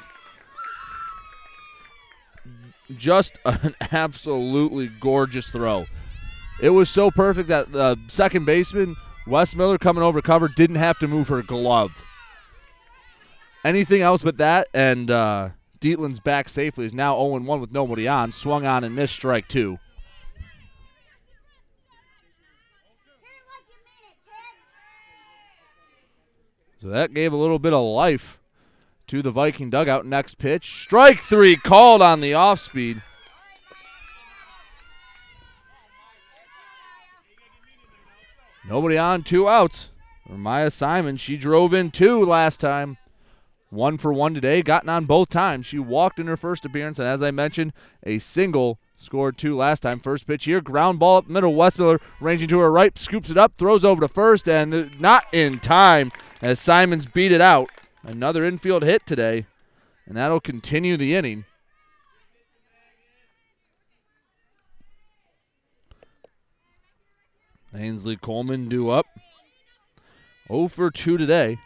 Just 2.97 3.39
an 3.45 3.75
absolutely 3.93 4.89
gorgeous 4.89 5.51
throw. 5.51 5.87
It 6.61 6.71
was 6.71 6.91
so 6.91 7.11
perfect 7.11 7.49
that 7.49 7.73
the 7.73 7.99
second 8.09 8.45
baseman, 8.45 8.97
Westmiller, 9.27 9.81
coming 9.81 10.03
over 10.03 10.21
cover, 10.21 10.47
didn't 10.49 10.77
have 10.77 10.99
to 10.99 11.09
move 11.09 11.29
her 11.29 11.43
glove. 11.43 11.93
Anything 13.65 14.03
else 14.03 14.23
but 14.23 14.37
that, 14.37 14.69
and 14.75 15.11
uh, 15.11 15.51
Dietland's 15.81 16.21
back 16.21 16.49
safely 16.51 16.85
is 16.85 16.95
now 16.95 17.15
0 17.17 17.41
1 17.41 17.61
with 17.61 17.73
nobody 17.73 18.07
on. 18.07 18.33
Swung 18.33 18.67
on 18.67 18.85
and 18.85 18.95
missed 18.95 19.15
strike 19.15 19.49
two. 19.49 19.79
So 26.83 26.89
that 26.89 27.13
gave 27.13 27.33
a 27.33 27.37
little 27.37 27.59
bit 27.59 27.75
of 27.75 27.83
life 27.83 28.39
to 29.07 29.21
the 29.21 29.31
Viking 29.31 29.69
dugout. 29.69 30.07
Next 30.07 30.37
pitch, 30.37 30.83
strike 30.83 31.21
three 31.21 31.57
called 31.57 32.01
on 32.01 32.21
the 32.21 32.33
off 32.35 32.61
speed. 32.61 33.03
Nobody 38.71 38.97
on, 38.97 39.25
two 39.25 39.49
outs. 39.49 39.91
Maya 40.29 40.71
Simon, 40.71 41.17
she 41.17 41.37
drove 41.37 41.75
in 41.75 41.91
two 41.91 42.25
last 42.25 42.61
time. 42.61 42.99
One 43.69 43.99
for 43.99 44.13
one 44.13 44.33
today, 44.33 44.63
gotten 44.63 44.89
on 44.89 45.07
both 45.07 45.29
times. 45.29 45.67
She 45.67 45.81
walked 45.81 46.21
in 46.21 46.29
her 46.29 46.37
first 46.37 46.65
appearance, 46.65 47.01
and 47.01 47.09
as 47.09 47.21
I 47.21 47.33
mentioned, 47.33 47.73
a 48.05 48.21
single 48.21 48.79
scored 48.97 49.37
two 49.37 49.57
last 49.57 49.81
time. 49.81 49.99
First 49.99 50.25
pitch 50.25 50.45
here, 50.45 50.61
ground 50.61 51.01
ball 51.01 51.17
up 51.17 51.29
middle. 51.29 51.53
Westmiller 51.53 52.01
ranging 52.21 52.47
to 52.47 52.61
her 52.61 52.71
right, 52.71 52.97
scoops 52.97 53.29
it 53.29 53.37
up, 53.37 53.55
throws 53.59 53.85
over 53.85 54.03
to 54.03 54.09
first, 54.09 54.49
and 54.49 55.01
not 55.01 55.25
in 55.33 55.59
time 55.59 56.13
as 56.41 56.61
Simons 56.61 57.07
beat 57.07 57.33
it 57.33 57.41
out. 57.41 57.71
Another 58.05 58.45
infield 58.45 58.85
hit 58.85 59.05
today, 59.05 59.47
and 60.07 60.17
that'll 60.17 60.39
continue 60.39 60.97
the 60.97 61.17
inning. 61.17 61.45
Ainsley 67.75 68.17
Coleman 68.17 68.69
due 68.69 68.91
up. 68.91 69.07
0 70.49 70.69
for 70.69 70.91
2 70.91 71.17
today. 71.17 71.59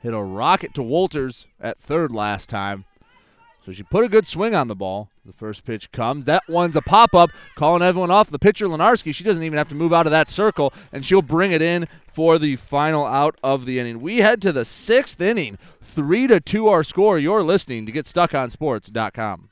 Hit 0.00 0.12
a 0.12 0.22
rocket 0.22 0.74
to 0.74 0.82
Walters 0.82 1.46
at 1.60 1.78
third 1.78 2.10
last 2.10 2.48
time. 2.48 2.84
So 3.64 3.70
she 3.70 3.84
put 3.84 4.04
a 4.04 4.08
good 4.08 4.26
swing 4.26 4.56
on 4.56 4.66
the 4.66 4.74
ball. 4.74 5.08
The 5.24 5.32
first 5.32 5.64
pitch 5.64 5.92
comes. 5.92 6.24
That 6.24 6.42
one's 6.48 6.74
a 6.74 6.82
pop 6.82 7.14
up, 7.14 7.30
calling 7.54 7.82
everyone 7.82 8.10
off. 8.10 8.28
The 8.28 8.40
pitcher, 8.40 8.66
Lenarski, 8.66 9.14
she 9.14 9.22
doesn't 9.22 9.44
even 9.44 9.56
have 9.56 9.68
to 9.68 9.76
move 9.76 9.92
out 9.92 10.06
of 10.06 10.10
that 10.10 10.28
circle, 10.28 10.72
and 10.90 11.04
she'll 11.04 11.22
bring 11.22 11.52
it 11.52 11.62
in 11.62 11.86
for 12.12 12.38
the 12.38 12.56
final 12.56 13.06
out 13.06 13.36
of 13.44 13.64
the 13.64 13.78
inning. 13.78 14.00
We 14.00 14.18
head 14.18 14.42
to 14.42 14.50
the 14.50 14.64
sixth 14.64 15.20
inning. 15.20 15.58
Three 15.80 16.26
to 16.26 16.40
two 16.40 16.66
our 16.66 16.82
score. 16.82 17.20
You're 17.20 17.44
listening 17.44 17.86
to 17.86 17.92
GetStuckOnSports.com. 17.92 19.51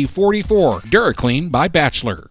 44. 0.07 0.81
DuraClean 0.81 1.51
by 1.51 1.67
Bachelor. 1.67 2.30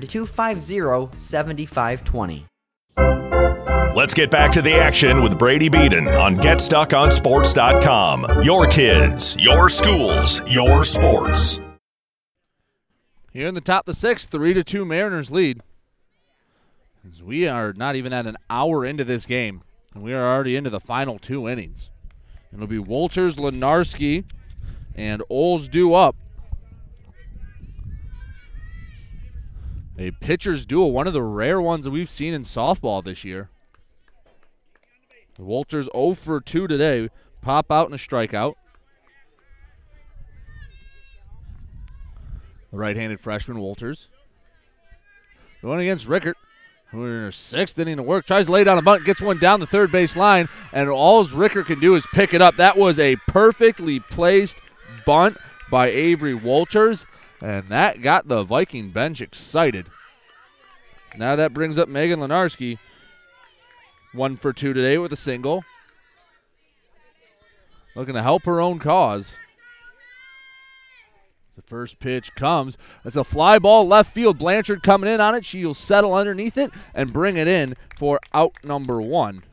250 0.07 1.15
7520. 1.15 2.47
Let's 3.93 4.13
get 4.13 4.31
back 4.31 4.53
to 4.53 4.61
the 4.61 4.75
action 4.75 5.21
with 5.21 5.37
Brady 5.37 5.67
Beaton 5.67 6.07
on 6.07 6.37
GetStuckOnSports.com. 6.37 8.41
Your 8.41 8.65
kids, 8.67 9.35
your 9.37 9.69
schools, 9.69 10.41
your 10.47 10.85
sports. 10.85 11.59
Here 13.33 13.47
in 13.47 13.53
the 13.53 13.59
top 13.59 13.87
of 13.87 13.93
the 13.93 13.99
sixth, 13.99 14.29
three 14.29 14.53
to 14.53 14.63
two 14.63 14.85
Mariners 14.85 15.29
lead. 15.29 15.59
As 17.05 17.21
we 17.21 17.47
are 17.47 17.73
not 17.75 17.95
even 17.95 18.13
at 18.13 18.25
an 18.25 18.37
hour 18.49 18.85
into 18.85 19.03
this 19.03 19.25
game, 19.25 19.61
and 19.93 20.03
we 20.03 20.13
are 20.13 20.25
already 20.25 20.55
into 20.55 20.69
the 20.69 20.79
final 20.79 21.19
two 21.19 21.49
innings. 21.49 21.89
It'll 22.53 22.67
be 22.67 22.79
Walters, 22.79 23.35
Lenarski, 23.35 24.23
and 24.95 25.21
Oles 25.29 25.67
due 25.67 25.93
up. 25.93 26.15
A 30.01 30.09
pitcher's 30.09 30.65
duel, 30.65 30.91
one 30.91 31.05
of 31.05 31.13
the 31.13 31.21
rare 31.21 31.61
ones 31.61 31.85
that 31.85 31.91
we've 31.91 32.09
seen 32.09 32.33
in 32.33 32.41
softball 32.41 33.03
this 33.03 33.23
year. 33.23 33.51
Walters 35.37 35.87
0 35.93 36.15
for 36.15 36.41
2 36.41 36.67
today. 36.67 37.11
Pop 37.43 37.71
out 37.71 37.85
and 37.85 37.93
a 37.93 37.99
strikeout. 37.99 38.55
The 42.71 42.77
right 42.77 42.95
handed 42.95 43.19
freshman, 43.19 43.59
Walters. 43.59 44.09
Going 45.61 45.81
against 45.81 46.07
Rickert, 46.07 46.37
who 46.89 47.05
in 47.05 47.21
her 47.21 47.31
sixth 47.31 47.77
inning 47.77 47.99
of 47.99 48.05
work, 48.05 48.25
tries 48.25 48.47
to 48.47 48.51
lay 48.51 48.63
down 48.63 48.79
a 48.79 48.81
bunt, 48.81 49.05
gets 49.05 49.21
one 49.21 49.37
down 49.37 49.59
the 49.59 49.67
third 49.67 49.91
base 49.91 50.15
line, 50.15 50.49
and 50.73 50.89
all 50.89 51.23
Rickert 51.25 51.67
can 51.67 51.79
do 51.79 51.93
is 51.93 52.07
pick 52.11 52.33
it 52.33 52.41
up. 52.41 52.55
That 52.55 52.75
was 52.75 52.97
a 52.97 53.17
perfectly 53.27 53.99
placed 53.99 54.61
bunt 55.05 55.37
by 55.69 55.89
Avery 55.89 56.33
Walters. 56.33 57.05
And 57.41 57.67
that 57.69 58.01
got 58.01 58.27
the 58.27 58.43
Viking 58.43 58.91
bench 58.91 59.19
excited. 59.19 59.87
So 61.11 61.17
now 61.17 61.35
that 61.35 61.53
brings 61.53 61.77
up 61.77 61.89
Megan 61.89 62.19
Lenarski. 62.19 62.77
One 64.13 64.37
for 64.37 64.53
two 64.53 64.73
today 64.73 64.97
with 64.97 65.11
a 65.11 65.17
single. 65.17 65.63
Looking 67.95 68.13
to 68.13 68.21
help 68.21 68.43
her 68.43 68.61
own 68.61 68.79
cause. 68.79 69.35
The 71.55 71.61
first 71.63 71.99
pitch 71.99 72.33
comes. 72.35 72.77
It's 73.03 73.15
a 73.15 73.23
fly 73.23 73.59
ball 73.59 73.87
left 73.87 74.13
field. 74.13 74.37
Blanchard 74.37 74.83
coming 74.83 75.11
in 75.11 75.19
on 75.19 75.35
it. 75.35 75.43
She'll 75.43 75.73
settle 75.73 76.13
underneath 76.13 76.57
it 76.57 76.71
and 76.93 77.11
bring 77.11 77.37
it 77.37 77.47
in 77.47 77.75
for 77.97 78.19
out 78.33 78.53
number 78.63 79.01
one. 79.01 79.43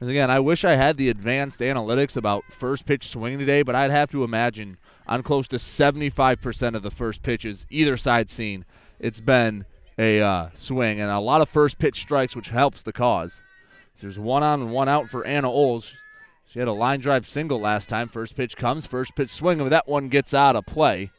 And 0.00 0.10
again, 0.10 0.30
I 0.30 0.40
wish 0.40 0.64
I 0.64 0.76
had 0.76 0.96
the 0.96 1.08
advanced 1.08 1.60
analytics 1.60 2.16
about 2.16 2.44
first 2.50 2.84
pitch 2.84 3.08
swing 3.08 3.38
today, 3.38 3.62
but 3.62 3.74
I'd 3.74 3.90
have 3.90 4.10
to 4.10 4.24
imagine 4.24 4.76
on 5.06 5.22
close 5.22 5.48
to 5.48 5.56
75% 5.56 6.74
of 6.74 6.82
the 6.82 6.90
first 6.90 7.22
pitches 7.22 7.66
either 7.70 7.96
side 7.96 8.30
seen, 8.30 8.64
it's 8.98 9.20
been 9.20 9.64
a 9.98 10.20
uh, 10.20 10.48
swing 10.54 11.00
and 11.00 11.10
a 11.10 11.18
lot 11.18 11.40
of 11.40 11.48
first 11.48 11.78
pitch 11.78 12.00
strikes, 12.00 12.34
which 12.34 12.48
helps 12.48 12.82
the 12.82 12.92
cause. 12.92 13.42
So 13.94 14.06
there's 14.06 14.18
one 14.18 14.42
on 14.42 14.62
and 14.62 14.72
one 14.72 14.88
out 14.88 15.08
for 15.08 15.24
Anna 15.26 15.50
Oles. 15.50 15.94
She 16.46 16.58
had 16.58 16.68
a 16.68 16.72
line 16.72 17.00
drive 17.00 17.28
single 17.28 17.60
last 17.60 17.88
time. 17.88 18.08
First 18.08 18.36
pitch 18.36 18.56
comes, 18.56 18.86
first 18.86 19.14
pitch 19.14 19.30
swing, 19.30 19.60
and 19.60 19.70
that 19.70 19.88
one 19.88 20.08
gets 20.08 20.34
out 20.34 20.56
of 20.56 20.66
play. 20.66 21.10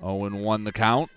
0 0.00 0.24
and 0.24 0.42
1 0.42 0.64
the 0.64 0.72
count. 0.72 1.10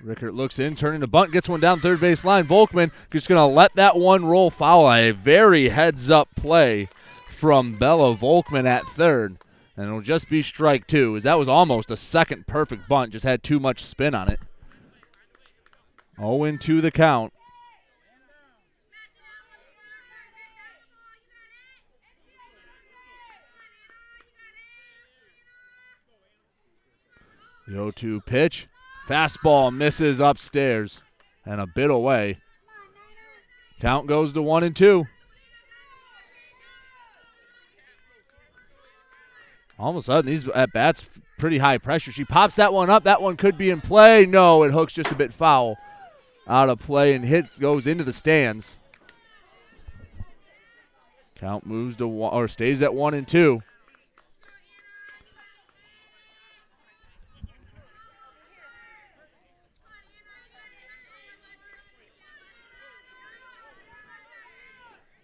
Rickert 0.00 0.34
looks 0.34 0.60
in, 0.60 0.76
turning 0.76 1.00
to 1.00 1.08
bunt, 1.08 1.32
gets 1.32 1.48
one 1.48 1.60
down 1.60 1.80
third 1.80 2.00
base 2.00 2.24
line. 2.24 2.46
Volkman 2.46 2.92
just 3.10 3.28
going 3.28 3.38
to 3.38 3.54
let 3.54 3.74
that 3.74 3.96
one 3.96 4.24
roll 4.24 4.50
foul. 4.50 4.90
A 4.92 5.10
very 5.10 5.70
heads 5.70 6.08
up 6.08 6.28
play 6.36 6.88
from 7.32 7.76
Bella 7.76 8.14
Volkman 8.14 8.64
at 8.64 8.84
third. 8.84 9.38
And 9.76 9.86
it'll 9.86 10.00
just 10.00 10.28
be 10.28 10.42
strike 10.42 10.86
two, 10.86 11.16
as 11.16 11.24
that 11.24 11.38
was 11.38 11.48
almost 11.48 11.90
a 11.90 11.96
second 11.96 12.46
perfect 12.46 12.88
bunt, 12.88 13.12
just 13.12 13.24
had 13.24 13.42
too 13.42 13.58
much 13.58 13.84
spin 13.84 14.14
on 14.14 14.28
it. 14.28 14.40
0 16.20 16.56
2 16.56 16.80
the 16.80 16.90
count. 16.90 17.32
The 27.66 27.72
0 27.74 27.90
2 27.90 28.20
pitch. 28.22 28.68
Fastball 29.08 29.74
misses 29.74 30.20
upstairs 30.20 31.00
and 31.46 31.60
a 31.60 31.66
bit 31.66 31.90
away. 31.90 32.38
Count 33.80 34.06
goes 34.06 34.34
to 34.34 34.42
1 34.42 34.64
and 34.64 34.76
2. 34.76 35.06
All 39.78 39.90
of 39.90 39.96
a 39.96 40.02
sudden, 40.02 40.26
these 40.26 40.46
at 40.48 40.72
bats 40.72 41.08
pretty 41.38 41.58
high 41.58 41.78
pressure. 41.78 42.12
She 42.12 42.24
pops 42.24 42.56
that 42.56 42.72
one 42.72 42.90
up. 42.90 43.04
That 43.04 43.22
one 43.22 43.36
could 43.36 43.56
be 43.56 43.70
in 43.70 43.80
play. 43.80 44.26
No, 44.26 44.62
it 44.64 44.72
hooks 44.72 44.92
just 44.92 45.12
a 45.12 45.14
bit 45.14 45.32
foul 45.32 45.78
out 46.46 46.68
of 46.68 46.80
play 46.80 47.14
and 47.14 47.24
hit 47.24 47.46
goes 47.58 47.86
into 47.86 48.04
the 48.04 48.12
stands. 48.12 48.76
Count 51.36 51.64
moves 51.64 51.96
to 51.96 52.08
one 52.08 52.34
or 52.34 52.48
stays 52.48 52.82
at 52.82 52.92
one 52.92 53.14
and 53.14 53.26
two. 53.26 53.62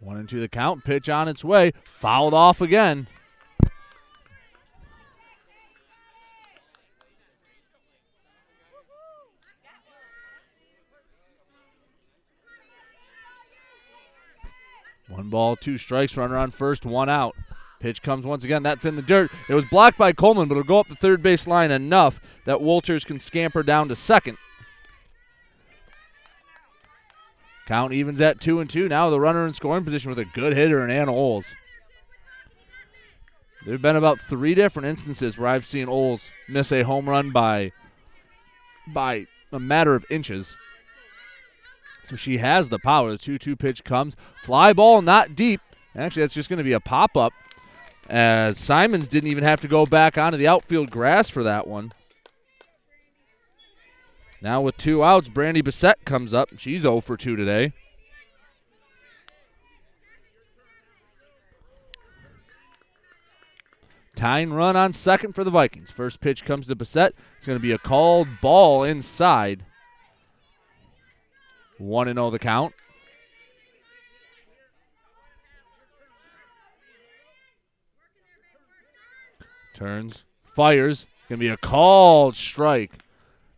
One 0.05 0.19
and 0.19 0.29
two 0.29 0.39
the 0.39 0.49
count. 0.49 0.85
Pitch 0.85 1.09
on 1.09 1.29
its 1.29 1.43
way. 1.43 1.73
Fouled 1.83 2.35
off 2.35 2.61
again. 2.61 3.07
One 15.09 15.31
ball, 15.31 15.57
two 15.57 15.79
strikes, 15.79 16.17
runner 16.17 16.37
on 16.37 16.51
first, 16.51 16.85
one 16.85 17.09
out. 17.09 17.35
Pitch 17.81 18.03
comes 18.03 18.27
once 18.27 18.45
again. 18.45 18.63
That's 18.63 18.85
in 18.85 18.97
the 18.97 19.03
dirt. 19.03 19.31
It 19.49 19.55
was 19.55 19.65
blocked 19.67 19.97
by 19.97 20.13
Coleman, 20.13 20.49
but 20.49 20.55
it'll 20.55 20.65
go 20.65 20.81
up 20.81 20.89
the 20.89 20.95
third 20.95 21.23
base 21.23 21.47
line 21.47 21.71
enough 21.71 22.21
that 22.45 22.61
Walters 22.61 23.05
can 23.05 23.19
scamper 23.19 23.63
down 23.63 23.89
to 23.89 23.95
second. 23.95 24.37
Count 27.67 27.93
evens 27.93 28.21
at 28.21 28.41
two 28.41 28.61
and 28.61 28.69
two. 28.69 28.89
Now 28.89 29.11
the 29.11 29.21
runner 29.21 29.47
in 29.47 29.55
scoring 29.55 29.85
position 29.85 30.11
with 30.11 30.19
a 30.19 30.25
good 30.25 30.55
hitter 30.55 30.85
in 30.85 30.91
Anna 30.91 31.13
Oles. 31.13 31.47
There 33.65 33.73
have 33.73 33.83
been 33.83 33.97
about 33.97 34.21
three 34.21 34.55
different 34.55 34.89
instances 34.89 35.39
where 35.39 35.49
I've 35.49 35.65
seen 35.65 35.89
Oles 35.89 36.31
miss 36.49 36.71
a 36.71 36.83
home 36.83 37.09
run 37.09 37.31
by 37.31 37.73
by 38.87 39.27
a 39.51 39.59
matter 39.59 39.95
of 39.95 40.05
inches. 40.11 40.57
So 42.03 42.17
she 42.17 42.37
has 42.39 42.69
the 42.69 42.79
power. 42.79 43.13
The 43.13 43.19
2 43.19 43.39
2 43.39 43.57
pitch 43.57 43.83
comes. 43.83 44.17
Fly 44.43 44.75
ball, 44.75 45.01
not 45.01 45.35
deep. 45.35 45.63
Actually, 45.97 46.23
that's 46.23 46.35
just 46.35 46.51
going 46.51 46.59
to 46.59 46.65
be 46.65 46.73
a 46.73 46.81
pop 46.81 47.17
up 47.17 47.33
as 48.09 48.59
Simons 48.59 49.09
didn't 49.09 49.31
even 49.31 49.45
have 49.45 49.61
to 49.63 49.69
go 49.69 49.87
back 49.87 50.19
onto 50.19 50.37
the 50.37 50.49
outfield 50.49 50.91
grass 50.91 51.31
for 51.31 51.43
that 51.43 51.67
one. 51.67 51.93
Now 54.45 54.61
with 54.61 54.77
two 54.77 55.03
outs, 55.03 55.31
Brandy 55.31 55.63
Bassett 55.63 56.05
comes 56.05 56.35
up. 56.35 56.51
She's 56.59 56.83
0 56.83 57.01
for 57.01 57.17
2 57.17 57.35
today. 57.35 57.73
Tying 64.15 64.53
run 64.53 64.77
on 64.77 64.93
second 64.93 65.35
for 65.35 65.45
the 65.45 65.51
Vikings. 65.51 65.91
First 65.91 66.21
pitch 66.21 66.45
comes 66.45 66.67
to 66.67 66.75
Bassett. 66.75 67.17
It's 67.39 67.47
going 67.47 67.59
to 67.59 67.63
be 67.63 67.73
a 67.73 67.79
called 67.79 68.29
ball 68.43 68.85
inside. 68.85 69.65
1 71.79 72.13
0 72.13 72.31
the 72.31 72.39
count. 72.39 72.75
Turns, 79.73 80.27
fires. 80.55 81.07
Going 81.31 81.39
to 81.39 81.45
be 81.47 81.49
a 81.49 81.57
called 81.57 82.37
strike. 82.37 83.04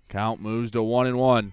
Count 0.09 0.41
moves 0.41 0.71
to 0.73 0.83
1 0.83 1.07
and 1.07 1.19
1. 1.19 1.53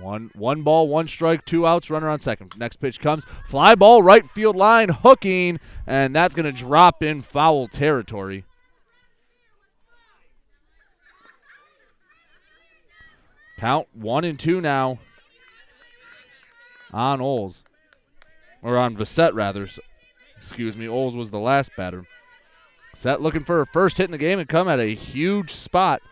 One 0.00 0.30
one 0.34 0.62
ball, 0.62 0.86
one 0.86 1.08
strike, 1.08 1.44
two 1.44 1.66
outs, 1.66 1.90
runner 1.90 2.08
on 2.08 2.20
second. 2.20 2.56
Next 2.56 2.76
pitch 2.76 3.00
comes. 3.00 3.24
Fly 3.48 3.74
ball, 3.74 4.00
right 4.00 4.28
field 4.30 4.54
line, 4.54 4.90
hooking, 4.90 5.58
and 5.88 6.14
that's 6.14 6.36
to 6.44 6.52
drop 6.52 7.02
in 7.02 7.20
foul 7.20 7.66
territory. 7.66 8.44
Count 13.58 13.88
one 13.92 14.22
and 14.22 14.38
two 14.38 14.60
now 14.60 15.00
on 16.92 17.20
Oles. 17.20 17.64
Or 18.62 18.76
on 18.76 18.94
Bassett, 18.94 19.34
rather. 19.34 19.68
Excuse 20.40 20.76
me. 20.76 20.88
Oles 20.88 21.16
was 21.16 21.30
the 21.30 21.38
last 21.40 21.70
batter. 21.76 22.06
Set 22.98 23.22
looking 23.22 23.44
for 23.44 23.58
her 23.58 23.64
first 23.64 23.98
hit 23.98 24.06
in 24.06 24.10
the 24.10 24.18
game 24.18 24.40
and 24.40 24.48
come 24.48 24.68
at 24.68 24.80
a 24.80 24.92
huge 24.92 25.52
spot 25.52 26.02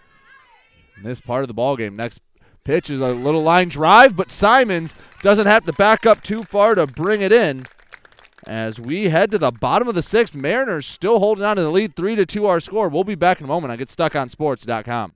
in 0.96 1.02
this 1.02 1.20
part 1.20 1.42
of 1.42 1.48
the 1.48 1.54
ball 1.54 1.76
game. 1.76 1.96
Next 1.96 2.20
pitch 2.62 2.88
is 2.90 3.00
a 3.00 3.08
little 3.08 3.42
line 3.42 3.68
drive, 3.68 4.14
but 4.14 4.30
Simons 4.30 4.94
doesn't 5.20 5.48
have 5.48 5.64
to 5.64 5.72
back 5.72 6.06
up 6.06 6.22
too 6.22 6.44
far 6.44 6.76
to 6.76 6.86
bring 6.86 7.22
it 7.22 7.32
in. 7.32 7.64
As 8.46 8.78
we 8.78 9.08
head 9.08 9.32
to 9.32 9.38
the 9.38 9.50
bottom 9.50 9.88
of 9.88 9.96
the 9.96 10.02
sixth, 10.02 10.36
Mariners 10.36 10.86
still 10.86 11.18
holding 11.18 11.44
on 11.44 11.56
to 11.56 11.62
the 11.62 11.72
lead, 11.72 11.96
three 11.96 12.14
to 12.14 12.24
two. 12.24 12.46
Our 12.46 12.60
score. 12.60 12.88
We'll 12.88 13.02
be 13.02 13.16
back 13.16 13.40
in 13.40 13.46
a 13.46 13.48
moment 13.48 13.72
on 13.72 13.78
GetStuckOnSports.com. 13.78 15.15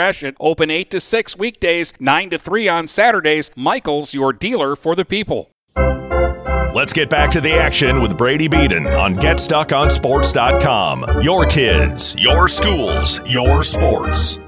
Gratiot, 0.00 0.34
open 0.40 0.70
8 0.70 0.90
to 0.92 0.98
6 0.98 1.36
weekdays, 1.36 1.92
9 2.00 2.30
to 2.30 2.38
3 2.38 2.68
on 2.68 2.88
Saturdays. 2.88 3.50
Michaels, 3.54 4.14
your 4.14 4.32
dealer 4.32 4.74
for 4.74 4.94
the 4.94 5.04
people. 5.04 5.50
Let's 6.74 6.94
get 6.94 7.10
back 7.10 7.30
to 7.32 7.40
the 7.42 7.52
action 7.52 8.00
with 8.00 8.16
Brady 8.16 8.48
Beaton 8.48 8.86
on 8.86 9.16
GetStuckOnSports.com. 9.16 11.20
Your 11.20 11.44
kids, 11.44 12.16
your 12.16 12.48
schools, 12.48 13.20
your 13.26 13.62
sports. 13.62 14.38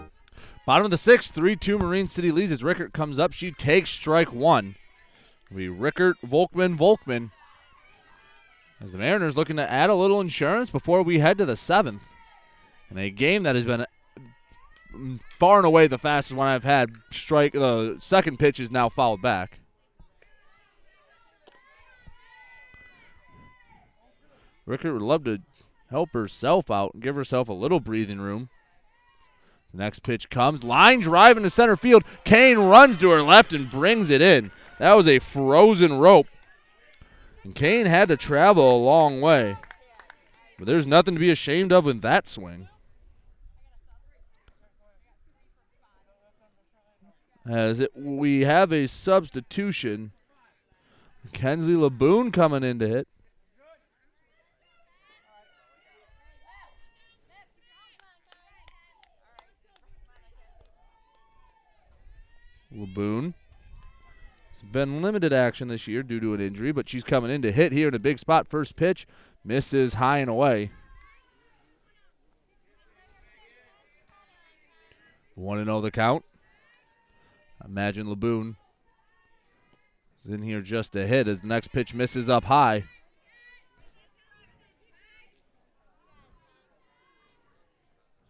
Bottom 0.65 0.87
of 0.87 0.91
the 0.91 0.97
sixth, 0.97 1.35
3 1.35 1.55
2 1.55 1.79
Marine 1.79 2.09
City 2.09 2.33
leads 2.33 2.51
as 2.51 2.65
Rickert 2.65 2.95
comes 2.95 3.19
up. 3.19 3.35
She 3.35 3.51
takes 3.51 3.91
strike 3.91 4.33
one. 4.33 4.77
We 5.51 5.69
Rickert, 5.69 6.17
Volkman, 6.25 6.79
Volkman. 6.79 7.31
As 8.81 8.93
the 8.93 8.99
Mariners 8.99 9.37
looking 9.37 9.57
to 9.57 9.71
add 9.71 9.91
a 9.91 9.95
little 9.95 10.23
insurance 10.23 10.71
before 10.71 11.03
we 11.03 11.19
head 11.19 11.37
to 11.37 11.45
the 11.45 11.57
seventh. 11.57 12.05
In 12.91 12.97
a 12.97 13.11
game 13.11 13.43
that 13.43 13.55
has 13.55 13.67
been 13.67 13.85
far 15.39 15.59
and 15.59 15.67
away 15.67 15.87
the 15.87 15.99
fastest 15.99 16.37
one 16.37 16.49
I've 16.49 16.65
had. 16.65 16.93
Strike 17.11 17.53
the 17.53 17.97
second 18.01 18.39
pitch 18.39 18.61
is 18.61 18.71
now 18.71 18.89
fouled 18.89 19.23
back. 19.23 19.61
Rickert 24.67 24.93
would 24.93 25.03
love 25.03 25.25
to 25.25 25.41
help 25.91 26.13
herself 26.13 26.71
out 26.71 26.95
and 26.95 27.03
give 27.03 27.17
herself 27.17 27.49
a 27.49 27.53
little 27.53 27.81
breathing 27.81 28.21
room. 28.21 28.49
The 29.73 29.79
next 29.79 30.03
pitch 30.03 30.31
comes. 30.31 30.65
Line 30.65 31.01
drive 31.01 31.37
into 31.37 31.51
center 31.51 31.77
field. 31.77 32.05
Kane 32.25 32.59
runs 32.59 32.97
to 32.99 33.11
her 33.11 33.23
left 33.23 33.53
and 33.53 33.71
brings 33.71 34.11
it 34.11 34.21
in. 34.23 34.51
That 34.79 34.95
was 34.95 35.09
a 35.09 35.19
frozen 35.19 35.99
rope. 35.99 36.27
And 37.43 37.55
Kane 37.55 37.87
had 37.87 38.09
to 38.09 38.17
travel 38.17 38.77
a 38.77 38.85
long 38.85 39.21
way. 39.21 39.57
But 40.59 40.67
there's 40.67 40.87
nothing 40.87 41.15
to 41.15 41.21
be 41.21 41.31
ashamed 41.31 41.73
of 41.73 41.89
in 41.89 42.01
that 42.01 42.27
swing. 42.27 42.69
As 47.49 47.81
it, 47.81 47.91
we 47.95 48.43
have 48.43 48.73
a 48.73 48.87
substitution. 48.87 50.13
Kenzie 51.33 51.75
Laboon 51.75 52.33
coming 52.33 52.63
in 52.63 52.79
to 52.79 52.89
hit. 52.89 53.09
Laboon. 62.75 63.35
It's 64.53 64.63
been 64.71 65.03
limited 65.03 65.33
action 65.33 65.69
this 65.69 65.87
year 65.87 66.03
due 66.03 66.21
to 66.21 66.35
an 66.35 66.41
injury, 66.41 66.73
but 66.73 66.89
she's 66.89 67.05
coming 67.05 67.31
in 67.31 67.43
to 67.43 67.53
hit 67.53 67.73
here 67.73 67.89
in 67.89 67.95
a 67.95 67.99
big 67.99 68.19
spot. 68.19 68.49
First 68.49 68.77
pitch 68.77 69.07
misses 69.45 69.95
high 69.95 70.19
and 70.19 70.31
away. 70.31 70.71
Want 75.35 75.61
to 75.61 75.65
know 75.65 75.81
the 75.81 75.91
count? 75.91 76.25
Imagine 77.65 78.07
Laboon 78.07 78.57
is 80.25 80.33
in 80.33 80.43
here 80.43 80.61
just 80.61 80.97
a 80.97 81.07
hit 81.07 81.29
as 81.29 81.41
the 81.41 81.47
next 81.47 81.69
pitch 81.69 81.95
misses 81.95 82.29
up 82.29 82.45
high. 82.45 82.85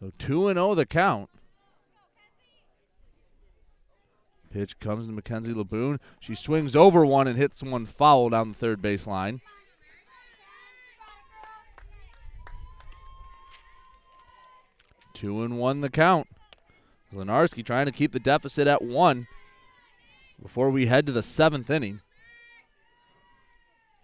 So 0.00 0.10
2 0.18 0.48
and 0.48 0.56
0 0.56 0.74
the 0.74 0.84
count. 0.84 1.30
Pitch 4.52 4.78
comes 4.80 5.06
to 5.06 5.12
Mackenzie 5.12 5.54
Laboon. 5.54 5.98
She 6.20 6.34
swings 6.34 6.76
over 6.76 7.06
one 7.06 7.26
and 7.26 7.38
hits 7.38 7.62
one 7.62 7.86
foul 7.86 8.28
down 8.28 8.48
the 8.48 8.58
third 8.58 8.82
base 8.82 9.06
line. 9.06 9.40
Two 15.14 15.42
and 15.42 15.58
one 15.58 15.80
the 15.80 15.88
count. 15.88 16.26
Lenarski 17.14 17.64
trying 17.64 17.86
to 17.86 17.92
keep 17.92 18.12
the 18.12 18.20
deficit 18.20 18.66
at 18.66 18.82
one 18.82 19.26
before 20.42 20.70
we 20.70 20.86
head 20.86 21.06
to 21.06 21.12
the 21.12 21.22
seventh 21.22 21.68
inning. 21.70 22.00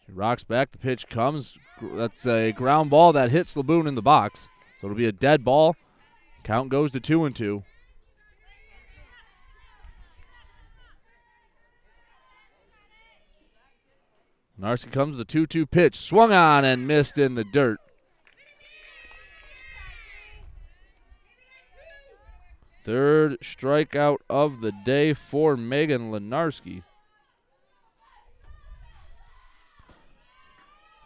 She 0.07 0.13
rocks 0.13 0.45
back. 0.45 0.71
The 0.71 0.79
pitch 0.79 1.09
comes. 1.09 1.57
That's 1.81 2.27
a 2.27 2.53
ground 2.53 2.91
ball 2.91 3.13
that 3.13 3.31
hits 3.31 3.55
Laboon 3.55 3.87
in 3.87 3.95
the 3.95 4.03
box. 4.03 4.49
So 4.81 4.87
it'll 4.87 4.97
be 4.97 5.07
a 5.07 5.13
dead 5.13 5.45
ball. 5.45 5.77
Count 6.45 6.69
goes 6.69 6.91
to 6.93 7.01
two 7.01 7.25
and 7.25 7.35
two. 7.35 7.65
Narski 14.61 14.91
comes 14.91 15.13
with 15.13 15.21
a 15.21 15.25
2 15.25 15.47
2 15.47 15.67
pitch, 15.67 15.97
swung 15.97 16.33
on 16.33 16.65
and 16.65 16.87
missed 16.87 17.17
in 17.17 17.35
the 17.35 17.45
dirt. 17.45 17.79
Third 22.89 23.39
strikeout 23.41 24.21
of 24.31 24.63
the 24.63 24.73
day 24.73 25.13
for 25.13 25.59
Megan 25.59 26.11
Lenarski. 26.11 26.85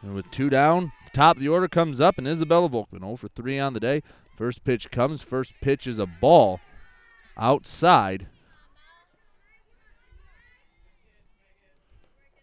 And 0.00 0.14
with 0.14 0.30
two 0.30 0.48
down, 0.48 0.92
top 1.12 1.38
of 1.38 1.42
the 1.42 1.48
order 1.48 1.66
comes 1.66 2.00
up, 2.00 2.18
and 2.18 2.28
Isabella 2.28 2.70
Volkman 2.70 3.00
0 3.00 3.16
for 3.16 3.26
3 3.26 3.58
on 3.58 3.72
the 3.72 3.80
day. 3.80 4.04
First 4.36 4.62
pitch 4.62 4.92
comes. 4.92 5.22
First 5.22 5.54
pitch 5.60 5.88
is 5.88 5.98
a 5.98 6.06
ball 6.06 6.60
outside. 7.36 8.28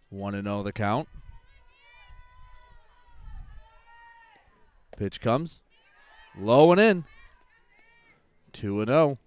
1 0.10 0.34
to 0.34 0.44
0 0.44 0.64
the 0.64 0.74
count. 0.74 1.08
Pitch 4.98 5.22
comes. 5.22 5.62
Low 6.38 6.74
and 6.74 6.82
in. 6.82 7.06
2 8.52 8.82
and 8.82 8.90
0. 8.90 9.18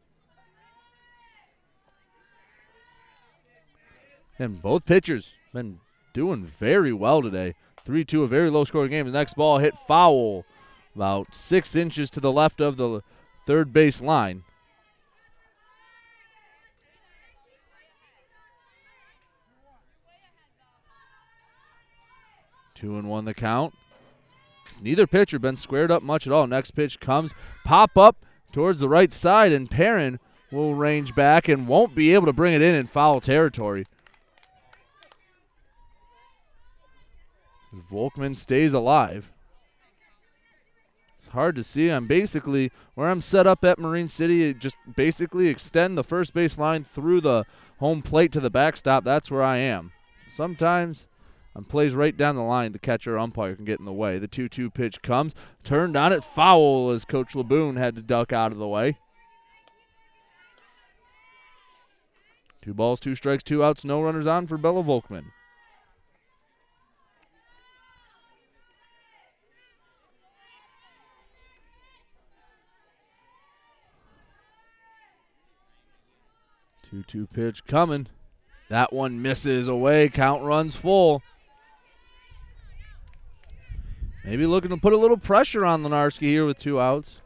And 4.38 4.60
both 4.60 4.86
pitchers 4.86 5.34
been 5.52 5.80
doing 6.12 6.44
very 6.44 6.92
well 6.92 7.22
today. 7.22 7.54
3 7.84 8.04
2, 8.04 8.24
a 8.24 8.28
very 8.28 8.50
low 8.50 8.64
scoring 8.64 8.90
game. 8.90 9.06
The 9.06 9.12
next 9.12 9.34
ball 9.34 9.58
hit 9.58 9.74
foul 9.86 10.44
about 10.94 11.34
six 11.34 11.74
inches 11.74 12.10
to 12.10 12.20
the 12.20 12.32
left 12.32 12.60
of 12.60 12.76
the 12.76 13.02
third 13.46 13.72
base 13.72 14.00
line. 14.00 14.44
Two 22.74 22.96
and 22.98 23.08
one 23.08 23.24
the 23.24 23.34
count. 23.34 23.74
It's 24.66 24.80
neither 24.80 25.06
pitcher 25.06 25.38
been 25.38 25.56
squared 25.56 25.90
up 25.90 26.02
much 26.02 26.26
at 26.26 26.32
all. 26.32 26.46
Next 26.46 26.72
pitch 26.72 26.98
comes, 26.98 27.34
pop 27.64 27.96
up 27.96 28.24
towards 28.52 28.80
the 28.80 28.88
right 28.88 29.12
side, 29.12 29.52
and 29.52 29.70
Perrin 29.70 30.18
will 30.50 30.74
range 30.74 31.14
back 31.14 31.48
and 31.48 31.68
won't 31.68 31.94
be 31.94 32.12
able 32.14 32.26
to 32.26 32.32
bring 32.32 32.54
it 32.54 32.62
in 32.62 32.74
in 32.74 32.86
foul 32.86 33.20
territory. 33.20 33.84
Volkman 37.72 38.36
stays 38.36 38.72
alive. 38.72 39.32
It's 41.18 41.32
hard 41.32 41.56
to 41.56 41.64
see. 41.64 41.88
I'm 41.88 42.06
basically 42.06 42.70
where 42.94 43.08
I'm 43.08 43.20
set 43.20 43.46
up 43.46 43.64
at 43.64 43.78
Marine 43.78 44.08
City. 44.08 44.52
Just 44.52 44.76
basically 44.96 45.48
extend 45.48 45.96
the 45.96 46.04
first 46.04 46.34
base 46.34 46.58
line 46.58 46.84
through 46.84 47.22
the 47.22 47.44
home 47.78 48.02
plate 48.02 48.32
to 48.32 48.40
the 48.40 48.50
backstop. 48.50 49.04
That's 49.04 49.30
where 49.30 49.42
I 49.42 49.56
am. 49.56 49.92
Sometimes 50.30 51.06
on 51.54 51.64
plays 51.64 51.94
right 51.94 52.16
down 52.16 52.36
the 52.36 52.42
line, 52.42 52.72
the 52.72 52.78
catcher 52.78 53.18
umpire 53.18 53.54
can 53.54 53.64
get 53.64 53.78
in 53.78 53.84
the 53.84 53.92
way. 53.92 54.18
The 54.18 54.28
2 54.28 54.48
2 54.48 54.70
pitch 54.70 55.02
comes, 55.02 55.34
turned 55.64 55.96
on 55.96 56.12
it, 56.12 56.24
foul 56.24 56.90
as 56.90 57.04
Coach 57.04 57.32
Laboon 57.34 57.76
had 57.76 57.94
to 57.96 58.02
duck 58.02 58.32
out 58.32 58.52
of 58.52 58.58
the 58.58 58.68
way. 58.68 58.96
Two 62.62 62.72
balls, 62.72 63.00
two 63.00 63.14
strikes, 63.14 63.42
two 63.42 63.62
outs, 63.62 63.84
no 63.84 64.00
runners 64.00 64.26
on 64.26 64.46
for 64.46 64.56
Bella 64.56 64.82
Volkman. 64.82 65.24
Two 76.92 77.02
two 77.04 77.26
pitch 77.26 77.64
coming. 77.64 78.06
That 78.68 78.92
one 78.92 79.22
misses 79.22 79.66
away. 79.66 80.10
Count 80.10 80.42
runs 80.42 80.76
full. 80.76 81.22
Maybe 84.26 84.44
looking 84.44 84.68
to 84.68 84.76
put 84.76 84.92
a 84.92 84.98
little 84.98 85.16
pressure 85.16 85.64
on 85.64 85.82
Lenarski 85.82 86.28
here 86.28 86.44
with 86.44 86.58
two 86.58 86.78
outs. 86.78 87.22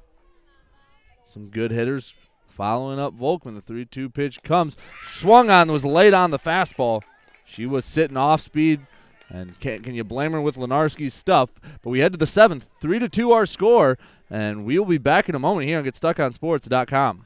Some 1.26 1.48
good 1.48 1.72
hitters 1.72 2.14
following 2.48 3.00
up 3.00 3.18
Volkman. 3.18 3.56
The 3.56 3.60
3 3.60 3.86
2 3.86 4.08
pitch 4.08 4.44
comes. 4.44 4.76
Swung 5.04 5.50
on, 5.50 5.72
was 5.72 5.84
late 5.84 6.14
on 6.14 6.30
the 6.30 6.38
fastball. 6.38 7.02
She 7.44 7.66
was 7.66 7.84
sitting 7.84 8.16
off 8.16 8.42
speed. 8.42 8.86
And 9.28 9.58
can, 9.58 9.82
can 9.82 9.94
you 9.96 10.04
blame 10.04 10.30
her 10.30 10.40
with 10.40 10.54
Lenarski's 10.54 11.12
stuff? 11.12 11.50
But 11.82 11.90
we 11.90 11.98
head 11.98 12.12
to 12.12 12.18
the 12.18 12.26
seventh. 12.28 12.68
3 12.80 13.00
to 13.00 13.08
2 13.08 13.32
our 13.32 13.46
score. 13.46 13.98
And 14.30 14.64
we 14.64 14.78
will 14.78 14.86
be 14.86 14.98
back 14.98 15.28
in 15.28 15.34
a 15.34 15.40
moment 15.40 15.66
here 15.66 15.80
on 15.80 15.84
GetStuckOnSports.com. 15.84 17.25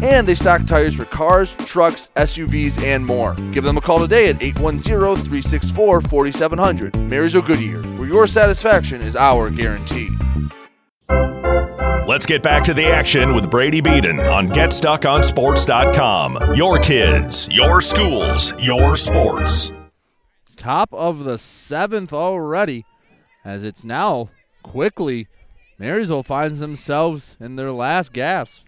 and 0.00 0.26
they 0.26 0.34
stock 0.34 0.64
tires 0.66 0.94
for 0.94 1.04
cars, 1.04 1.54
trucks, 1.66 2.10
SUVs, 2.16 2.82
and 2.82 3.04
more. 3.04 3.34
Give 3.52 3.64
them 3.64 3.76
a 3.76 3.80
call 3.80 3.98
today 3.98 4.28
at 4.28 4.42
810 4.42 5.16
364 5.16 6.00
4700. 6.02 6.96
Marysville 6.96 7.42
Goodyear, 7.42 7.82
where 7.98 8.08
your 8.08 8.26
satisfaction 8.26 9.02
is 9.02 9.16
our 9.16 9.50
guarantee. 9.50 10.08
Let's 12.08 12.26
get 12.26 12.42
back 12.42 12.64
to 12.64 12.74
the 12.74 12.86
action 12.86 13.34
with 13.34 13.50
Brady 13.50 13.80
Beaton 13.80 14.20
on 14.20 14.48
GetStuckOnSports.com. 14.48 16.54
Your 16.54 16.78
kids, 16.78 17.48
your 17.48 17.80
schools, 17.80 18.52
your 18.58 18.96
sports. 18.96 19.72
Top 20.56 20.92
of 20.92 21.24
the 21.24 21.38
seventh 21.38 22.12
already, 22.12 22.84
as 23.44 23.62
it's 23.62 23.82
now 23.82 24.28
quickly. 24.62 25.28
Marysville 25.78 26.22
finds 26.22 26.58
themselves 26.58 27.36
in 27.40 27.56
their 27.56 27.72
last 27.72 28.12
gasp. 28.12 28.62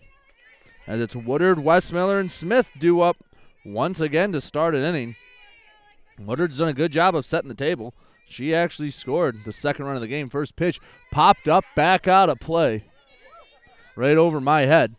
As 0.86 1.00
it's 1.00 1.16
Woodard, 1.16 1.58
Westmiller, 1.58 2.20
and 2.20 2.30
Smith 2.30 2.70
due 2.78 3.00
up 3.00 3.16
once 3.64 4.00
again 4.00 4.32
to 4.32 4.40
start 4.40 4.74
an 4.74 4.82
inning. 4.82 5.16
Woodard's 6.18 6.58
done 6.58 6.68
a 6.68 6.74
good 6.74 6.92
job 6.92 7.14
of 7.14 7.24
setting 7.24 7.48
the 7.48 7.54
table. 7.54 7.94
She 8.26 8.54
actually 8.54 8.90
scored 8.90 9.44
the 9.44 9.52
second 9.52 9.86
run 9.86 9.96
of 9.96 10.02
the 10.02 10.08
game. 10.08 10.28
First 10.28 10.56
pitch 10.56 10.80
popped 11.10 11.48
up, 11.48 11.64
back 11.74 12.06
out 12.06 12.28
of 12.28 12.38
play. 12.38 12.84
Right 13.96 14.16
over 14.16 14.40
my 14.40 14.62
head. 14.62 14.96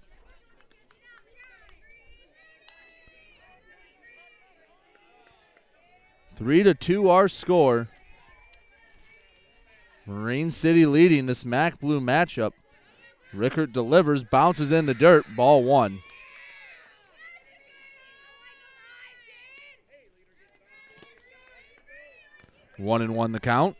Three 6.36 6.63
to 6.63 6.73
two 6.73 7.09
our 7.09 7.27
score. 7.27 7.88
Marine 10.05 10.51
City 10.51 10.86
leading 10.86 11.25
this 11.25 11.45
Mac 11.45 11.79
Blue 11.79 12.01
matchup. 12.01 12.51
Rickert 13.36 13.73
delivers, 13.73 14.23
bounces 14.23 14.71
in 14.71 14.86
the 14.86 14.93
dirt, 14.93 15.25
ball 15.36 15.63
one. 15.63 15.99
One 22.77 23.01
and 23.01 23.15
one 23.15 23.31
the 23.31 23.39
count. 23.39 23.75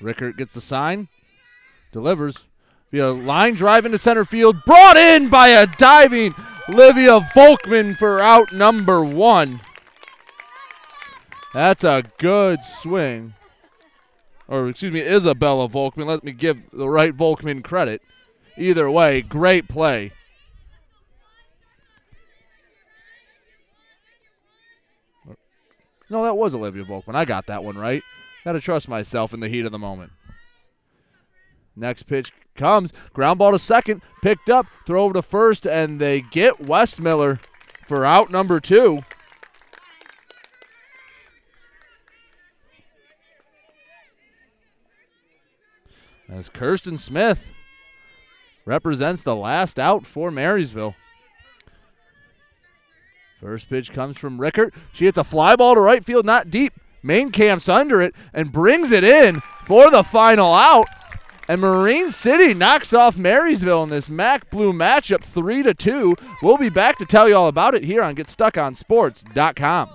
Rickert 0.00 0.38
gets 0.38 0.54
the 0.54 0.62
sign, 0.62 1.08
delivers 1.92 2.44
via 2.90 3.10
line 3.10 3.54
drive 3.54 3.84
into 3.84 3.98
center 3.98 4.24
field, 4.24 4.64
brought 4.64 4.96
in 4.96 5.28
by 5.28 5.48
a 5.48 5.66
diving 5.66 6.34
Livia 6.68 7.20
Volkman 7.34 7.96
for 7.96 8.20
out 8.20 8.52
number 8.52 9.04
one. 9.04 9.60
That's 11.52 11.84
a 11.84 12.02
good 12.18 12.62
swing. 12.62 13.34
Or, 14.46 14.68
excuse 14.68 14.92
me, 14.92 15.00
Isabella 15.00 15.68
Volkman. 15.68 16.06
Let 16.06 16.24
me 16.24 16.32
give 16.32 16.70
the 16.72 16.88
right 16.88 17.16
Volkman 17.16 17.62
credit. 17.62 18.02
Either 18.56 18.90
way, 18.90 19.22
great 19.22 19.68
play. 19.68 20.12
No, 26.08 26.24
that 26.24 26.36
was 26.36 26.54
Olivia 26.54 26.84
Volkman. 26.84 27.14
I 27.14 27.24
got 27.24 27.46
that 27.46 27.62
one 27.62 27.78
right. 27.78 28.02
Got 28.44 28.52
to 28.52 28.60
trust 28.60 28.88
myself 28.88 29.32
in 29.32 29.40
the 29.40 29.48
heat 29.48 29.64
of 29.64 29.72
the 29.72 29.78
moment. 29.78 30.10
Next 31.76 32.02
pitch 32.04 32.32
comes. 32.56 32.92
Ground 33.12 33.38
ball 33.38 33.52
to 33.52 33.58
second. 33.58 34.02
Picked 34.20 34.50
up. 34.50 34.66
Throw 34.86 35.04
over 35.04 35.14
to 35.14 35.22
first. 35.22 35.66
And 35.66 36.00
they 36.00 36.20
get 36.20 36.54
Westmiller 36.58 37.38
for 37.86 38.04
out 38.04 38.30
number 38.30 38.58
two. 38.58 39.02
As 46.30 46.48
Kirsten 46.48 46.96
Smith 46.96 47.50
represents 48.64 49.22
the 49.22 49.34
last 49.34 49.78
out 49.78 50.06
for 50.06 50.30
Marysville. 50.30 50.94
First 53.40 53.68
pitch 53.68 53.90
comes 53.90 54.18
from 54.18 54.40
Rickert. 54.40 54.72
She 54.92 55.06
hits 55.06 55.18
a 55.18 55.24
fly 55.24 55.56
ball 55.56 55.74
to 55.74 55.80
right 55.80 56.04
field, 56.04 56.26
not 56.26 56.50
deep. 56.50 56.74
Main 57.02 57.30
camps 57.30 57.68
under 57.68 58.00
it 58.02 58.14
and 58.34 58.52
brings 58.52 58.92
it 58.92 59.02
in 59.02 59.40
for 59.64 59.90
the 59.90 60.02
final 60.02 60.52
out. 60.52 60.86
And 61.48 61.62
Marine 61.62 62.10
City 62.10 62.54
knocks 62.54 62.92
off 62.92 63.18
Marysville 63.18 63.82
in 63.82 63.90
this 63.90 64.08
Mac 64.08 64.50
Blue 64.50 64.72
matchup 64.72 65.22
3 65.22 65.64
to 65.64 65.74
2. 65.74 66.14
We'll 66.42 66.58
be 66.58 66.68
back 66.68 66.96
to 66.98 67.06
tell 67.06 67.28
you 67.28 67.34
all 67.34 67.48
about 67.48 67.74
it 67.74 67.82
here 67.82 68.02
on 68.02 68.14
GetStuckOnSports.com. 68.14 69.94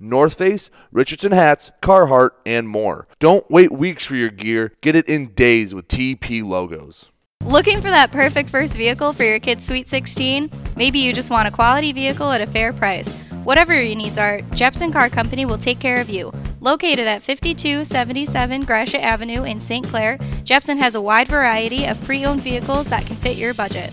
North 0.00 0.34
Face, 0.34 0.70
Richardson 0.92 1.32
hats, 1.32 1.72
Carhartt, 1.82 2.30
and 2.46 2.68
more. 2.68 3.08
Don't 3.18 3.50
wait 3.50 3.72
weeks 3.72 4.04
for 4.04 4.14
your 4.14 4.30
gear. 4.30 4.72
Get 4.80 4.94
it 4.94 5.08
in 5.08 5.28
days 5.28 5.74
with 5.74 5.88
TP 5.88 6.44
logos. 6.44 7.10
Looking 7.44 7.80
for 7.80 7.90
that 7.90 8.12
perfect 8.12 8.50
first 8.50 8.76
vehicle 8.76 9.12
for 9.12 9.24
your 9.24 9.38
kid's 9.38 9.66
Sweet 9.66 9.88
16? 9.88 10.50
Maybe 10.76 10.98
you 10.98 11.12
just 11.12 11.30
want 11.30 11.48
a 11.48 11.50
quality 11.50 11.92
vehicle 11.92 12.30
at 12.30 12.40
a 12.40 12.46
fair 12.46 12.72
price. 12.72 13.12
Whatever 13.44 13.72
your 13.80 13.96
needs 13.96 14.18
are, 14.18 14.42
Jepson 14.54 14.92
Car 14.92 15.08
Company 15.08 15.46
will 15.46 15.56
take 15.56 15.78
care 15.78 16.00
of 16.00 16.10
you. 16.10 16.32
Located 16.60 17.06
at 17.06 17.22
5277 17.22 18.64
Gratiot 18.64 19.00
Avenue 19.00 19.44
in 19.44 19.60
St. 19.60 19.86
Clair, 19.86 20.18
Jepson 20.44 20.78
has 20.78 20.94
a 20.94 21.00
wide 21.00 21.28
variety 21.28 21.86
of 21.86 22.02
pre 22.04 22.24
owned 22.24 22.42
vehicles 22.42 22.88
that 22.90 23.06
can 23.06 23.16
fit 23.16 23.36
your 23.36 23.54
budget. 23.54 23.92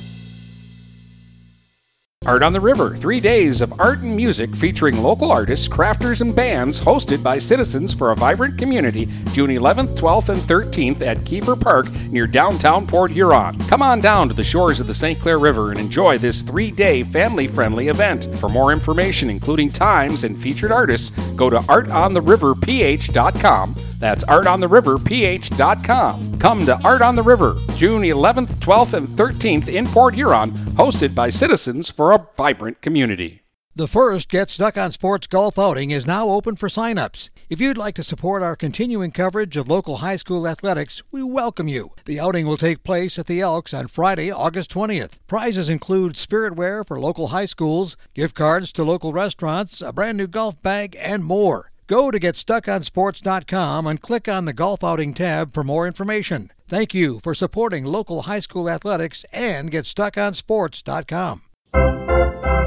Art 2.27 2.43
on 2.43 2.53
the 2.53 2.61
River, 2.61 2.95
three 2.95 3.19
days 3.19 3.61
of 3.61 3.73
art 3.79 4.01
and 4.01 4.15
music 4.15 4.55
featuring 4.55 5.01
local 5.01 5.31
artists, 5.31 5.67
crafters, 5.67 6.21
and 6.21 6.35
bands, 6.35 6.79
hosted 6.79 7.23
by 7.23 7.39
citizens 7.39 7.95
for 7.95 8.11
a 8.11 8.15
vibrant 8.15 8.59
community, 8.59 9.07
June 9.31 9.49
11th, 9.49 9.97
12th, 9.97 10.29
and 10.29 10.39
13th 10.43 11.01
at 11.01 11.17
Kiefer 11.21 11.59
Park 11.59 11.91
near 12.11 12.27
downtown 12.27 12.85
Port 12.85 13.09
Huron. 13.09 13.57
Come 13.67 13.81
on 13.81 14.01
down 14.01 14.29
to 14.29 14.35
the 14.35 14.43
shores 14.43 14.79
of 14.79 14.85
the 14.85 14.93
St. 14.93 15.17
Clair 15.17 15.39
River 15.39 15.71
and 15.71 15.79
enjoy 15.79 16.19
this 16.19 16.43
three 16.43 16.69
day 16.69 17.01
family 17.01 17.47
friendly 17.47 17.87
event. 17.87 18.25
For 18.39 18.49
more 18.49 18.71
information, 18.71 19.31
including 19.31 19.71
times 19.71 20.23
and 20.23 20.39
featured 20.39 20.71
artists, 20.71 21.09
go 21.35 21.49
to 21.49 21.57
artontheriverph.com. 21.57 23.75
That's 23.97 24.23
artontheriverph.com. 24.25 26.39
Come 26.39 26.65
to 26.65 26.79
Art 26.83 27.01
on 27.01 27.15
the 27.15 27.23
River, 27.23 27.55
June 27.77 28.03
11th, 28.03 28.57
12th, 28.57 28.93
and 28.93 29.07
13th 29.07 29.67
in 29.67 29.87
Port 29.87 30.13
Huron, 30.13 30.51
hosted 30.51 31.15
by 31.15 31.29
citizens 31.29 31.89
for 31.89 32.10
a 32.11 32.27
vibrant 32.37 32.81
community. 32.81 33.41
The 33.73 33.87
first 33.87 34.27
Get 34.27 34.49
Stuck 34.49 34.77
on 34.77 34.91
Sports 34.91 35.27
golf 35.27 35.57
outing 35.57 35.91
is 35.91 36.05
now 36.05 36.27
open 36.27 36.57
for 36.57 36.67
sign-ups. 36.67 37.29
If 37.49 37.61
you'd 37.61 37.77
like 37.77 37.95
to 37.95 38.03
support 38.03 38.43
our 38.43 38.57
continuing 38.57 39.11
coverage 39.11 39.55
of 39.55 39.69
local 39.69 39.97
high 39.97 40.17
school 40.17 40.45
athletics, 40.45 41.01
we 41.09 41.23
welcome 41.23 41.69
you. 41.69 41.91
The 42.03 42.19
outing 42.19 42.47
will 42.47 42.57
take 42.57 42.83
place 42.83 43.17
at 43.17 43.27
the 43.27 43.39
Elks 43.39 43.73
on 43.73 43.87
Friday, 43.87 44.29
August 44.29 44.73
20th. 44.73 45.19
Prizes 45.25 45.69
include 45.69 46.15
spiritware 46.15 46.85
for 46.85 46.99
local 46.99 47.27
high 47.27 47.45
schools, 47.45 47.95
gift 48.13 48.35
cards 48.35 48.73
to 48.73 48.83
local 48.83 49.13
restaurants, 49.13 49.81
a 49.81 49.93
brand 49.93 50.17
new 50.17 50.27
golf 50.27 50.61
bag, 50.61 50.97
and 50.99 51.23
more. 51.23 51.71
Go 51.87 52.11
to 52.11 52.19
GetStuckOnSports.com 52.19 53.87
and 53.87 54.01
click 54.01 54.27
on 54.27 54.43
the 54.43 54.53
Golf 54.53 54.83
Outing 54.83 55.13
tab 55.13 55.53
for 55.53 55.63
more 55.63 55.87
information. 55.87 56.49
Thank 56.67 56.93
you 56.93 57.19
for 57.19 57.33
supporting 57.33 57.85
local 57.85 58.23
high 58.23 58.39
school 58.41 58.69
athletics 58.69 59.23
and 59.31 59.71
GetStuckOnSports.com. 59.71 61.41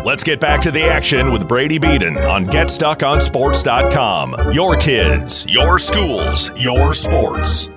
Let's 0.05 0.23
get 0.23 0.39
back 0.39 0.61
to 0.61 0.71
the 0.71 0.85
action 0.85 1.33
with 1.33 1.49
Brady 1.49 1.79
Beaton 1.79 2.19
on 2.19 2.45
GetStuckOnSports.com. 2.45 4.53
Your 4.53 4.77
kids, 4.77 5.47
your 5.49 5.79
schools, 5.79 6.51
your 6.59 6.93
sports. 6.93 7.71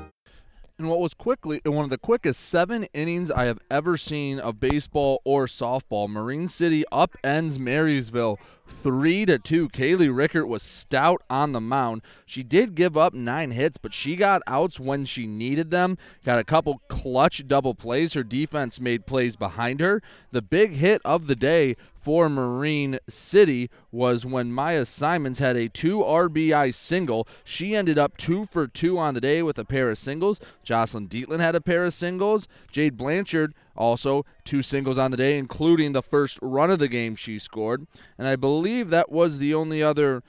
And 0.78 0.90
what 0.90 1.00
was 1.00 1.14
quickly 1.14 1.62
uh, 1.66 1.72
one 1.72 1.86
of 1.86 1.90
the 1.90 1.98
quickest 1.98 2.42
seven 2.42 2.84
innings 2.94 3.32
I 3.32 3.46
have 3.46 3.60
ever 3.72 3.96
seen 3.96 4.42
of 4.42 4.60
baseball 4.60 5.22
or 5.24 5.46
softball. 5.46 6.10
Marine 6.10 6.50
City 6.50 6.84
upends 6.92 7.60
Marysville 7.60 8.38
three 8.68 9.26
to 9.26 9.40
two. 9.40 9.70
Kaylee 9.70 10.16
Rickert 10.16 10.48
was 10.48 10.64
stout 10.64 11.22
on 11.30 11.52
the 11.52 11.62
mound. 11.62 12.02
She 12.26 12.44
did 12.44 12.76
give 12.76 12.96
up 12.96 13.14
nine 13.14 13.52
hits, 13.52 13.78
but 13.78 13.94
she 13.94 14.16
got 14.16 14.42
outs 14.48 14.80
when 14.80 15.06
she 15.06 15.28
needed 15.28 15.72
them. 15.72 15.98
Got 16.24 16.40
a 16.40 16.44
couple 16.44 16.82
clutch 16.88 17.48
double 17.48 17.74
plays. 17.74 18.14
Her 18.14 18.24
defense 18.24 18.80
made 18.80 19.06
plays 19.06 19.36
behind 19.36 19.80
her. 19.80 20.02
The 20.32 20.42
big 20.42 20.74
hit 20.74 21.02
of 21.04 21.28
the 21.28 21.36
day 21.36 21.76
for 22.08 22.30
Marine 22.30 23.00
City 23.10 23.70
was 23.92 24.26
when 24.26 24.50
Maya 24.52 24.86
Simons 24.86 25.40
had 25.40 25.58
a 25.58 25.68
two 25.68 25.98
RBI 25.98 26.74
single. 26.74 27.28
She 27.44 27.76
ended 27.76 28.00
up 28.00 28.16
two 28.16 28.46
for 28.46 28.66
two 28.66 28.98
on 28.98 29.14
the 29.14 29.20
day 29.20 29.44
with 29.44 29.60
a 29.60 29.66
pair 29.66 29.90
of 29.90 29.98
singles. 29.98 30.40
Jocelyn 30.64 31.10
Dietland 31.10 31.42
had 31.42 31.56
a 31.56 31.60
pair 31.60 31.84
of 31.84 31.94
singles. 31.94 32.48
Jade 32.72 32.96
Blanchard 32.96 33.54
also 33.78 34.26
two 34.44 34.62
singles 34.62 34.98
on 34.98 35.12
the 35.12 35.18
day, 35.18 35.38
including 35.38 35.92
the 35.92 36.02
first 36.02 36.40
run 36.42 36.70
of 36.70 36.80
the 36.80 36.88
game 36.88 37.16
she 37.16 37.40
scored. 37.40 37.88
And 38.18 38.28
I 38.28 38.36
believe 38.36 38.90
that 38.90 39.12
was 39.12 39.40
the 39.40 39.54
only 39.54 39.82
other 39.82 40.24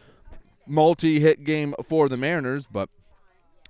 multi 0.66 1.20
hit 1.20 1.44
game 1.44 1.74
for 1.84 2.08
the 2.08 2.16
Mariners, 2.16 2.66
but 2.70 2.88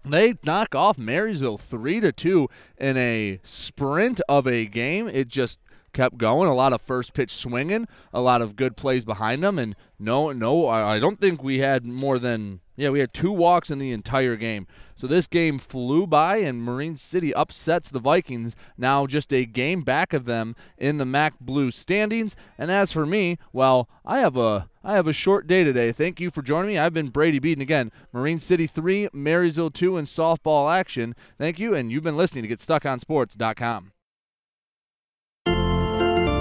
they 0.04 0.34
knock 0.44 0.74
off 0.74 0.98
Marysville 0.98 1.58
3 1.58 2.00
to 2.00 2.12
2 2.12 2.48
in 2.78 2.96
a 2.96 3.40
sprint 3.42 4.20
of 4.28 4.46
a 4.46 4.66
game. 4.66 5.08
It 5.08 5.28
just 5.28 5.60
kept 5.92 6.18
going. 6.18 6.48
A 6.48 6.54
lot 6.54 6.72
of 6.72 6.80
first 6.80 7.14
pitch 7.14 7.34
swinging, 7.34 7.88
a 8.12 8.20
lot 8.20 8.42
of 8.42 8.56
good 8.56 8.76
plays 8.76 9.04
behind 9.04 9.42
them, 9.42 9.58
and 9.58 9.74
no, 9.98 10.32
no, 10.32 10.68
I 10.68 10.98
don't 10.98 11.20
think 11.20 11.42
we 11.42 11.58
had 11.58 11.84
more 11.84 12.18
than 12.18 12.60
yeah, 12.78 12.90
we 12.90 13.00
had 13.00 13.12
two 13.12 13.32
walks 13.32 13.70
in 13.70 13.80
the 13.80 13.90
entire 13.90 14.36
game. 14.36 14.68
So 14.98 15.06
this 15.06 15.28
game 15.28 15.60
flew 15.60 16.08
by, 16.08 16.38
and 16.38 16.60
Marine 16.60 16.96
City 16.96 17.32
upsets 17.32 17.88
the 17.88 18.00
Vikings. 18.00 18.56
Now 18.76 19.06
just 19.06 19.32
a 19.32 19.44
game 19.44 19.82
back 19.82 20.12
of 20.12 20.24
them 20.24 20.56
in 20.76 20.98
the 20.98 21.04
MAC 21.04 21.38
Blue 21.38 21.70
standings. 21.70 22.34
And 22.58 22.68
as 22.68 22.90
for 22.90 23.06
me, 23.06 23.38
well, 23.52 23.88
I 24.04 24.18
have 24.18 24.36
a 24.36 24.68
I 24.82 24.94
have 24.94 25.06
a 25.06 25.12
short 25.12 25.46
day 25.46 25.62
today. 25.62 25.92
Thank 25.92 26.18
you 26.18 26.32
for 26.32 26.42
joining 26.42 26.70
me. 26.70 26.78
I've 26.78 26.94
been 26.94 27.10
Brady 27.10 27.38
Beaton 27.38 27.62
again. 27.62 27.92
Marine 28.12 28.40
City 28.40 28.66
three, 28.66 29.08
Marysville 29.12 29.70
two, 29.70 29.96
in 29.96 30.04
softball 30.04 30.68
action. 30.74 31.14
Thank 31.38 31.60
you, 31.60 31.76
and 31.76 31.92
you've 31.92 32.02
been 32.02 32.16
listening 32.16 32.48
to 32.48 32.56
GetStuckOnSports.com. 32.56 33.92